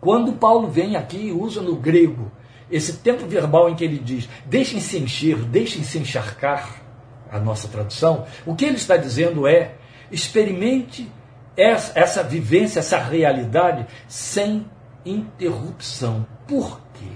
quando 0.00 0.32
Paulo 0.32 0.68
vem 0.68 0.96
aqui 0.96 1.28
e 1.28 1.32
usa 1.32 1.60
no 1.60 1.76
grego 1.76 2.30
esse 2.72 2.94
tempo 2.94 3.26
verbal 3.26 3.68
em 3.68 3.76
que 3.76 3.84
ele 3.84 3.98
diz: 3.98 4.28
deixem-se 4.46 4.98
encher, 4.98 5.36
deixem-se 5.36 5.98
encharcar, 5.98 6.82
a 7.30 7.38
nossa 7.38 7.66
tradução, 7.66 8.26
o 8.44 8.54
que 8.54 8.64
ele 8.64 8.76
está 8.76 8.96
dizendo 8.96 9.46
é: 9.46 9.76
experimente 10.10 11.10
essa, 11.56 11.98
essa 11.98 12.22
vivência, 12.22 12.80
essa 12.80 12.98
realidade 12.98 13.86
sem 14.06 14.66
interrupção. 15.04 16.26
Por 16.46 16.80
quê? 16.94 17.10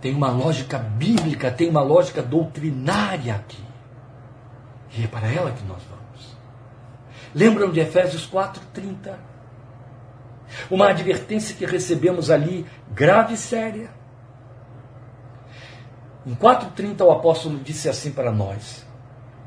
Tem 0.00 0.14
uma 0.14 0.30
lógica 0.30 0.78
bíblica, 0.78 1.50
tem 1.50 1.68
uma 1.68 1.82
lógica 1.82 2.22
doutrinária 2.22 3.34
aqui. 3.34 3.62
E 4.96 5.04
é 5.04 5.06
para 5.06 5.28
ela 5.28 5.50
que 5.52 5.64
nós 5.64 5.82
vamos. 5.88 6.36
Lembram 7.34 7.70
de 7.70 7.80
Efésios 7.80 8.28
4:30? 8.28 9.31
Uma 10.70 10.88
advertência 10.88 11.54
que 11.54 11.64
recebemos 11.64 12.30
ali, 12.30 12.66
grave 12.94 13.34
e 13.34 13.36
séria 13.36 14.02
em 16.24 16.36
4,30 16.36 17.04
o 17.04 17.10
apóstolo 17.10 17.58
disse 17.58 17.88
assim 17.88 18.12
para 18.12 18.30
nós: 18.30 18.86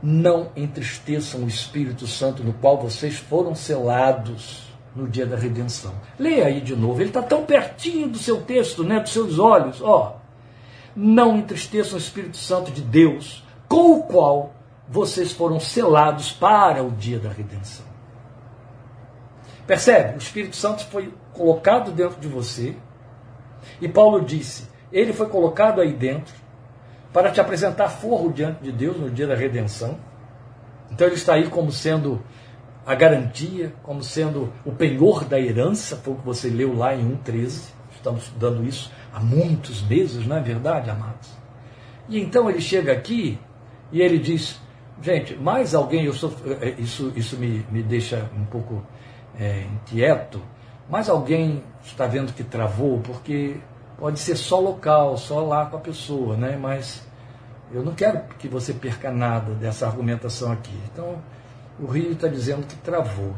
Não 0.04 0.52
entristeçam 0.56 1.44
o 1.44 1.48
Espírito 1.48 2.06
Santo 2.06 2.44
no 2.44 2.54
qual 2.54 2.78
vocês 2.78 3.16
foram 3.16 3.56
selados 3.56 4.66
no 4.94 5.08
dia 5.08 5.26
da 5.26 5.38
redenção. 5.38 5.94
Leia 6.20 6.48
aí 6.48 6.60
de 6.60 6.76
novo, 6.76 7.00
ele 7.00 7.10
está 7.10 7.22
tão 7.22 7.46
pertinho 7.46 8.10
do 8.10 8.18
seu 8.18 8.42
texto, 8.42 8.84
né, 8.84 9.00
dos 9.00 9.12
seus 9.12 9.40
olhos. 9.40 9.82
Ó, 9.82 10.18
não 10.94 11.38
entristeçam 11.38 11.96
o 11.96 12.02
Espírito 12.02 12.38
Santo 12.38 12.72
de 12.72 12.82
Deus, 12.82 13.44
com 13.70 14.00
o 14.00 14.04
qual 14.04 14.54
vocês 14.88 15.32
foram 15.32 15.60
selados 15.60 16.32
para 16.32 16.84
o 16.84 16.92
dia 16.92 17.20
da 17.20 17.30
redenção. 17.30 17.86
Percebe? 19.68 20.16
O 20.16 20.18
Espírito 20.18 20.56
Santo 20.56 20.86
foi 20.86 21.14
colocado 21.34 21.92
dentro 21.92 22.20
de 22.20 22.28
você. 22.28 22.76
E 23.82 23.88
Paulo 23.88 24.24
disse: 24.24 24.68
ele 24.92 25.12
foi 25.12 25.28
colocado 25.28 25.82
aí 25.82 25.94
dentro 25.94 26.34
para 27.12 27.32
te 27.32 27.42
apresentar 27.42 27.90
forro 27.90 28.32
diante 28.32 28.64
de 28.64 28.72
Deus 28.72 28.98
no 28.98 29.10
dia 29.10 29.28
da 29.28 29.36
redenção. 29.36 29.98
Então 30.92 31.08
ele 31.08 31.16
está 31.16 31.34
aí 31.34 31.50
como 31.50 31.72
sendo 31.72 32.22
a 32.86 32.94
garantia, 32.94 33.74
como 33.82 34.04
sendo 34.04 34.54
o 34.64 34.72
penhor 34.72 35.26
da 35.26 35.40
herança, 35.40 35.96
foi 35.98 36.14
o 36.14 36.18
que 36.18 36.26
você 36.26 36.50
leu 36.50 36.76
lá 36.78 36.96
em 36.96 37.18
1,13. 37.18 37.74
Estamos 37.96 38.24
estudando 38.24 38.64
isso 38.64 38.92
há 39.12 39.20
muitos 39.20 39.82
meses, 39.82 40.28
não 40.28 40.38
é 40.38 40.42
verdade, 40.42 40.90
amados? 40.90 41.32
E 42.08 42.20
então 42.20 42.50
ele 42.50 42.62
chega 42.62 42.92
aqui 42.92 43.40
e 43.92 44.02
ele 44.02 44.20
diz: 44.20 44.60
gente, 45.02 45.36
mais 45.36 45.74
alguém, 45.74 46.06
eu 46.06 46.14
sou, 46.14 46.32
é, 46.62 46.70
isso, 46.78 47.12
isso 47.16 47.38
me, 47.38 47.66
me 47.72 47.82
deixa 47.82 48.30
um 48.38 48.46
pouco 48.46 48.86
é, 49.40 49.62
inquieto, 49.62 50.42
mais 50.90 51.10
alguém 51.10 51.64
está 51.84 52.06
vendo 52.06 52.34
que 52.34 52.44
travou, 52.44 53.00
porque 53.00 53.58
pode 53.98 54.20
ser 54.20 54.36
só 54.36 54.60
local, 54.60 55.18
só 55.18 55.40
lá 55.42 55.66
com 55.66 55.78
a 55.78 55.80
pessoa, 55.80 56.36
né? 56.36 56.58
mas 56.58 57.06
eu 57.72 57.84
não 57.84 57.94
quero 57.94 58.22
que 58.38 58.48
você 58.48 58.74
perca 58.74 59.12
nada 59.12 59.54
dessa 59.54 59.88
argumentação 59.88 60.52
aqui. 60.52 60.78
Então, 60.92 61.22
o 61.80 61.88
Rio 61.88 62.12
está 62.12 62.28
dizendo 62.28 62.66
que 62.66 62.76
travou. 62.76 63.34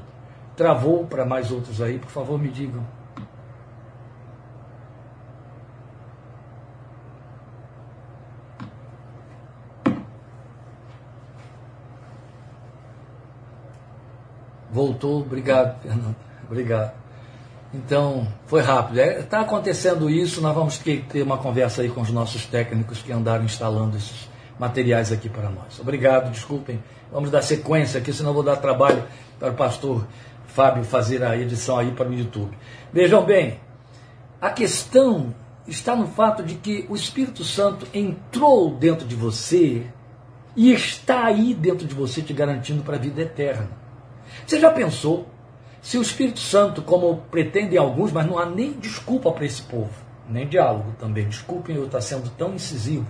Travou 0.55 1.05
para 1.05 1.25
mais 1.25 1.51
outros 1.51 1.81
aí, 1.81 1.99
por 1.99 2.09
favor, 2.09 2.39
me 2.39 2.49
digam. 2.49 2.85
Voltou, 14.77 15.21
obrigado, 15.21 15.81
Fernando. 15.81 16.15
Obrigado. 16.45 16.93
Então, 17.73 18.27
foi 18.45 18.61
rápido. 18.61 18.99
Está 18.99 19.39
é, 19.39 19.41
acontecendo 19.41 20.07
isso, 20.07 20.39
nós 20.39 20.53
vamos 20.53 20.77
ter, 20.77 21.03
ter 21.05 21.23
uma 21.23 21.39
conversa 21.39 21.81
aí 21.81 21.89
com 21.89 21.99
os 22.01 22.11
nossos 22.11 22.45
técnicos 22.45 23.01
que 23.01 23.11
andaram 23.11 23.43
instalando 23.43 23.97
esses 23.97 24.29
materiais 24.59 25.11
aqui 25.11 25.29
para 25.29 25.49
nós. 25.49 25.79
Obrigado, 25.79 26.29
desculpem. 26.29 26.79
Vamos 27.11 27.31
dar 27.31 27.41
sequência 27.41 27.99
aqui, 27.99 28.13
senão 28.13 28.35
vou 28.35 28.43
dar 28.43 28.57
trabalho 28.57 29.03
para 29.39 29.49
o 29.49 29.55
pastor 29.55 30.05
Fábio 30.45 30.83
fazer 30.83 31.23
a 31.23 31.35
edição 31.35 31.79
aí 31.79 31.91
para 31.91 32.07
o 32.07 32.13
YouTube. 32.13 32.55
Vejam 32.93 33.25
bem, 33.25 33.59
a 34.39 34.51
questão 34.51 35.33
está 35.67 35.95
no 35.95 36.05
fato 36.05 36.43
de 36.43 36.53
que 36.53 36.85
o 36.87 36.95
Espírito 36.95 37.43
Santo 37.43 37.87
entrou 37.91 38.75
dentro 38.75 39.07
de 39.07 39.15
você 39.15 39.87
e 40.55 40.71
está 40.71 41.25
aí 41.25 41.55
dentro 41.55 41.87
de 41.87 41.95
você 41.95 42.21
te 42.21 42.31
garantindo 42.31 42.83
para 42.83 42.95
a 42.95 42.99
vida 42.99 43.23
eterna. 43.23 43.86
Você 44.45 44.59
já 44.59 44.71
pensou 44.71 45.27
se 45.81 45.97
o 45.97 46.01
Espírito 46.01 46.39
Santo, 46.39 46.81
como 46.81 47.23
pretendem 47.31 47.77
alguns, 47.77 48.11
mas 48.11 48.25
não 48.25 48.37
há 48.37 48.45
nem 48.45 48.73
desculpa 48.73 49.31
para 49.31 49.45
esse 49.45 49.61
povo, 49.61 49.93
nem 50.29 50.47
diálogo 50.47 50.93
também, 50.99 51.27
desculpem 51.27 51.75
eu 51.75 51.85
estar 51.85 52.01
sendo 52.01 52.29
tão 52.31 52.53
incisivo, 52.53 53.07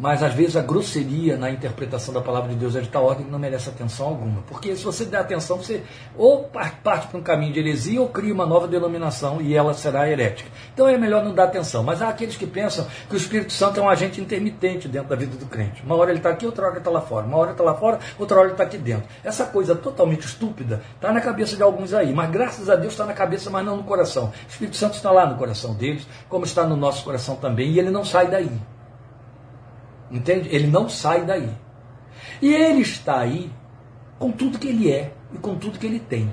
Mas 0.00 0.22
às 0.22 0.32
vezes 0.32 0.56
a 0.56 0.62
grosseria 0.62 1.36
na 1.36 1.50
interpretação 1.50 2.14
da 2.14 2.22
palavra 2.22 2.48
de 2.48 2.54
Deus 2.54 2.74
é 2.74 2.80
de 2.80 2.88
tal 2.88 3.04
ordem 3.04 3.26
que 3.26 3.30
não 3.30 3.38
merece 3.38 3.68
atenção 3.68 4.06
alguma. 4.06 4.40
Porque 4.48 4.74
se 4.74 4.82
você 4.82 5.04
der 5.04 5.18
atenção, 5.18 5.58
você 5.58 5.82
ou 6.16 6.44
parte 6.44 7.08
para 7.08 7.18
um 7.18 7.22
caminho 7.22 7.52
de 7.52 7.60
heresia 7.60 8.00
ou 8.00 8.08
cria 8.08 8.32
uma 8.32 8.46
nova 8.46 8.66
denominação 8.66 9.42
e 9.42 9.54
ela 9.54 9.74
será 9.74 10.08
herética. 10.08 10.48
Então 10.72 10.88
é 10.88 10.96
melhor 10.96 11.22
não 11.22 11.34
dar 11.34 11.44
atenção. 11.44 11.82
Mas 11.82 12.00
há 12.00 12.08
aqueles 12.08 12.34
que 12.34 12.46
pensam 12.46 12.86
que 13.10 13.14
o 13.14 13.18
Espírito 13.18 13.52
Santo 13.52 13.78
é 13.78 13.82
um 13.82 13.90
agente 13.90 14.22
intermitente 14.22 14.88
dentro 14.88 15.10
da 15.10 15.16
vida 15.16 15.36
do 15.36 15.44
crente. 15.44 15.82
Uma 15.82 15.96
hora 15.96 16.10
ele 16.10 16.20
está 16.20 16.30
aqui, 16.30 16.46
outra 16.46 16.64
hora 16.64 16.72
ele 16.72 16.80
está 16.80 16.90
lá 16.90 17.02
fora. 17.02 17.26
Uma 17.26 17.36
hora 17.36 17.48
ele 17.48 17.52
está 17.52 17.64
lá 17.64 17.74
fora, 17.74 17.98
outra 18.18 18.38
hora 18.38 18.46
ele 18.46 18.54
está 18.54 18.64
aqui 18.64 18.78
dentro. 18.78 19.06
Essa 19.22 19.44
coisa 19.44 19.74
totalmente 19.74 20.22
estúpida 20.22 20.80
está 20.94 21.12
na 21.12 21.20
cabeça 21.20 21.56
de 21.56 21.62
alguns 21.62 21.92
aí. 21.92 22.10
Mas 22.14 22.30
graças 22.30 22.70
a 22.70 22.74
Deus 22.74 22.94
está 22.94 23.04
na 23.04 23.12
cabeça, 23.12 23.50
mas 23.50 23.66
não 23.66 23.76
no 23.76 23.84
coração. 23.84 24.32
O 24.46 24.50
Espírito 24.50 24.78
Santo 24.78 24.94
está 24.94 25.10
lá 25.10 25.26
no 25.26 25.36
coração 25.36 25.74
deles, 25.74 26.06
como 26.26 26.46
está 26.46 26.64
no 26.64 26.74
nosso 26.74 27.04
coração 27.04 27.36
também. 27.36 27.72
E 27.72 27.78
ele 27.78 27.90
não 27.90 28.02
sai 28.02 28.30
daí. 28.30 28.50
Entende? 30.10 30.48
Ele 30.50 30.66
não 30.66 30.88
sai 30.88 31.24
daí. 31.24 31.50
E 32.42 32.52
ele 32.54 32.80
está 32.80 33.20
aí 33.20 33.50
com 34.18 34.30
tudo 34.30 34.58
que 34.58 34.68
ele 34.68 34.90
é 34.90 35.12
e 35.32 35.38
com 35.38 35.56
tudo 35.56 35.78
que 35.78 35.86
ele 35.86 36.00
tem. 36.00 36.32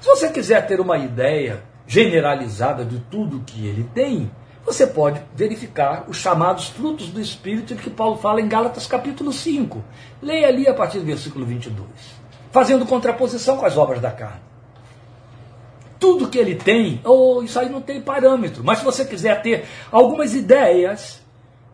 Se 0.00 0.06
você 0.06 0.28
quiser 0.28 0.66
ter 0.66 0.80
uma 0.80 0.98
ideia 0.98 1.62
generalizada 1.86 2.84
de 2.84 2.98
tudo 3.10 3.42
que 3.44 3.66
ele 3.66 3.84
tem, 3.94 4.30
você 4.64 4.86
pode 4.86 5.20
verificar 5.34 6.04
os 6.08 6.16
chamados 6.16 6.68
frutos 6.68 7.08
do 7.08 7.20
Espírito 7.20 7.74
que 7.74 7.90
Paulo 7.90 8.16
fala 8.16 8.40
em 8.40 8.48
Gálatas 8.48 8.86
capítulo 8.86 9.32
5. 9.32 9.82
Leia 10.20 10.48
ali 10.48 10.68
a 10.68 10.74
partir 10.74 10.98
do 10.98 11.04
versículo 11.04 11.44
22. 11.44 11.88
Fazendo 12.50 12.86
contraposição 12.86 13.56
com 13.56 13.66
as 13.66 13.76
obras 13.76 14.00
da 14.00 14.10
carne. 14.10 14.40
Tudo 15.98 16.28
que 16.28 16.38
ele 16.38 16.56
tem, 16.56 17.00
oh, 17.04 17.42
isso 17.42 17.58
aí 17.58 17.68
não 17.68 17.80
tem 17.80 18.00
parâmetro, 18.00 18.64
mas 18.64 18.78
se 18.78 18.84
você 18.84 19.04
quiser 19.04 19.40
ter 19.40 19.64
algumas 19.90 20.34
ideias 20.34 21.21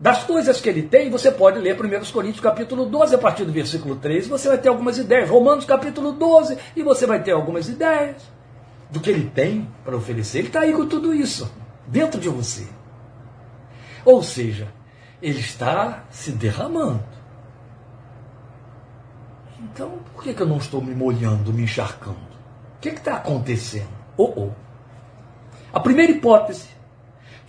das 0.01 0.22
coisas 0.22 0.61
que 0.61 0.68
ele 0.68 0.82
tem, 0.82 1.11
você 1.11 1.30
pode 1.30 1.59
ler 1.59 1.74
1 1.74 2.12
Coríntios 2.12 2.40
capítulo 2.40 2.86
12, 2.86 3.16
a 3.16 3.18
partir 3.18 3.44
do 3.44 3.53
versículo 3.53 3.96
3, 3.96 4.28
você 4.28 4.49
vai 4.49 4.59
ter 4.59 4.68
algumas 4.68 4.96
ideias. 4.96 5.28
Romanos 5.28 5.64
capítulo 5.64 6.12
12, 6.12 6.57
e 6.76 6.82
você 6.82 7.05
vai 7.05 7.20
ter 7.20 7.32
algumas 7.32 7.68
ideias 7.68 8.22
do 8.90 9.01
que 9.01 9.11
ele 9.11 9.28
tem 9.28 9.68
para 9.84 9.96
oferecer. 9.96 10.38
Ele 10.38 10.46
está 10.49 10.61
aí 10.61 10.72
com 10.72 10.86
tudo 10.86 11.12
isso, 11.12 11.53
dentro 11.86 12.20
de 12.20 12.28
você. 12.28 12.68
Ou 14.05 14.22
seja, 14.22 14.68
ele 15.20 15.40
está 15.40 16.05
se 16.11 16.30
derramando. 16.30 17.03
Então, 19.61 19.99
por 20.14 20.22
que, 20.22 20.32
que 20.32 20.40
eu 20.40 20.46
não 20.46 20.59
estou 20.59 20.80
me 20.80 20.94
molhando, 20.94 21.53
me 21.53 21.64
encharcando? 21.64 22.16
O 22.76 22.80
que 22.80 22.90
está 22.90 23.16
acontecendo? 23.16 23.88
Oh, 24.16 24.32
oh. 24.36 24.51
A 25.72 25.80
primeira 25.80 26.12
hipótese 26.12 26.77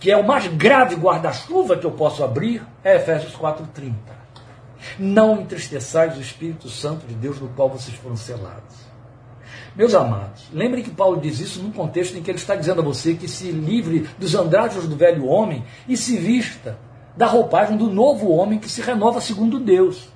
que 0.00 0.10
é 0.10 0.16
o 0.16 0.26
mais 0.26 0.46
grave 0.48 0.96
guarda-chuva 0.96 1.76
que 1.76 1.84
eu 1.84 1.92
posso 1.92 2.24
abrir, 2.24 2.66
é 2.82 2.96
Efésios 2.96 3.36
4,30. 3.36 3.92
Não 4.98 5.42
entristeçais 5.42 6.16
o 6.16 6.22
Espírito 6.22 6.70
Santo 6.70 7.06
de 7.06 7.14
Deus 7.14 7.38
no 7.38 7.48
qual 7.50 7.68
vocês 7.68 7.94
foram 7.98 8.16
selados. 8.16 8.90
Meus 9.76 9.94
amados, 9.94 10.48
lembrem 10.52 10.82
que 10.82 10.90
Paulo 10.90 11.20
diz 11.20 11.38
isso 11.38 11.62
num 11.62 11.70
contexto 11.70 12.16
em 12.16 12.22
que 12.22 12.30
ele 12.30 12.38
está 12.38 12.56
dizendo 12.56 12.80
a 12.80 12.84
você 12.84 13.14
que 13.14 13.28
se 13.28 13.52
livre 13.52 14.08
dos 14.18 14.34
andrajos 14.34 14.88
do 14.88 14.96
velho 14.96 15.26
homem 15.26 15.64
e 15.86 15.96
se 15.96 16.16
vista 16.16 16.78
da 17.14 17.26
roupagem 17.26 17.76
do 17.76 17.90
novo 17.90 18.30
homem 18.30 18.58
que 18.58 18.70
se 18.70 18.80
renova 18.80 19.20
segundo 19.20 19.60
Deus. 19.60 20.08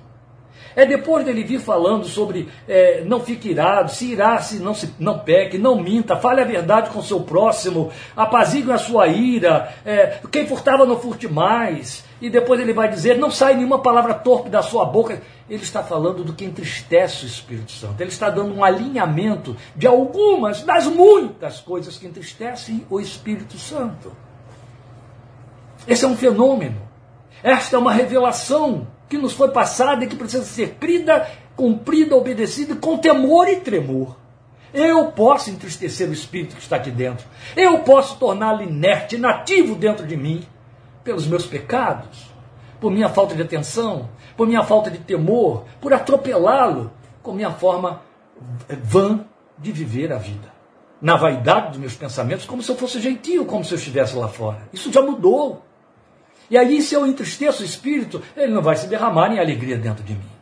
É 0.75 0.85
depois 0.85 1.23
dele 1.23 1.43
vir 1.43 1.59
falando 1.59 2.05
sobre 2.05 2.49
é, 2.67 3.01
não 3.05 3.21
fique 3.21 3.49
irado, 3.49 3.91
se 3.91 4.11
irá, 4.11 4.39
se 4.39 4.57
não, 4.57 4.73
se 4.73 4.93
não 4.99 5.19
peque, 5.19 5.57
não 5.57 5.81
minta, 5.81 6.17
fale 6.17 6.41
a 6.41 6.45
verdade 6.45 6.89
com 6.89 7.01
seu 7.01 7.21
próximo, 7.21 7.91
apazigue 8.15 8.71
a 8.71 8.77
sua 8.77 9.07
ira, 9.07 9.73
é, 9.85 10.19
quem 10.29 10.45
furtava 10.45 10.85
não 10.85 10.99
furte 10.99 11.27
mais. 11.27 12.03
E 12.21 12.29
depois 12.29 12.59
ele 12.59 12.73
vai 12.73 12.89
dizer, 12.89 13.17
não 13.17 13.29
sai 13.29 13.55
nenhuma 13.55 13.79
palavra 13.79 14.13
torpe 14.13 14.49
da 14.49 14.61
sua 14.61 14.85
boca. 14.85 15.21
Ele 15.49 15.61
está 15.61 15.83
falando 15.83 16.23
do 16.23 16.33
que 16.33 16.45
entristece 16.45 17.25
o 17.25 17.27
Espírito 17.27 17.71
Santo. 17.71 18.01
Ele 18.01 18.09
está 18.09 18.29
dando 18.29 18.55
um 18.55 18.63
alinhamento 18.63 19.55
de 19.75 19.85
algumas 19.85 20.63
das 20.63 20.87
muitas 20.87 21.59
coisas 21.59 21.97
que 21.97 22.07
entristecem 22.07 22.85
o 22.89 22.99
Espírito 22.99 23.57
Santo. 23.57 24.11
Esse 25.87 26.05
é 26.05 26.07
um 26.07 26.17
fenômeno. 26.17 26.81
Esta 27.43 27.75
é 27.75 27.79
uma 27.79 27.91
revelação 27.91 28.87
que 29.09 29.17
nos 29.17 29.33
foi 29.33 29.49
passada 29.49 30.03
e 30.03 30.07
que 30.07 30.15
precisa 30.15 30.43
ser 30.43 30.75
crida, 30.75 31.27
cumprida, 31.55 32.15
obedecida 32.15 32.75
com 32.75 32.97
temor 32.97 33.47
e 33.47 33.57
tremor. 33.57 34.15
Eu 34.73 35.11
posso 35.11 35.49
entristecer 35.49 36.09
o 36.09 36.13
espírito 36.13 36.55
que 36.55 36.61
está 36.61 36.75
aqui 36.75 36.91
dentro. 36.91 37.25
Eu 37.55 37.79
posso 37.79 38.17
torná-lo 38.17 38.61
inerte, 38.61 39.17
nativo 39.17 39.73
dentro 39.75 40.05
de 40.05 40.17
mim, 40.17 40.45
pelos 41.03 41.25
meus 41.25 41.45
pecados, 41.45 42.29
por 42.81 42.91
minha 42.91 43.07
falta 43.07 43.35
de 43.35 43.41
atenção, 43.41 44.09
por 44.35 44.45
minha 44.45 44.63
falta 44.63 44.91
de 44.91 44.97
temor, 44.97 45.63
por 45.79 45.93
atropelá-lo 45.93 46.91
com 47.23 47.31
minha 47.31 47.51
forma 47.51 48.01
vã 48.83 49.25
de 49.57 49.71
viver 49.71 50.11
a 50.11 50.17
vida. 50.17 50.53
Na 51.01 51.15
vaidade 51.15 51.69
dos 51.69 51.77
meus 51.77 51.95
pensamentos, 51.95 52.45
como 52.45 52.61
se 52.61 52.69
eu 52.71 52.75
fosse 52.75 52.99
gentil, 52.99 53.45
como 53.45 53.63
se 53.63 53.73
eu 53.73 53.77
estivesse 53.77 54.15
lá 54.15 54.27
fora. 54.27 54.67
Isso 54.73 54.91
já 54.91 55.01
mudou. 55.01 55.64
E 56.49 56.57
aí, 56.57 56.81
se 56.81 56.93
eu 56.93 57.05
entristeço 57.05 57.63
o 57.63 57.65
espírito, 57.65 58.21
ele 58.35 58.53
não 58.53 58.61
vai 58.61 58.75
se 58.75 58.87
derramar 58.87 59.31
em 59.31 59.39
alegria 59.39 59.77
dentro 59.77 60.03
de 60.03 60.13
mim. 60.13 60.35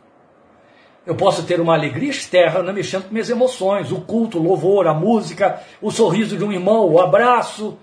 Eu 1.06 1.14
posso 1.14 1.44
ter 1.44 1.60
uma 1.60 1.74
alegria 1.74 2.10
externa 2.10 2.72
mexendo 2.72 3.04
com 3.04 3.12
minhas 3.12 3.28
emoções, 3.28 3.92
o 3.92 4.00
culto, 4.00 4.38
o 4.38 4.42
louvor, 4.42 4.86
a 4.86 4.94
música, 4.94 5.62
o 5.80 5.90
sorriso 5.90 6.36
de 6.36 6.44
um 6.44 6.52
irmão, 6.52 6.90
o 6.90 6.98
abraço, 6.98 7.78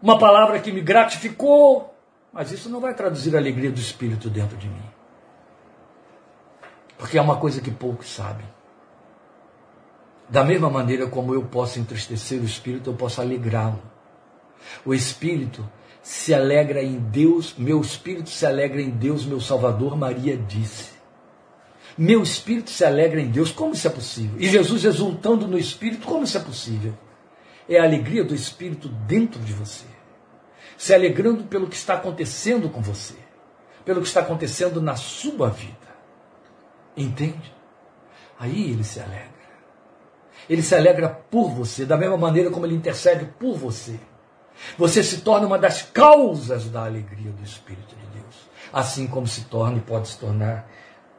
uma 0.00 0.18
palavra 0.18 0.58
que 0.60 0.70
me 0.70 0.80
gratificou, 0.80 1.94
mas 2.32 2.52
isso 2.52 2.68
não 2.68 2.80
vai 2.80 2.94
traduzir 2.94 3.34
a 3.34 3.38
alegria 3.38 3.70
do 3.70 3.80
espírito 3.80 4.28
dentro 4.28 4.56
de 4.58 4.68
mim. 4.68 4.82
Porque 6.98 7.16
é 7.16 7.22
uma 7.22 7.36
coisa 7.36 7.60
que 7.60 7.70
poucos 7.70 8.14
sabem. 8.14 8.46
Da 10.28 10.44
mesma 10.44 10.68
maneira 10.68 11.06
como 11.06 11.32
eu 11.32 11.42
posso 11.44 11.78
entristecer 11.78 12.40
o 12.40 12.44
espírito, 12.44 12.90
eu 12.90 12.94
posso 12.94 13.20
alegrá-lo. 13.20 13.80
O 14.84 14.92
espírito 14.92 15.66
se 16.08 16.32
alegra 16.32 16.82
em 16.82 16.98
Deus, 16.98 17.54
meu 17.58 17.82
espírito 17.82 18.30
se 18.30 18.46
alegra 18.46 18.80
em 18.80 18.88
Deus, 18.88 19.26
meu 19.26 19.42
Salvador, 19.42 19.94
Maria 19.94 20.38
disse. 20.38 20.92
Meu 21.98 22.22
espírito 22.22 22.70
se 22.70 22.82
alegra 22.82 23.20
em 23.20 23.28
Deus, 23.28 23.52
como 23.52 23.74
isso 23.74 23.86
é 23.86 23.90
possível? 23.90 24.40
E 24.40 24.48
Jesus 24.48 24.86
exultando 24.86 25.46
no 25.46 25.58
espírito, 25.58 26.06
como 26.06 26.24
isso 26.24 26.38
é 26.38 26.40
possível? 26.40 26.94
É 27.68 27.78
a 27.78 27.82
alegria 27.82 28.24
do 28.24 28.34
espírito 28.34 28.88
dentro 28.88 29.38
de 29.42 29.52
você, 29.52 29.84
se 30.78 30.94
alegrando 30.94 31.44
pelo 31.44 31.68
que 31.68 31.76
está 31.76 31.92
acontecendo 31.92 32.70
com 32.70 32.80
você, 32.80 33.16
pelo 33.84 34.00
que 34.00 34.08
está 34.08 34.20
acontecendo 34.20 34.80
na 34.80 34.96
sua 34.96 35.50
vida. 35.50 35.76
Entende? 36.96 37.54
Aí 38.40 38.70
ele 38.70 38.82
se 38.82 38.98
alegra. 38.98 39.28
Ele 40.48 40.62
se 40.62 40.74
alegra 40.74 41.10
por 41.10 41.50
você, 41.50 41.84
da 41.84 41.98
mesma 41.98 42.16
maneira 42.16 42.48
como 42.48 42.64
ele 42.64 42.76
intercede 42.76 43.26
por 43.38 43.58
você. 43.58 44.00
Você 44.76 45.02
se 45.02 45.20
torna 45.20 45.46
uma 45.46 45.58
das 45.58 45.82
causas 45.82 46.68
da 46.68 46.84
alegria 46.84 47.32
do 47.32 47.42
Espírito 47.42 47.94
de 47.94 48.20
Deus, 48.20 48.34
assim 48.72 49.06
como 49.06 49.26
se 49.26 49.44
torna 49.44 49.78
e 49.78 49.80
pode 49.80 50.08
se 50.08 50.18
tornar 50.18 50.68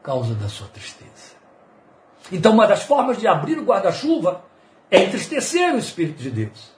causa 0.03 0.33
da 0.35 0.49
sua 0.49 0.67
tristeza. 0.67 1.37
Então, 2.31 2.53
uma 2.53 2.67
das 2.67 2.83
formas 2.83 3.17
de 3.17 3.27
abrir 3.27 3.57
o 3.57 3.63
guarda-chuva 3.63 4.43
é 4.91 5.03
entristecer 5.03 5.73
o 5.73 5.77
Espírito 5.77 6.21
de 6.21 6.29
Deus. 6.29 6.71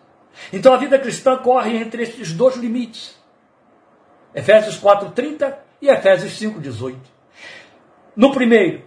Então, 0.51 0.73
a 0.73 0.77
vida 0.77 0.97
cristã 0.97 1.37
corre 1.37 1.75
entre 1.77 2.03
estes 2.03 2.33
dois 2.33 2.55
limites. 2.55 3.19
Efésios 4.33 4.77
4:30 4.77 5.57
e 5.81 5.89
Efésios 5.89 6.33
5:18. 6.33 6.97
No 8.15 8.31
primeiro, 8.31 8.83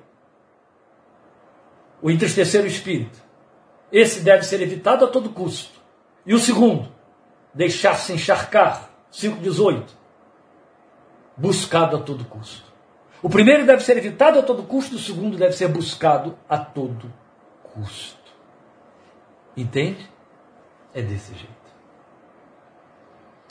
o 2.01 2.11
entristecer 2.11 2.63
o 2.63 2.67
espírito. 2.67 3.19
Esse 3.91 4.21
deve 4.21 4.43
ser 4.43 4.61
evitado 4.61 5.05
a 5.05 5.09
todo 5.09 5.31
custo. 5.31 5.81
E 6.27 6.35
o 6.35 6.39
segundo, 6.39 6.94
deixar-se 7.55 8.13
encharcar. 8.13 8.91
5,18. 9.13 9.85
Buscado 11.37 11.97
a 11.97 12.01
todo 12.01 12.25
custo. 12.25 12.73
O 13.23 13.31
primeiro 13.31 13.65
deve 13.65 13.83
ser 13.83 13.97
evitado 13.97 14.39
a 14.39 14.43
todo 14.43 14.65
custo, 14.65 14.97
o 14.97 14.99
segundo 14.99 15.37
deve 15.37 15.55
ser 15.55 15.69
buscado 15.69 16.37
a 16.49 16.59
todo 16.59 17.11
custo. 17.63 18.19
Entende? 19.57 20.11
É 20.93 21.01
desse 21.01 21.33
jeito. 21.33 21.65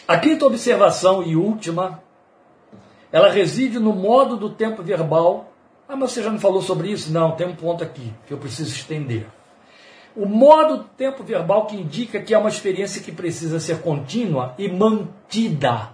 A 0.08 0.18
quinta 0.18 0.46
observação 0.46 1.24
e 1.24 1.36
última, 1.36 2.04
ela 3.12 3.30
reside 3.30 3.80
no 3.80 3.94
modo 3.94 4.36
do 4.38 4.50
tempo 4.50 4.84
verbal. 4.84 5.52
Ah, 5.88 5.96
mas 5.96 6.12
você 6.12 6.22
já 6.22 6.30
me 6.30 6.40
falou 6.40 6.62
sobre 6.62 6.92
isso? 6.92 7.12
Não, 7.12 7.32
tem 7.32 7.48
um 7.48 7.56
ponto 7.56 7.84
aqui 7.84 8.14
que 8.28 8.34
eu 8.34 8.38
preciso 8.38 8.70
estender. 8.70 9.28
O 10.16 10.26
modo 10.26 10.78
do 10.78 10.84
tempo 10.84 11.24
verbal 11.24 11.66
que 11.66 11.76
indica 11.76 12.22
que 12.22 12.34
é 12.34 12.38
uma 12.38 12.50
experiência 12.50 13.02
que 13.02 13.12
precisa 13.12 13.60
ser 13.60 13.82
contínua 13.82 14.54
e 14.58 14.70
mantida. 14.70 15.90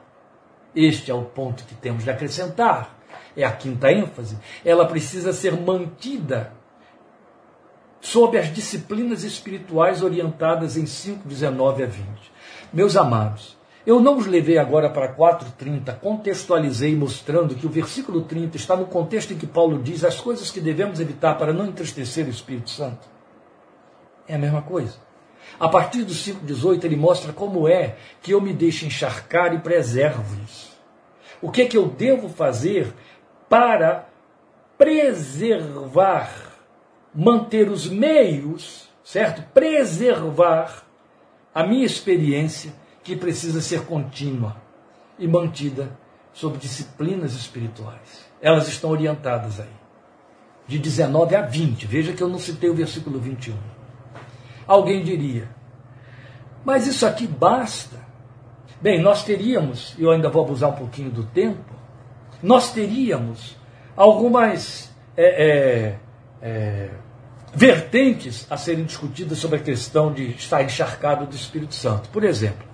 Este 0.75 1.09
é 1.09 1.13
o 1.13 1.23
ponto 1.23 1.63
que 1.63 1.75
temos 1.75 2.03
de 2.03 2.11
acrescentar. 2.11 2.97
É 3.35 3.43
a 3.43 3.51
quinta 3.51 3.91
ênfase. 3.91 4.37
Ela 4.65 4.85
precisa 4.85 5.31
ser 5.31 5.53
mantida 5.53 6.51
sob 8.01 8.37
as 8.37 8.53
disciplinas 8.53 9.23
espirituais 9.23 10.03
orientadas 10.03 10.75
em 10.77 10.85
5, 10.85 11.27
19 11.27 11.83
a 11.83 11.85
20. 11.85 12.07
Meus 12.73 12.95
amados, 12.95 13.57
Eu 13.85 13.99
não 13.99 14.17
os 14.17 14.27
levei 14.27 14.57
agora 14.57 14.89
para 14.89 15.15
4,30, 15.15 15.99
contextualizei 15.99 16.95
mostrando 16.95 17.55
que 17.55 17.65
o 17.65 17.69
versículo 17.69 18.21
30 18.21 18.57
está 18.57 18.75
no 18.75 18.85
contexto 18.85 19.33
em 19.33 19.37
que 19.37 19.47
Paulo 19.47 19.81
diz 19.81 20.03
as 20.03 20.19
coisas 20.19 20.51
que 20.51 20.59
devemos 20.59 20.99
evitar 20.99 21.35
para 21.39 21.53
não 21.53 21.65
entristecer 21.65 22.27
o 22.27 22.29
Espírito 22.29 22.69
Santo. 22.69 23.07
É 24.29 24.35
a 24.35 24.37
mesma 24.37 24.61
coisa. 24.61 24.93
A 25.59 25.67
partir 25.67 26.03
do 26.03 26.13
5,18 26.13 26.83
ele 26.83 26.95
mostra 26.95 27.33
como 27.33 27.67
é 27.67 27.95
que 28.21 28.31
eu 28.31 28.39
me 28.39 28.53
deixo 28.53 28.85
encharcar 28.85 29.55
e 29.55 29.59
preservo-os. 29.59 30.69
O 31.41 31.49
que 31.49 31.63
é 31.63 31.65
que 31.65 31.75
eu 31.75 31.87
devo 31.87 32.29
fazer 32.29 32.93
para 33.49 34.07
preservar, 34.77 36.31
manter 37.13 37.69
os 37.69 37.89
meios, 37.89 38.87
certo? 39.03 39.41
Preservar 39.51 40.83
a 41.53 41.65
minha 41.65 41.85
experiência 41.85 42.71
que 43.03 43.15
precisa 43.15 43.61
ser 43.61 43.85
contínua 43.85 44.55
e 45.17 45.27
mantida 45.27 45.97
sob 46.31 46.59
disciplinas 46.59 47.33
espirituais. 47.33 48.29
Elas 48.39 48.67
estão 48.67 48.91
orientadas 48.91 49.59
aí. 49.59 49.79
De 50.67 50.77
19 50.77 51.35
a 51.35 51.41
20. 51.41 51.87
Veja 51.87 52.13
que 52.13 52.21
eu 52.21 52.29
não 52.29 52.37
citei 52.37 52.69
o 52.69 52.75
versículo 52.75 53.19
21. 53.19 53.78
Alguém 54.69 55.03
diria, 55.03 55.49
mas 56.63 56.85
isso 56.85 57.03
aqui 57.03 57.25
basta. 57.25 57.97
Bem, 58.79 59.01
nós 59.01 59.23
teríamos, 59.23 59.95
e 59.97 60.03
eu 60.03 60.11
ainda 60.11 60.29
vou 60.29 60.43
abusar 60.43 60.69
um 60.69 60.75
pouquinho 60.75 61.09
do 61.09 61.23
tempo, 61.23 61.73
nós 62.43 62.71
teríamos 62.71 63.57
algumas 63.97 64.93
é, 65.17 65.23
é, 65.23 65.99
é, 66.39 66.89
vertentes 67.51 68.45
a 68.47 68.57
serem 68.57 68.85
discutidas 68.85 69.39
sobre 69.39 69.57
a 69.57 69.59
questão 69.63 70.13
de 70.13 70.35
estar 70.35 70.61
encharcado 70.61 71.25
do 71.25 71.35
Espírito 71.35 71.73
Santo. 71.73 72.07
Por 72.09 72.23
exemplo, 72.23 72.67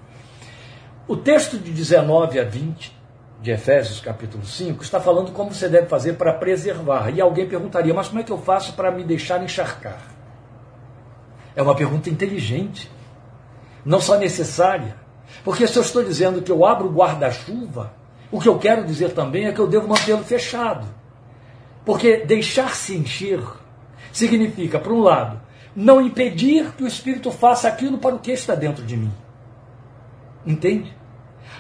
o 1.07 1.15
texto 1.15 1.57
de 1.57 1.71
19 1.71 2.41
a 2.41 2.43
20 2.43 2.93
de 3.41 3.51
Efésios 3.51 4.01
capítulo 4.01 4.45
5 4.45 4.83
está 4.83 4.99
falando 4.99 5.31
como 5.31 5.53
você 5.53 5.69
deve 5.69 5.87
fazer 5.87 6.15
para 6.15 6.33
preservar. 6.33 7.09
E 7.15 7.21
alguém 7.21 7.47
perguntaria, 7.47 7.93
mas 7.93 8.09
como 8.09 8.19
é 8.19 8.23
que 8.23 8.33
eu 8.33 8.37
faço 8.37 8.73
para 8.73 8.91
me 8.91 9.05
deixar 9.05 9.41
encharcar? 9.41 10.14
É 11.55 11.61
uma 11.61 11.75
pergunta 11.75 12.09
inteligente, 12.09 12.91
não 13.85 14.01
só 14.01 14.17
necessária. 14.17 14.97
Porque 15.43 15.67
se 15.67 15.77
eu 15.77 15.81
estou 15.81 16.03
dizendo 16.03 16.41
que 16.41 16.51
eu 16.51 16.65
abro 16.65 16.87
o 16.87 16.93
guarda-chuva, 16.93 17.93
o 18.31 18.39
que 18.39 18.49
eu 18.49 18.57
quero 18.57 18.85
dizer 18.85 19.13
também 19.13 19.45
é 19.45 19.51
que 19.51 19.59
eu 19.59 19.67
devo 19.67 19.87
mantê-lo 19.87 20.23
fechado. 20.23 20.85
Porque 21.85 22.17
deixar-se 22.25 22.95
encher 22.95 23.41
significa, 24.11 24.79
por 24.79 24.91
um 24.91 25.01
lado, 25.01 25.39
não 25.75 26.01
impedir 26.01 26.71
que 26.73 26.83
o 26.83 26.87
Espírito 26.87 27.31
faça 27.31 27.67
aquilo 27.67 27.97
para 27.97 28.15
o 28.15 28.19
que 28.19 28.31
está 28.31 28.55
dentro 28.55 28.83
de 28.83 28.97
mim. 28.97 29.11
Entende? 30.45 30.93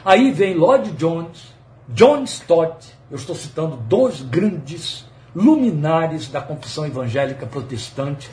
Aí 0.03 0.31
vem 0.31 0.55
Lloyd 0.55 0.91
Jones, 0.91 1.53
John 1.89 2.23
Stott, 2.23 2.93
eu 3.09 3.17
estou 3.17 3.35
citando 3.35 3.75
dois 3.75 4.21
grandes 4.21 5.05
luminares 5.35 6.27
da 6.27 6.41
confissão 6.41 6.85
evangélica 6.85 7.45
protestante 7.45 8.29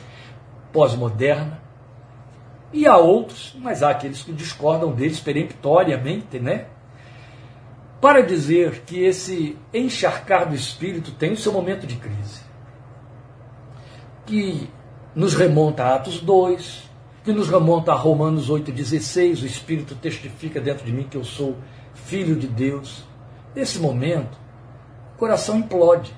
pós-moderna, 0.73 1.61
e 2.73 2.87
há 2.87 2.97
outros, 2.97 3.55
mas 3.59 3.83
há 3.83 3.91
aqueles 3.91 4.23
que 4.23 4.33
discordam 4.33 4.91
deles 4.91 5.19
peremptoriamente, 5.19 6.39
né? 6.39 6.65
Para 8.01 8.21
dizer 8.21 8.81
que 8.85 9.01
esse 9.01 9.57
encharcar 9.71 10.49
do 10.49 10.55
espírito 10.55 11.11
tem 11.11 11.31
o 11.31 11.37
seu 11.37 11.53
momento 11.53 11.85
de 11.85 11.95
crise, 11.95 12.41
que 14.25 14.69
nos 15.15 15.35
remonta 15.35 15.83
a 15.83 15.95
Atos 15.95 16.19
2, 16.19 16.89
que 17.23 17.31
nos 17.31 17.47
remonta 17.47 17.91
a 17.91 17.95
Romanos 17.95 18.49
8,16, 18.49 19.43
o 19.43 19.45
Espírito 19.45 19.95
testifica 19.95 20.59
dentro 20.59 20.85
de 20.85 20.91
mim 20.91 21.07
que 21.09 21.15
eu 21.15 21.23
sou 21.23 21.55
filho 21.93 22.35
de 22.35 22.47
Deus. 22.47 23.05
Nesse 23.55 23.79
momento, 23.79 24.37
o 25.15 25.17
coração 25.17 25.59
implode 25.59 26.13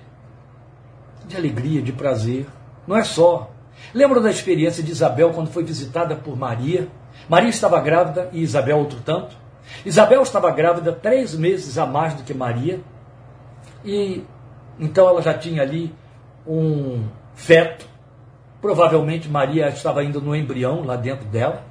de 1.28 1.36
alegria, 1.38 1.82
de 1.82 1.91
prazer. 1.91 2.47
Não 2.88 2.97
é 2.97 3.03
só 3.03 3.51
Lembram 3.96 4.22
da 4.22 4.30
experiência 4.30 4.84
de 4.84 4.91
Isabel 4.91 5.32
quando 5.32 5.50
foi 5.50 5.64
visitada 5.64 6.18
por 6.18 6.36
Maria? 6.36 6.89
Maria 7.30 7.50
estava 7.50 7.80
grávida 7.80 8.28
e 8.34 8.41
Isabel 8.41 8.78
outro 8.78 9.00
tanto. 9.00 9.34
Isabel 9.86 10.22
estava 10.22 10.52
grávida 10.52 10.91
três 10.91 11.34
meses 11.34 11.78
a 11.78 11.86
mais 11.86 12.14
do 12.14 12.24
que 12.24 12.34
Maria. 12.34 12.82
E 13.86 14.22
então 14.78 15.08
ela 15.08 15.22
já 15.22 15.34
tinha 15.34 15.62
ali 15.62 15.96
um 16.46 17.08
feto. 17.36 17.88
Provavelmente 18.60 19.30
Maria 19.30 19.70
estava 19.70 20.02
ainda 20.02 20.20
no 20.20 20.36
embrião 20.36 20.84
lá 20.84 20.98
dentro 20.98 21.26
dela. 21.28 21.64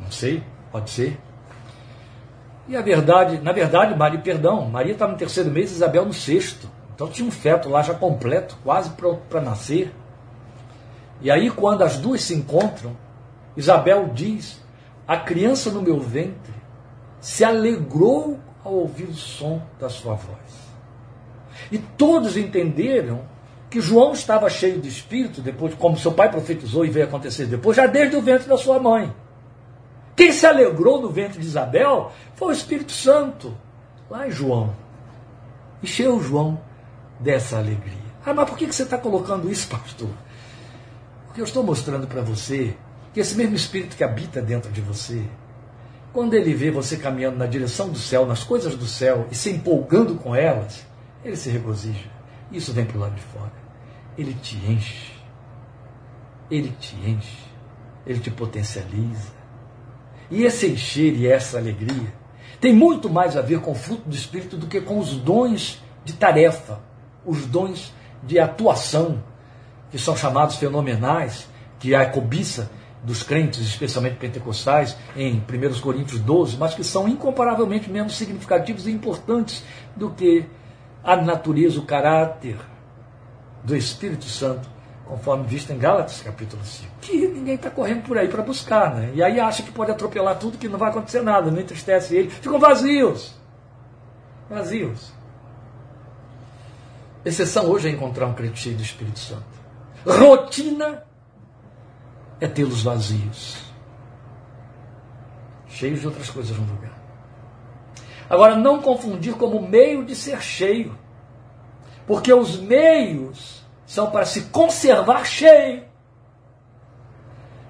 Não 0.00 0.10
sei, 0.10 0.42
pode 0.72 0.90
ser. 0.90 1.16
E 2.66 2.76
a 2.76 2.82
verdade, 2.82 3.38
na 3.40 3.52
verdade, 3.52 3.96
Maria, 3.96 4.18
perdão, 4.18 4.68
Maria 4.68 4.94
estava 4.94 5.12
no 5.12 5.18
terceiro 5.18 5.52
mês, 5.52 5.70
Isabel 5.70 6.04
no 6.04 6.12
sexto. 6.12 6.68
Então 6.92 7.06
tinha 7.06 7.28
um 7.28 7.30
feto 7.30 7.68
lá 7.68 7.80
já 7.80 7.94
completo, 7.94 8.58
quase 8.64 8.90
para 9.28 9.40
nascer. 9.40 9.92
E 11.22 11.30
aí, 11.30 11.50
quando 11.50 11.82
as 11.82 11.96
duas 11.98 12.22
se 12.22 12.34
encontram, 12.34 12.96
Isabel 13.56 14.10
diz: 14.12 14.60
A 15.06 15.16
criança 15.16 15.70
no 15.70 15.80
meu 15.80 16.00
ventre 16.00 16.52
se 17.20 17.44
alegrou 17.44 18.38
ao 18.64 18.74
ouvir 18.74 19.04
o 19.04 19.14
som 19.14 19.62
da 19.78 19.88
sua 19.88 20.14
voz. 20.14 20.62
E 21.70 21.78
todos 21.78 22.36
entenderam 22.36 23.22
que 23.70 23.80
João 23.80 24.12
estava 24.12 24.50
cheio 24.50 24.80
de 24.80 24.88
espírito, 24.88 25.40
depois, 25.40 25.74
como 25.74 25.96
seu 25.96 26.12
pai 26.12 26.30
profetizou 26.30 26.84
e 26.84 26.90
veio 26.90 27.06
acontecer 27.06 27.46
depois, 27.46 27.76
já 27.76 27.86
desde 27.86 28.16
o 28.16 28.20
ventre 28.20 28.48
da 28.48 28.58
sua 28.58 28.78
mãe. 28.78 29.14
Quem 30.14 30.30
se 30.30 30.46
alegrou 30.46 31.00
no 31.00 31.08
ventre 31.08 31.40
de 31.40 31.46
Isabel 31.46 32.12
foi 32.34 32.48
o 32.48 32.52
Espírito 32.52 32.92
Santo, 32.92 33.56
lá 34.10 34.28
em 34.28 34.30
João. 34.30 34.74
Encheu 35.82 36.20
João 36.20 36.60
dessa 37.18 37.56
alegria. 37.56 38.02
Ah, 38.24 38.34
mas 38.34 38.48
por 38.48 38.58
que 38.58 38.66
você 38.66 38.82
está 38.82 38.98
colocando 38.98 39.50
isso, 39.50 39.68
pastor? 39.68 40.10
Porque 41.32 41.40
eu 41.40 41.46
estou 41.46 41.62
mostrando 41.62 42.06
para 42.06 42.20
você 42.20 42.76
que 43.14 43.18
esse 43.18 43.34
mesmo 43.34 43.56
Espírito 43.56 43.96
que 43.96 44.04
habita 44.04 44.42
dentro 44.42 44.70
de 44.70 44.82
você, 44.82 45.22
quando 46.12 46.34
ele 46.34 46.52
vê 46.52 46.70
você 46.70 46.98
caminhando 46.98 47.38
na 47.38 47.46
direção 47.46 47.88
do 47.88 47.98
céu, 47.98 48.26
nas 48.26 48.44
coisas 48.44 48.76
do 48.76 48.84
céu 48.84 49.26
e 49.30 49.34
se 49.34 49.48
empolgando 49.48 50.16
com 50.16 50.36
elas, 50.36 50.86
ele 51.24 51.34
se 51.34 51.48
regozija. 51.48 52.10
Isso 52.52 52.74
vem 52.74 52.84
para 52.84 52.98
o 52.98 53.00
lado 53.00 53.14
de 53.14 53.22
fora. 53.22 53.50
Ele 54.18 54.34
te 54.34 54.56
enche. 54.56 55.10
Ele 56.50 56.68
te 56.78 56.96
enche. 56.96 57.46
Ele 58.06 58.20
te 58.20 58.30
potencializa. 58.30 59.32
E 60.30 60.42
esse 60.44 60.66
encher 60.66 61.16
e 61.16 61.26
essa 61.26 61.56
alegria 61.56 62.12
tem 62.60 62.74
muito 62.74 63.08
mais 63.08 63.38
a 63.38 63.40
ver 63.40 63.60
com 63.60 63.70
o 63.70 63.74
fruto 63.74 64.06
do 64.06 64.14
Espírito 64.14 64.58
do 64.58 64.66
que 64.66 64.82
com 64.82 64.98
os 64.98 65.16
dons 65.16 65.82
de 66.04 66.12
tarefa, 66.12 66.80
os 67.24 67.46
dons 67.46 67.90
de 68.22 68.38
atuação, 68.38 69.31
que 69.92 69.98
são 69.98 70.16
chamados 70.16 70.56
fenomenais, 70.56 71.46
que 71.78 71.94
é 71.94 71.98
a 71.98 72.10
cobiça 72.10 72.70
dos 73.04 73.22
crentes, 73.22 73.60
especialmente 73.60 74.16
pentecostais, 74.16 74.96
em 75.14 75.36
1 75.36 75.80
Coríntios 75.80 76.20
12, 76.20 76.56
mas 76.56 76.74
que 76.74 76.82
são 76.82 77.06
incomparavelmente 77.06 77.90
menos 77.90 78.16
significativos 78.16 78.86
e 78.86 78.90
importantes 78.90 79.62
do 79.94 80.10
que 80.10 80.46
a 81.04 81.16
natureza, 81.16 81.78
o 81.78 81.84
caráter 81.84 82.56
do 83.62 83.76
Espírito 83.76 84.24
Santo, 84.24 84.68
conforme 85.04 85.44
visto 85.46 85.70
em 85.72 85.78
Gálatas 85.78 86.22
capítulo 86.22 86.64
5. 86.64 86.88
Que 87.00 87.26
ninguém 87.26 87.56
está 87.56 87.68
correndo 87.68 88.04
por 88.04 88.16
aí 88.16 88.28
para 88.28 88.42
buscar, 88.42 88.94
né? 88.94 89.10
E 89.14 89.22
aí 89.22 89.38
acha 89.38 89.62
que 89.62 89.72
pode 89.72 89.90
atropelar 89.90 90.38
tudo, 90.38 90.56
que 90.56 90.68
não 90.68 90.78
vai 90.78 90.90
acontecer 90.90 91.20
nada, 91.22 91.50
não 91.50 91.60
entristece 91.60 92.16
ele. 92.16 92.30
Ficam 92.30 92.58
vazios. 92.58 93.34
Vazios. 94.48 95.12
Exceção 97.24 97.66
hoje 97.66 97.88
é 97.88 97.90
encontrar 97.90 98.26
um 98.26 98.34
crente 98.34 98.60
cheio 98.60 98.76
do 98.76 98.82
Espírito 98.82 99.18
Santo. 99.18 99.61
Rotina 100.04 101.04
é 102.40 102.48
tê-los 102.48 102.82
vazios, 102.82 103.72
cheios 105.68 106.00
de 106.00 106.06
outras 106.06 106.28
coisas 106.28 106.56
no 106.56 106.66
lugar. 106.74 107.00
Agora, 108.28 108.56
não 108.56 108.80
confundir 108.80 109.34
como 109.34 109.60
meio 109.60 110.04
de 110.04 110.16
ser 110.16 110.42
cheio, 110.42 110.98
porque 112.06 112.32
os 112.32 112.58
meios 112.58 113.62
são 113.86 114.10
para 114.10 114.24
se 114.24 114.42
conservar 114.44 115.24
cheio. 115.24 115.84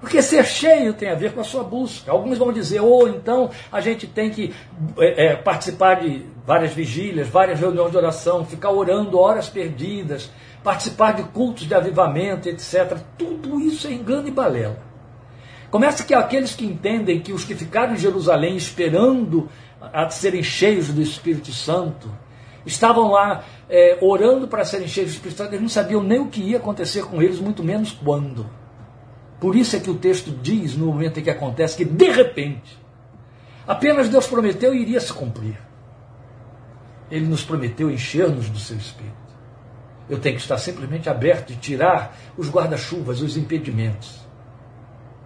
Porque 0.03 0.21
ser 0.21 0.43
cheio 0.43 0.93
tem 0.93 1.09
a 1.09 1.15
ver 1.15 1.31
com 1.31 1.39
a 1.39 1.45
sua 1.45 1.63
busca. 1.63 2.11
Alguns 2.11 2.37
vão 2.37 2.51
dizer, 2.51 2.81
ou 2.81 3.05
oh, 3.05 3.07
então 3.07 3.49
a 3.71 3.79
gente 3.79 4.05
tem 4.05 4.29
que 4.29 4.53
é, 4.97 5.27
é, 5.27 5.35
participar 5.37 6.01
de 6.01 6.25
várias 6.45 6.73
vigílias, 6.73 7.29
várias 7.29 7.57
reuniões 7.57 7.89
de 7.89 7.95
oração, 7.95 8.43
ficar 8.43 8.71
orando 8.71 9.17
horas 9.17 9.47
perdidas, 9.47 10.29
participar 10.61 11.13
de 11.13 11.23
cultos 11.23 11.65
de 11.65 11.73
avivamento, 11.73 12.49
etc. 12.49 12.97
Tudo 13.17 13.61
isso 13.61 13.87
é 13.87 13.93
engano 13.93 14.27
e 14.27 14.31
balela. 14.31 14.77
Começa 15.71 16.03
que 16.03 16.13
aqueles 16.13 16.53
que 16.53 16.65
entendem 16.65 17.21
que 17.21 17.31
os 17.31 17.45
que 17.45 17.55
ficaram 17.55 17.93
em 17.93 17.97
Jerusalém 17.97 18.57
esperando 18.57 19.47
a 19.79 20.09
serem 20.09 20.43
cheios 20.43 20.89
do 20.89 21.01
Espírito 21.01 21.53
Santo, 21.53 22.11
estavam 22.65 23.09
lá 23.09 23.45
é, 23.69 23.97
orando 24.01 24.49
para 24.49 24.65
serem 24.65 24.85
cheios 24.85 25.11
do 25.11 25.13
Espírito 25.13 25.37
Santo, 25.37 25.51
eles 25.51 25.61
não 25.61 25.69
sabiam 25.69 26.03
nem 26.03 26.19
o 26.19 26.27
que 26.27 26.41
ia 26.41 26.57
acontecer 26.57 27.05
com 27.05 27.21
eles, 27.21 27.39
muito 27.39 27.63
menos 27.63 27.93
quando. 27.93 28.62
Por 29.43 29.57
isso 29.57 29.75
é 29.75 29.79
que 29.81 29.89
o 29.89 29.95
texto 29.95 30.31
diz, 30.31 30.73
no 30.73 30.85
momento 30.85 31.19
em 31.19 31.23
que 31.23 31.29
acontece, 31.29 31.75
que 31.75 31.83
de 31.83 32.09
repente 32.09 32.81
Apenas 33.67 34.09
Deus 34.09 34.27
prometeu 34.27 34.73
e 34.73 34.81
iria 34.81 34.99
se 34.99 35.13
cumprir. 35.13 35.57
Ele 37.09 37.25
nos 37.25 37.43
prometeu 37.43 37.89
encher-nos 37.89 38.49
do 38.49 38.59
seu 38.59 38.77
espírito. 38.77 39.15
Eu 40.09 40.19
tenho 40.19 40.35
que 40.35 40.41
estar 40.41 40.57
simplesmente 40.57 41.09
aberto 41.09 41.51
e 41.51 41.55
tirar 41.55 42.15
os 42.37 42.49
guarda-chuvas, 42.49 43.21
os 43.21 43.37
impedimentos. 43.37 44.19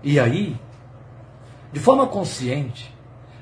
E 0.03 0.19
aí, 0.19 0.55
de 1.73 1.79
forma 1.79 2.05
consciente, 2.05 2.93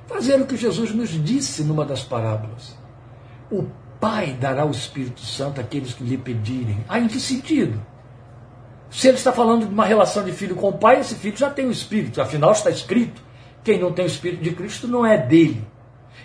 fazer 0.08 0.40
o 0.40 0.46
que 0.46 0.56
Jesus 0.56 0.94
nos 0.94 1.10
disse 1.10 1.64
numa 1.64 1.84
das 1.84 2.04
parábolas. 2.04 2.78
O 3.52 3.66
Pai 4.00 4.34
dará 4.34 4.66
o 4.66 4.72
Espírito 4.72 5.22
Santo 5.22 5.60
àqueles 5.60 5.94
que 5.94 6.04
lhe 6.04 6.18
pedirem. 6.18 6.86
Ah, 6.88 7.00
em 7.00 7.08
que 7.08 7.20
sentido? 7.20 7.82
Se 8.96 9.10
ele 9.10 9.18
está 9.18 9.34
falando 9.34 9.66
de 9.66 9.74
uma 9.74 9.84
relação 9.84 10.24
de 10.24 10.32
filho 10.32 10.56
com 10.56 10.70
o 10.70 10.74
pai, 10.74 11.02
esse 11.02 11.16
filho 11.16 11.36
já 11.36 11.50
tem 11.50 11.66
o 11.68 11.72
Espírito, 11.72 12.22
afinal 12.22 12.54
está 12.54 12.70
escrito: 12.70 13.22
quem 13.62 13.78
não 13.78 13.92
tem 13.92 14.06
o 14.06 14.08
Espírito 14.08 14.42
de 14.42 14.52
Cristo 14.52 14.88
não 14.88 15.06
é 15.06 15.18
dele. 15.18 15.62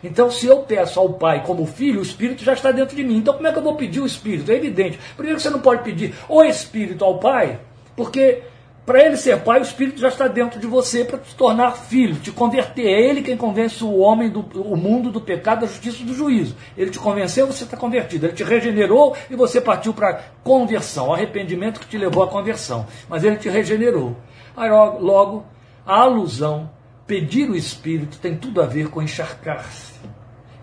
Então, 0.05 0.31
se 0.31 0.47
eu 0.47 0.59
peço 0.59 1.01
ao 1.01 1.15
Pai 1.15 1.43
como 1.45 1.67
filho, 1.67 1.99
o 1.99 2.03
Espírito 2.03 2.45
já 2.45 2.53
está 2.53 2.71
dentro 2.71 2.95
de 2.95 3.03
mim. 3.03 3.17
Então, 3.17 3.35
como 3.35 3.47
é 3.47 3.53
que 3.53 3.59
eu 3.59 3.63
vou 3.63 3.75
pedir 3.75 4.01
o 4.01 4.07
Espírito? 4.07 4.51
É 4.53 4.55
evidente. 4.55 5.01
Primeiro, 5.17 5.41
você 5.41 5.51
não 5.51 5.59
pode 5.59 5.83
pedir 5.83 6.15
o 6.29 6.43
Espírito 6.45 7.05
ao 7.05 7.19
Pai, 7.19 7.59
porque 7.97 8.45
para 8.91 9.07
ele 9.07 9.17
ser 9.17 9.39
pai, 9.43 9.61
o 9.61 9.63
Espírito 9.63 10.01
já 10.01 10.09
está 10.09 10.27
dentro 10.27 10.59
de 10.59 10.67
você 10.67 11.05
para 11.05 11.17
te 11.17 11.33
tornar 11.37 11.77
filho, 11.77 12.17
te 12.17 12.33
converter. 12.33 12.89
É 12.89 13.01
ele 13.01 13.23
quem 13.23 13.37
convence 13.37 13.85
o 13.85 13.99
homem, 13.99 14.29
do, 14.29 14.41
o 14.41 14.77
mundo 14.77 15.13
do 15.13 15.21
pecado, 15.21 15.61
da 15.61 15.69
justiça 15.69 16.03
e 16.03 16.05
do 16.05 16.13
juízo. 16.13 16.57
Ele 16.77 16.91
te 16.91 16.99
convenceu, 16.99 17.47
você 17.47 17.63
está 17.63 17.77
convertido. 17.77 18.27
Ele 18.27 18.33
te 18.33 18.43
regenerou 18.43 19.17
e 19.31 19.37
você 19.37 19.61
partiu 19.61 19.95
para 19.95 20.21
conversão, 20.43 21.15
arrependimento 21.15 21.79
que 21.79 21.87
te 21.87 21.97
levou 21.97 22.25
à 22.25 22.27
conversão. 22.27 22.85
Mas 23.09 23.23
ele 23.23 23.37
te 23.37 23.49
regenerou. 23.49 24.17
Aí 24.57 24.69
logo, 24.69 25.47
a 25.87 26.01
alusão, 26.01 26.69
pedir 27.07 27.49
o 27.49 27.55
Espírito, 27.55 28.19
tem 28.19 28.35
tudo 28.35 28.61
a 28.61 28.67
ver 28.67 28.89
com 28.89 29.01
encharcar-se. 29.01 30.01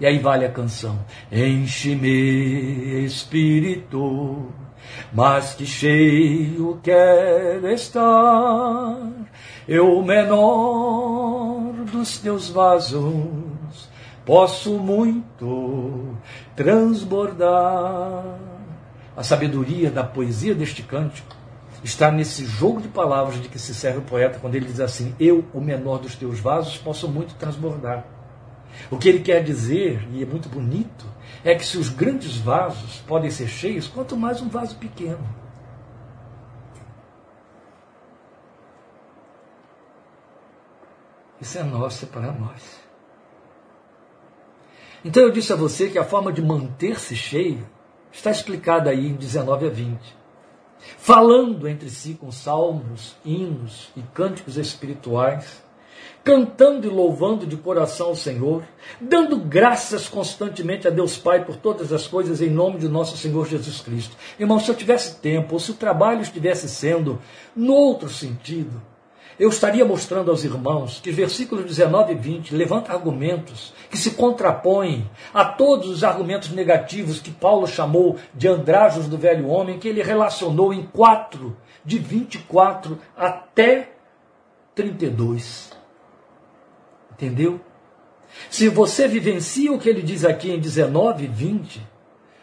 E 0.01 0.05
aí 0.05 0.19
vale 0.19 0.43
a 0.43 0.51
canção. 0.51 0.99
Enche-me, 1.31 3.05
Espírito 3.05 4.51
mas 5.13 5.53
que 5.53 5.65
cheio 5.65 6.79
quer 6.83 7.63
estar, 7.65 8.97
eu 9.67 10.01
menor 10.03 11.73
dos 11.91 12.17
teus 12.19 12.49
vasos, 12.49 13.89
posso 14.25 14.77
muito 14.77 16.15
transbordar. 16.55 18.23
A 19.15 19.23
sabedoria 19.23 19.89
da 19.89 20.03
poesia 20.03 20.53
deste 20.53 20.83
cântico 20.83 21.35
está 21.83 22.11
nesse 22.11 22.45
jogo 22.45 22.81
de 22.81 22.87
palavras 22.87 23.41
de 23.41 23.49
que 23.49 23.57
se 23.57 23.73
serve 23.73 23.99
o 23.99 24.03
poeta 24.03 24.39
quando 24.39 24.55
ele 24.55 24.65
diz 24.65 24.79
assim: 24.79 25.15
Eu, 25.19 25.43
o 25.53 25.61
menor 25.61 25.99
dos 25.99 26.15
teus 26.15 26.39
vasos, 26.39 26.77
posso 26.77 27.07
muito 27.07 27.35
transbordar. 27.35 28.05
O 28.91 28.97
que 28.97 29.09
ele 29.09 29.19
quer 29.19 29.43
dizer, 29.43 30.07
e 30.11 30.21
é 30.21 30.25
muito 30.25 30.49
bonito, 30.49 31.05
é 31.49 31.55
que 31.55 31.65
se 31.65 31.77
os 31.77 31.87
grandes 31.87 32.35
vasos 32.35 32.97
podem 33.07 33.31
ser 33.31 33.47
cheios, 33.47 33.87
quanto 33.87 34.17
mais 34.17 34.41
um 34.41 34.49
vaso 34.49 34.75
pequeno. 34.75 35.25
Isso 41.39 41.57
é 41.57 41.63
nosso, 41.63 42.03
é 42.03 42.07
para 42.09 42.33
nós. 42.33 42.81
Então 45.05 45.23
eu 45.23 45.31
disse 45.31 45.53
a 45.53 45.55
você 45.55 45.89
que 45.89 45.97
a 45.97 46.03
forma 46.03 46.33
de 46.33 46.41
manter-se 46.41 47.15
cheio 47.15 47.65
está 48.11 48.29
explicada 48.29 48.89
aí 48.89 49.07
em 49.07 49.15
19 49.15 49.67
a 49.67 49.69
20. 49.69 50.17
Falando 50.97 51.65
entre 51.65 51.89
si 51.89 52.15
com 52.15 52.29
salmos, 52.29 53.15
hinos 53.23 53.89
e 53.95 54.01
cânticos 54.01 54.57
espirituais, 54.57 55.63
cantando 56.27 56.85
e 56.85 56.89
louvando 56.89 57.45
de 57.45 57.55
coração 57.55 58.07
ao 58.07 58.15
Senhor, 58.15 58.61
dando 58.99 59.37
graças 59.37 60.09
constantemente 60.09 60.85
a 60.85 60.91
Deus 60.91 61.17
Pai 61.17 61.45
por 61.45 61.55
todas 61.55 61.93
as 61.93 62.05
coisas 62.05 62.41
em 62.41 62.49
nome 62.49 62.79
de 62.79 62.89
nosso 62.89 63.15
Senhor 63.15 63.47
Jesus 63.47 63.79
Cristo. 63.79 64.17
Irmão, 64.37 64.59
se 64.59 64.69
eu 64.69 64.75
tivesse 64.75 65.21
tempo, 65.21 65.53
ou 65.53 65.59
se 65.61 65.71
o 65.71 65.75
trabalho 65.75 66.19
estivesse 66.19 66.67
sendo 66.67 67.17
no 67.55 67.71
outro 67.73 68.09
sentido, 68.09 68.81
eu 69.39 69.47
estaria 69.47 69.85
mostrando 69.85 70.29
aos 70.29 70.43
irmãos 70.43 70.99
que 71.01 71.11
versículos 71.11 71.63
19 71.63 72.11
e 72.11 72.15
20 72.17 72.55
levanta 72.55 72.91
argumentos 72.91 73.73
que 73.89 73.97
se 73.97 74.11
contrapõem 74.11 75.09
a 75.33 75.45
todos 75.45 75.89
os 75.89 76.03
argumentos 76.03 76.49
negativos 76.49 77.21
que 77.21 77.31
Paulo 77.31 77.65
chamou 77.65 78.17
de 78.33 78.49
andrajos 78.49 79.07
do 79.07 79.17
velho 79.17 79.47
homem, 79.47 79.79
que 79.79 79.87
ele 79.87 80.03
relacionou 80.03 80.73
em 80.73 80.83
4, 80.87 81.55
de 81.85 81.97
24 81.97 82.99
até 83.15 83.93
32. 84.75 85.76
Entendeu? 87.17 87.59
Se 88.49 88.69
você 88.69 89.07
vivencia 89.07 89.73
o 89.73 89.79
que 89.79 89.89
ele 89.89 90.03
diz 90.03 90.23
aqui 90.23 90.51
em 90.51 90.59
19 90.59 91.25
e 91.25 91.27
20, 91.27 91.87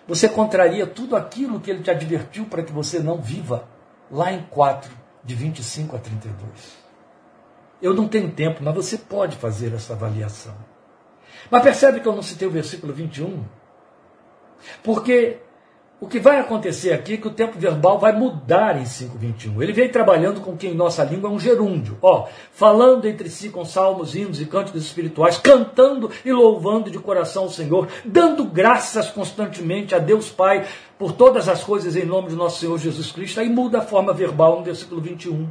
você 0.07 0.29
contraria 0.29 0.87
tudo 0.87 1.15
aquilo 1.15 1.61
que 1.61 1.71
ele 1.71 1.83
te 1.83 1.91
advertiu 1.91 2.47
para 2.47 2.63
que 2.63 2.73
você 2.73 2.99
não 2.99 3.21
viva 3.21 3.69
lá 4.11 4.33
em 4.33 4.43
4, 4.51 4.91
de 5.23 5.35
25 5.35 5.95
a 5.95 5.99
32. 5.99 6.85
Eu 7.81 7.95
não 7.95 8.09
tenho 8.09 8.31
tempo, 8.31 8.63
mas 8.63 8.75
você 8.75 8.99
pode 8.99 9.37
fazer 9.37 9.73
essa 9.73 9.93
avaliação. 9.93 10.55
Mas 11.51 11.63
percebe 11.63 12.01
que 12.01 12.09
eu 12.09 12.15
não 12.15 12.23
citei 12.23 12.49
o 12.49 12.51
versículo 12.51 12.93
21? 12.93 13.45
Porque 14.83 15.39
o 16.05 16.07
que 16.07 16.21
vai 16.21 16.39
acontecer 16.39 16.93
aqui 16.93 17.15
é 17.15 17.17
que 17.17 17.27
o 17.27 17.31
tempo 17.31 17.59
verbal 17.59 17.99
vai 17.99 18.13
mudar 18.13 18.79
em 18.79 18.85
5.21. 18.85 19.63
Ele 19.63 19.73
vem 19.73 19.89
trabalhando 19.89 20.43
com 20.43 20.55
que 20.55 20.67
em 20.67 20.75
nossa 20.75 21.03
língua 21.03 21.31
é 21.31 21.33
um 21.33 21.41
gerúndio. 21.41 21.97
Ó, 22.03 22.29
falando 22.53 23.07
entre 23.07 23.31
si 23.31 23.49
com 23.49 23.65
salmos, 23.65 24.15
hinos 24.15 24.39
e 24.39 24.45
cânticos 24.45 24.85
espirituais, 24.85 25.39
cantando 25.39 26.11
e 26.23 26.31
louvando 26.31 26.91
de 26.91 26.99
coração 26.99 27.47
o 27.47 27.51
Senhor, 27.51 27.89
dando 28.05 28.45
graças 28.45 29.09
constantemente 29.09 29.95
a 29.95 29.99
Deus 29.99 30.29
Pai 30.29 30.67
por 30.99 31.13
todas 31.13 31.49
as 31.49 31.65
coisas 31.65 31.97
em 31.97 32.05
nome 32.05 32.29
de 32.29 32.37
nosso 32.37 32.61
Senhor 32.61 32.79
Jesus 32.79 33.11
Cristo. 33.11 33.41
Aí 33.41 33.49
muda 33.49 33.79
a 33.79 33.83
forma 33.83 34.13
verbal 34.13 34.59
no 34.59 34.63
versículo 34.63 35.01
21. 35.01 35.49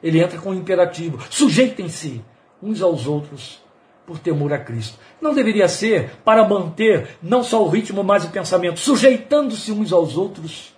Ele 0.00 0.20
entra 0.20 0.38
com 0.38 0.50
o 0.50 0.54
imperativo. 0.54 1.18
Sujeitem-se 1.28 2.22
uns 2.62 2.80
aos 2.82 3.08
outros 3.08 3.60
por 4.08 4.18
temor 4.18 4.54
a 4.54 4.58
Cristo. 4.58 4.98
Não 5.20 5.34
deveria 5.34 5.68
ser 5.68 6.12
para 6.24 6.42
manter 6.42 7.18
não 7.22 7.44
só 7.44 7.62
o 7.62 7.68
ritmo, 7.68 8.02
mas 8.02 8.24
o 8.24 8.30
pensamento, 8.30 8.80
sujeitando-se 8.80 9.70
uns 9.70 9.92
aos 9.92 10.16
outros 10.16 10.74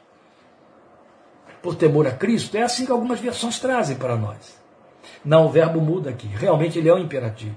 por 1.62 1.76
temor 1.76 2.08
a 2.08 2.10
Cristo? 2.10 2.56
É 2.56 2.62
assim 2.62 2.84
que 2.84 2.90
algumas 2.90 3.20
versões 3.20 3.60
trazem 3.60 3.96
para 3.96 4.16
nós. 4.16 4.58
Não, 5.24 5.46
o 5.46 5.48
verbo 5.48 5.80
muda 5.80 6.10
aqui. 6.10 6.26
Realmente 6.26 6.80
ele 6.80 6.88
é 6.88 6.94
um 6.94 6.98
imperativo. 6.98 7.54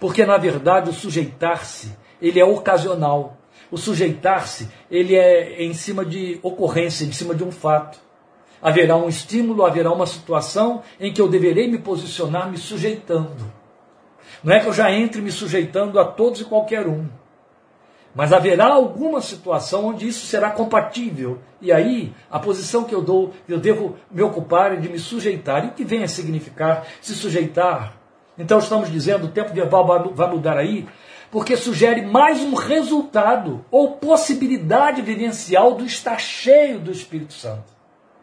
Porque, 0.00 0.24
na 0.24 0.38
verdade, 0.38 0.88
o 0.88 0.94
sujeitar-se, 0.94 1.94
ele 2.20 2.40
é 2.40 2.44
ocasional. 2.44 3.36
O 3.70 3.76
sujeitar-se, 3.76 4.70
ele 4.90 5.14
é 5.14 5.62
em 5.62 5.74
cima 5.74 6.06
de 6.06 6.40
ocorrência, 6.42 7.04
em 7.04 7.12
cima 7.12 7.34
de 7.34 7.44
um 7.44 7.52
fato. 7.52 7.98
Haverá 8.62 8.96
um 8.96 9.10
estímulo, 9.10 9.66
haverá 9.66 9.92
uma 9.92 10.06
situação 10.06 10.82
em 10.98 11.12
que 11.12 11.20
eu 11.20 11.28
deverei 11.28 11.68
me 11.68 11.76
posicionar 11.76 12.50
me 12.50 12.56
sujeitando. 12.56 13.65
Não 14.46 14.54
é 14.54 14.60
que 14.60 14.68
eu 14.68 14.72
já 14.72 14.92
entre 14.92 15.20
me 15.20 15.32
sujeitando 15.32 15.98
a 15.98 16.04
todos 16.04 16.40
e 16.40 16.44
qualquer 16.44 16.86
um. 16.86 17.08
Mas 18.14 18.32
haverá 18.32 18.66
alguma 18.66 19.20
situação 19.20 19.86
onde 19.86 20.06
isso 20.06 20.24
será 20.24 20.50
compatível. 20.50 21.40
E 21.60 21.72
aí, 21.72 22.14
a 22.30 22.38
posição 22.38 22.84
que 22.84 22.94
eu 22.94 23.02
dou, 23.02 23.34
eu 23.48 23.58
devo 23.58 23.96
me 24.08 24.22
ocupar 24.22 24.72
é 24.72 24.76
de 24.76 24.88
me 24.88 25.00
sujeitar. 25.00 25.64
E 25.64 25.68
o 25.70 25.72
que 25.72 25.82
vem 25.82 26.04
a 26.04 26.08
significar 26.08 26.86
se 27.00 27.16
sujeitar? 27.16 27.94
Então, 28.38 28.60
estamos 28.60 28.88
dizendo, 28.88 29.26
o 29.26 29.30
tempo 29.32 29.52
verbal 29.52 30.12
vai 30.14 30.30
mudar 30.30 30.56
aí, 30.56 30.86
porque 31.28 31.56
sugere 31.56 32.02
mais 32.02 32.40
um 32.40 32.54
resultado 32.54 33.64
ou 33.68 33.96
possibilidade 33.96 35.02
vivencial 35.02 35.74
do 35.74 35.84
estar 35.84 36.20
cheio 36.20 36.78
do 36.78 36.92
Espírito 36.92 37.32
Santo. 37.32 37.64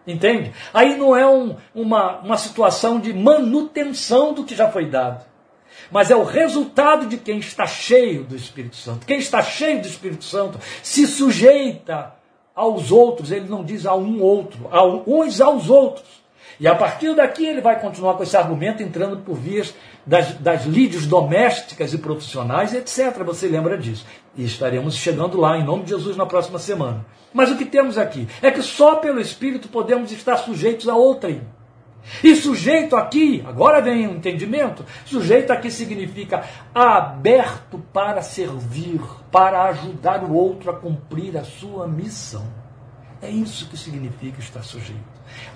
Entende? 0.08 0.54
Aí 0.74 0.96
não 0.96 1.14
é 1.14 1.28
um, 1.28 1.58
uma, 1.76 2.20
uma 2.20 2.38
situação 2.38 2.98
de 2.98 3.14
manutenção 3.14 4.34
do 4.34 4.46
que 4.46 4.56
já 4.56 4.72
foi 4.72 4.86
dado 4.86 5.33
mas 5.94 6.10
é 6.10 6.16
o 6.16 6.24
resultado 6.24 7.06
de 7.06 7.18
quem 7.18 7.38
está 7.38 7.68
cheio 7.68 8.24
do 8.24 8.36
Espírito 8.36 8.76
Santo. 8.76 9.06
Quem 9.06 9.20
está 9.20 9.44
cheio 9.44 9.80
do 9.80 9.88
Espírito 9.88 10.24
Santo 10.24 10.58
se 10.82 11.06
sujeita 11.06 12.16
aos 12.56 12.92
outros, 12.92 13.32
ele 13.32 13.48
não 13.48 13.64
diz 13.64 13.86
a 13.86 13.96
um 13.96 14.20
outro, 14.20 14.68
a 14.72 14.84
uns 14.84 15.40
aos 15.40 15.70
outros. 15.70 16.24
E 16.60 16.68
a 16.68 16.74
partir 16.74 17.16
daqui 17.16 17.46
ele 17.46 17.62
vai 17.62 17.80
continuar 17.80 18.16
com 18.16 18.24
esse 18.24 18.36
argumento 18.36 18.82
entrando 18.82 19.18
por 19.18 19.36
vias 19.36 19.74
das, 20.04 20.34
das 20.34 20.66
lídios 20.66 21.06
domésticas 21.06 21.94
e 21.94 22.00
profissionais, 22.00 22.74
etc. 22.74 23.24
Você 23.24 23.48
lembra 23.48 23.78
disso. 23.78 24.04
E 24.36 24.44
estaremos 24.44 24.96
chegando 24.96 25.40
lá, 25.40 25.60
em 25.60 25.64
nome 25.64 25.84
de 25.84 25.92
Jesus, 25.92 26.18
na 26.18 26.26
próxima 26.26 26.58
semana. 26.58 27.06
Mas 27.32 27.52
o 27.52 27.56
que 27.58 27.66
temos 27.66 28.00
aqui 28.00 28.28
é 28.42 28.50
que 28.50 28.64
só 28.64 28.96
pelo 28.96 29.22
Espírito 29.22 29.68
podemos 29.68 30.12
estar 30.12 30.38
sujeitos 30.38 30.90
a 30.90 30.96
outrem. 30.96 31.42
E 32.24 32.36
sujeito 32.36 32.96
aqui, 32.96 33.44
agora 33.48 33.82
vem 33.82 34.08
o 34.08 34.12
entendimento, 34.12 34.86
sujeito 35.06 35.52
aqui 35.52 35.72
significa 35.72 36.44
aberto 36.74 37.80
para 37.94 38.22
servir, 38.22 39.02
para 39.32 39.64
ajudar 39.64 40.24
o 40.24 40.34
outro 40.34 40.70
a 40.70 40.76
cumprir 40.76 41.38
a 41.38 41.44
sua 41.44 41.88
missão. 41.88 42.46
É 43.22 43.30
isso 43.30 43.70
que 43.70 43.78
significa 43.78 44.40
estar 44.40 44.64
sujeito. 44.64 45.02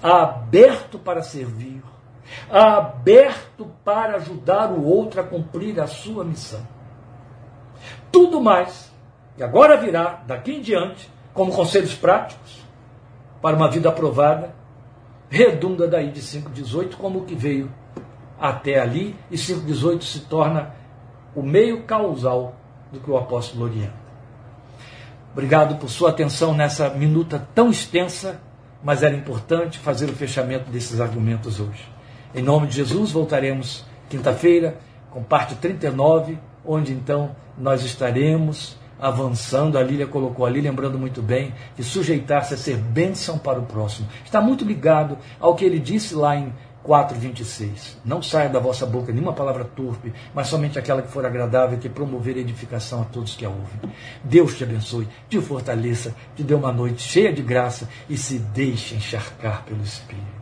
Aberto 0.02 0.98
para 0.98 1.22
servir, 1.22 1.84
aberto 2.50 3.70
para 3.84 4.16
ajudar 4.16 4.72
o 4.72 4.86
outro 4.86 5.20
a 5.20 5.24
cumprir 5.24 5.80
a 5.80 5.88
sua 5.88 6.24
missão. 6.24 6.66
Tudo 8.12 8.42
mais, 8.42 8.90
e 9.38 9.44
agora 9.44 9.78
virá, 9.78 10.24
daqui 10.26 10.54
em 10.54 10.62
diante, 10.62 11.10
como 11.34 11.52
conselhos 11.52 11.94
práticos 11.94 12.66
para 13.42 13.56
uma 13.56 13.70
vida 13.70 13.90
aprovada, 13.90 14.56
redunda 15.30 15.88
daí 15.88 16.12
de 16.12 16.22
5,18 16.22 16.96
como 16.96 17.20
o 17.20 17.26
que 17.26 17.36
veio 17.36 17.72
até 18.40 18.80
ali, 18.80 19.16
e 19.32 19.36
5,18 19.36 20.02
se 20.04 20.20
torna 20.22 20.76
o 21.36 21.42
meio 21.42 21.84
causal 21.84 22.56
do 22.92 23.00
que 23.00 23.10
o 23.10 23.18
apóstolo 23.18 23.66
orienta. 23.66 24.08
Obrigado 25.34 25.76
por 25.76 25.90
sua 25.90 26.10
atenção 26.10 26.54
nessa 26.54 26.90
minuta 26.90 27.48
tão 27.54 27.70
extensa, 27.70 28.42
mas 28.84 29.04
era 29.04 29.16
importante 29.16 29.80
fazer 29.80 30.10
o 30.10 30.14
fechamento 30.14 30.70
desses 30.72 31.00
argumentos 31.00 31.60
hoje. 31.60 31.88
Em 32.34 32.42
nome 32.42 32.68
de 32.68 32.76
Jesus, 32.76 33.12
voltaremos 33.12 33.86
quinta-feira 34.10 34.78
com 35.12 35.24
parte 35.24 35.56
39, 35.56 36.40
onde 36.66 36.94
então 36.94 37.36
nós 37.58 37.84
estaremos 37.84 38.78
avançando. 39.00 39.78
A 39.78 39.84
Lília 39.84 40.08
colocou 40.08 40.46
ali, 40.46 40.62
lembrando 40.62 40.98
muito 40.98 41.22
bem, 41.22 41.54
que 41.76 41.84
sujeitar-se 41.84 42.54
a 42.54 42.58
ser 42.58 42.78
bênção 42.78 43.38
para 43.38 43.60
o 43.60 43.66
próximo. 43.66 44.08
Está 44.24 44.42
muito 44.42 44.66
ligado 44.66 45.18
ao 45.40 45.56
que 45.56 45.66
ele 45.66 45.80
disse 45.80 46.16
lá 46.16 46.36
em 46.36 46.52
4,26. 46.88 47.98
Não 48.06 48.22
saia 48.24 48.50
da 48.50 48.60
vossa 48.60 48.86
boca 48.86 49.12
nenhuma 49.12 49.34
palavra 49.34 49.66
torpe, 49.66 50.14
mas 50.34 50.48
somente 50.48 50.80
aquela 50.80 51.02
que 51.02 51.12
for 51.12 51.26
agradável, 51.26 51.78
que 51.78 51.90
promover 51.90 52.38
edificação 52.38 53.02
a 53.02 53.06
todos 53.06 53.36
que 53.36 53.46
a 53.46 53.50
ouvem. 53.50 53.92
Deus 54.24 54.58
te 54.58 54.64
abençoe, 54.64 55.08
te 55.30 55.42
fortaleça, 55.42 56.16
te 56.36 56.44
dê 56.44 56.54
uma 56.54 56.72
noite 56.72 57.02
cheia 57.02 57.34
de 57.34 57.42
graça 57.42 57.90
e 58.10 58.18
se 58.18 58.40
deixe 58.40 58.96
encharcar 58.96 59.64
pelo 59.64 59.84
Espírito. 59.84 60.37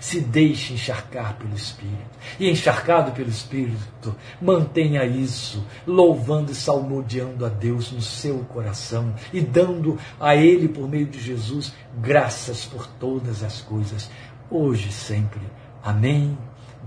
Se 0.00 0.20
deixe 0.20 0.74
encharcar 0.74 1.36
pelo 1.36 1.54
Espírito. 1.54 2.18
E 2.38 2.48
encharcado 2.48 3.12
pelo 3.12 3.28
Espírito, 3.28 4.14
mantenha 4.40 5.04
isso, 5.04 5.64
louvando 5.86 6.52
e 6.52 6.54
salmodiando 6.54 7.44
a 7.44 7.48
Deus 7.48 7.92
no 7.92 8.02
seu 8.02 8.40
coração 8.40 9.14
e 9.32 9.40
dando 9.40 9.98
a 10.20 10.36
Ele, 10.36 10.68
por 10.68 10.88
meio 10.88 11.06
de 11.06 11.20
Jesus, 11.20 11.72
graças 12.00 12.64
por 12.64 12.86
todas 12.86 13.42
as 13.42 13.60
coisas, 13.60 14.10
hoje 14.50 14.88
e 14.88 14.92
sempre 14.92 15.40
Amém. 15.82 16.36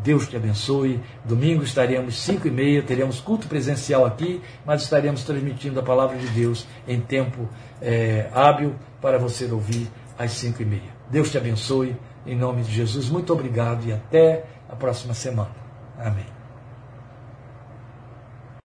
Deus 0.04 0.28
te 0.28 0.36
abençoe. 0.36 1.00
Domingo 1.26 1.64
estaremos 1.64 2.20
5 2.20 2.48
e 2.48 2.52
meia, 2.52 2.82
teremos 2.82 3.20
culto 3.20 3.48
presencial 3.48 4.06
aqui, 4.06 4.42
mas 4.66 4.84
estaremos 4.84 5.24
transmitindo 5.24 5.80
a 5.80 5.84
palavra 5.84 6.18
de 6.18 6.28
Deus 6.28 6.68
em 6.88 7.00
tempo 7.00 7.48
é, 7.82 8.30
hábil 8.34 8.76
para 9.02 9.18
você 9.18 9.46
ouvir 9.46 9.88
às 10.18 10.32
5 10.34 10.62
e 10.62 10.66
meia. 10.66 11.02
Deus 11.10 11.32
te 11.32 11.38
abençoe. 11.38 11.96
Em 12.26 12.36
nome 12.36 12.64
de 12.64 12.72
Jesus, 12.72 13.10
muito 13.10 13.34
obrigado 13.34 13.86
e 13.86 13.94
até 13.94 14.46
a 14.70 14.76
próxima 14.76 15.14
semana. 15.14 15.52
Amém. 15.98 16.31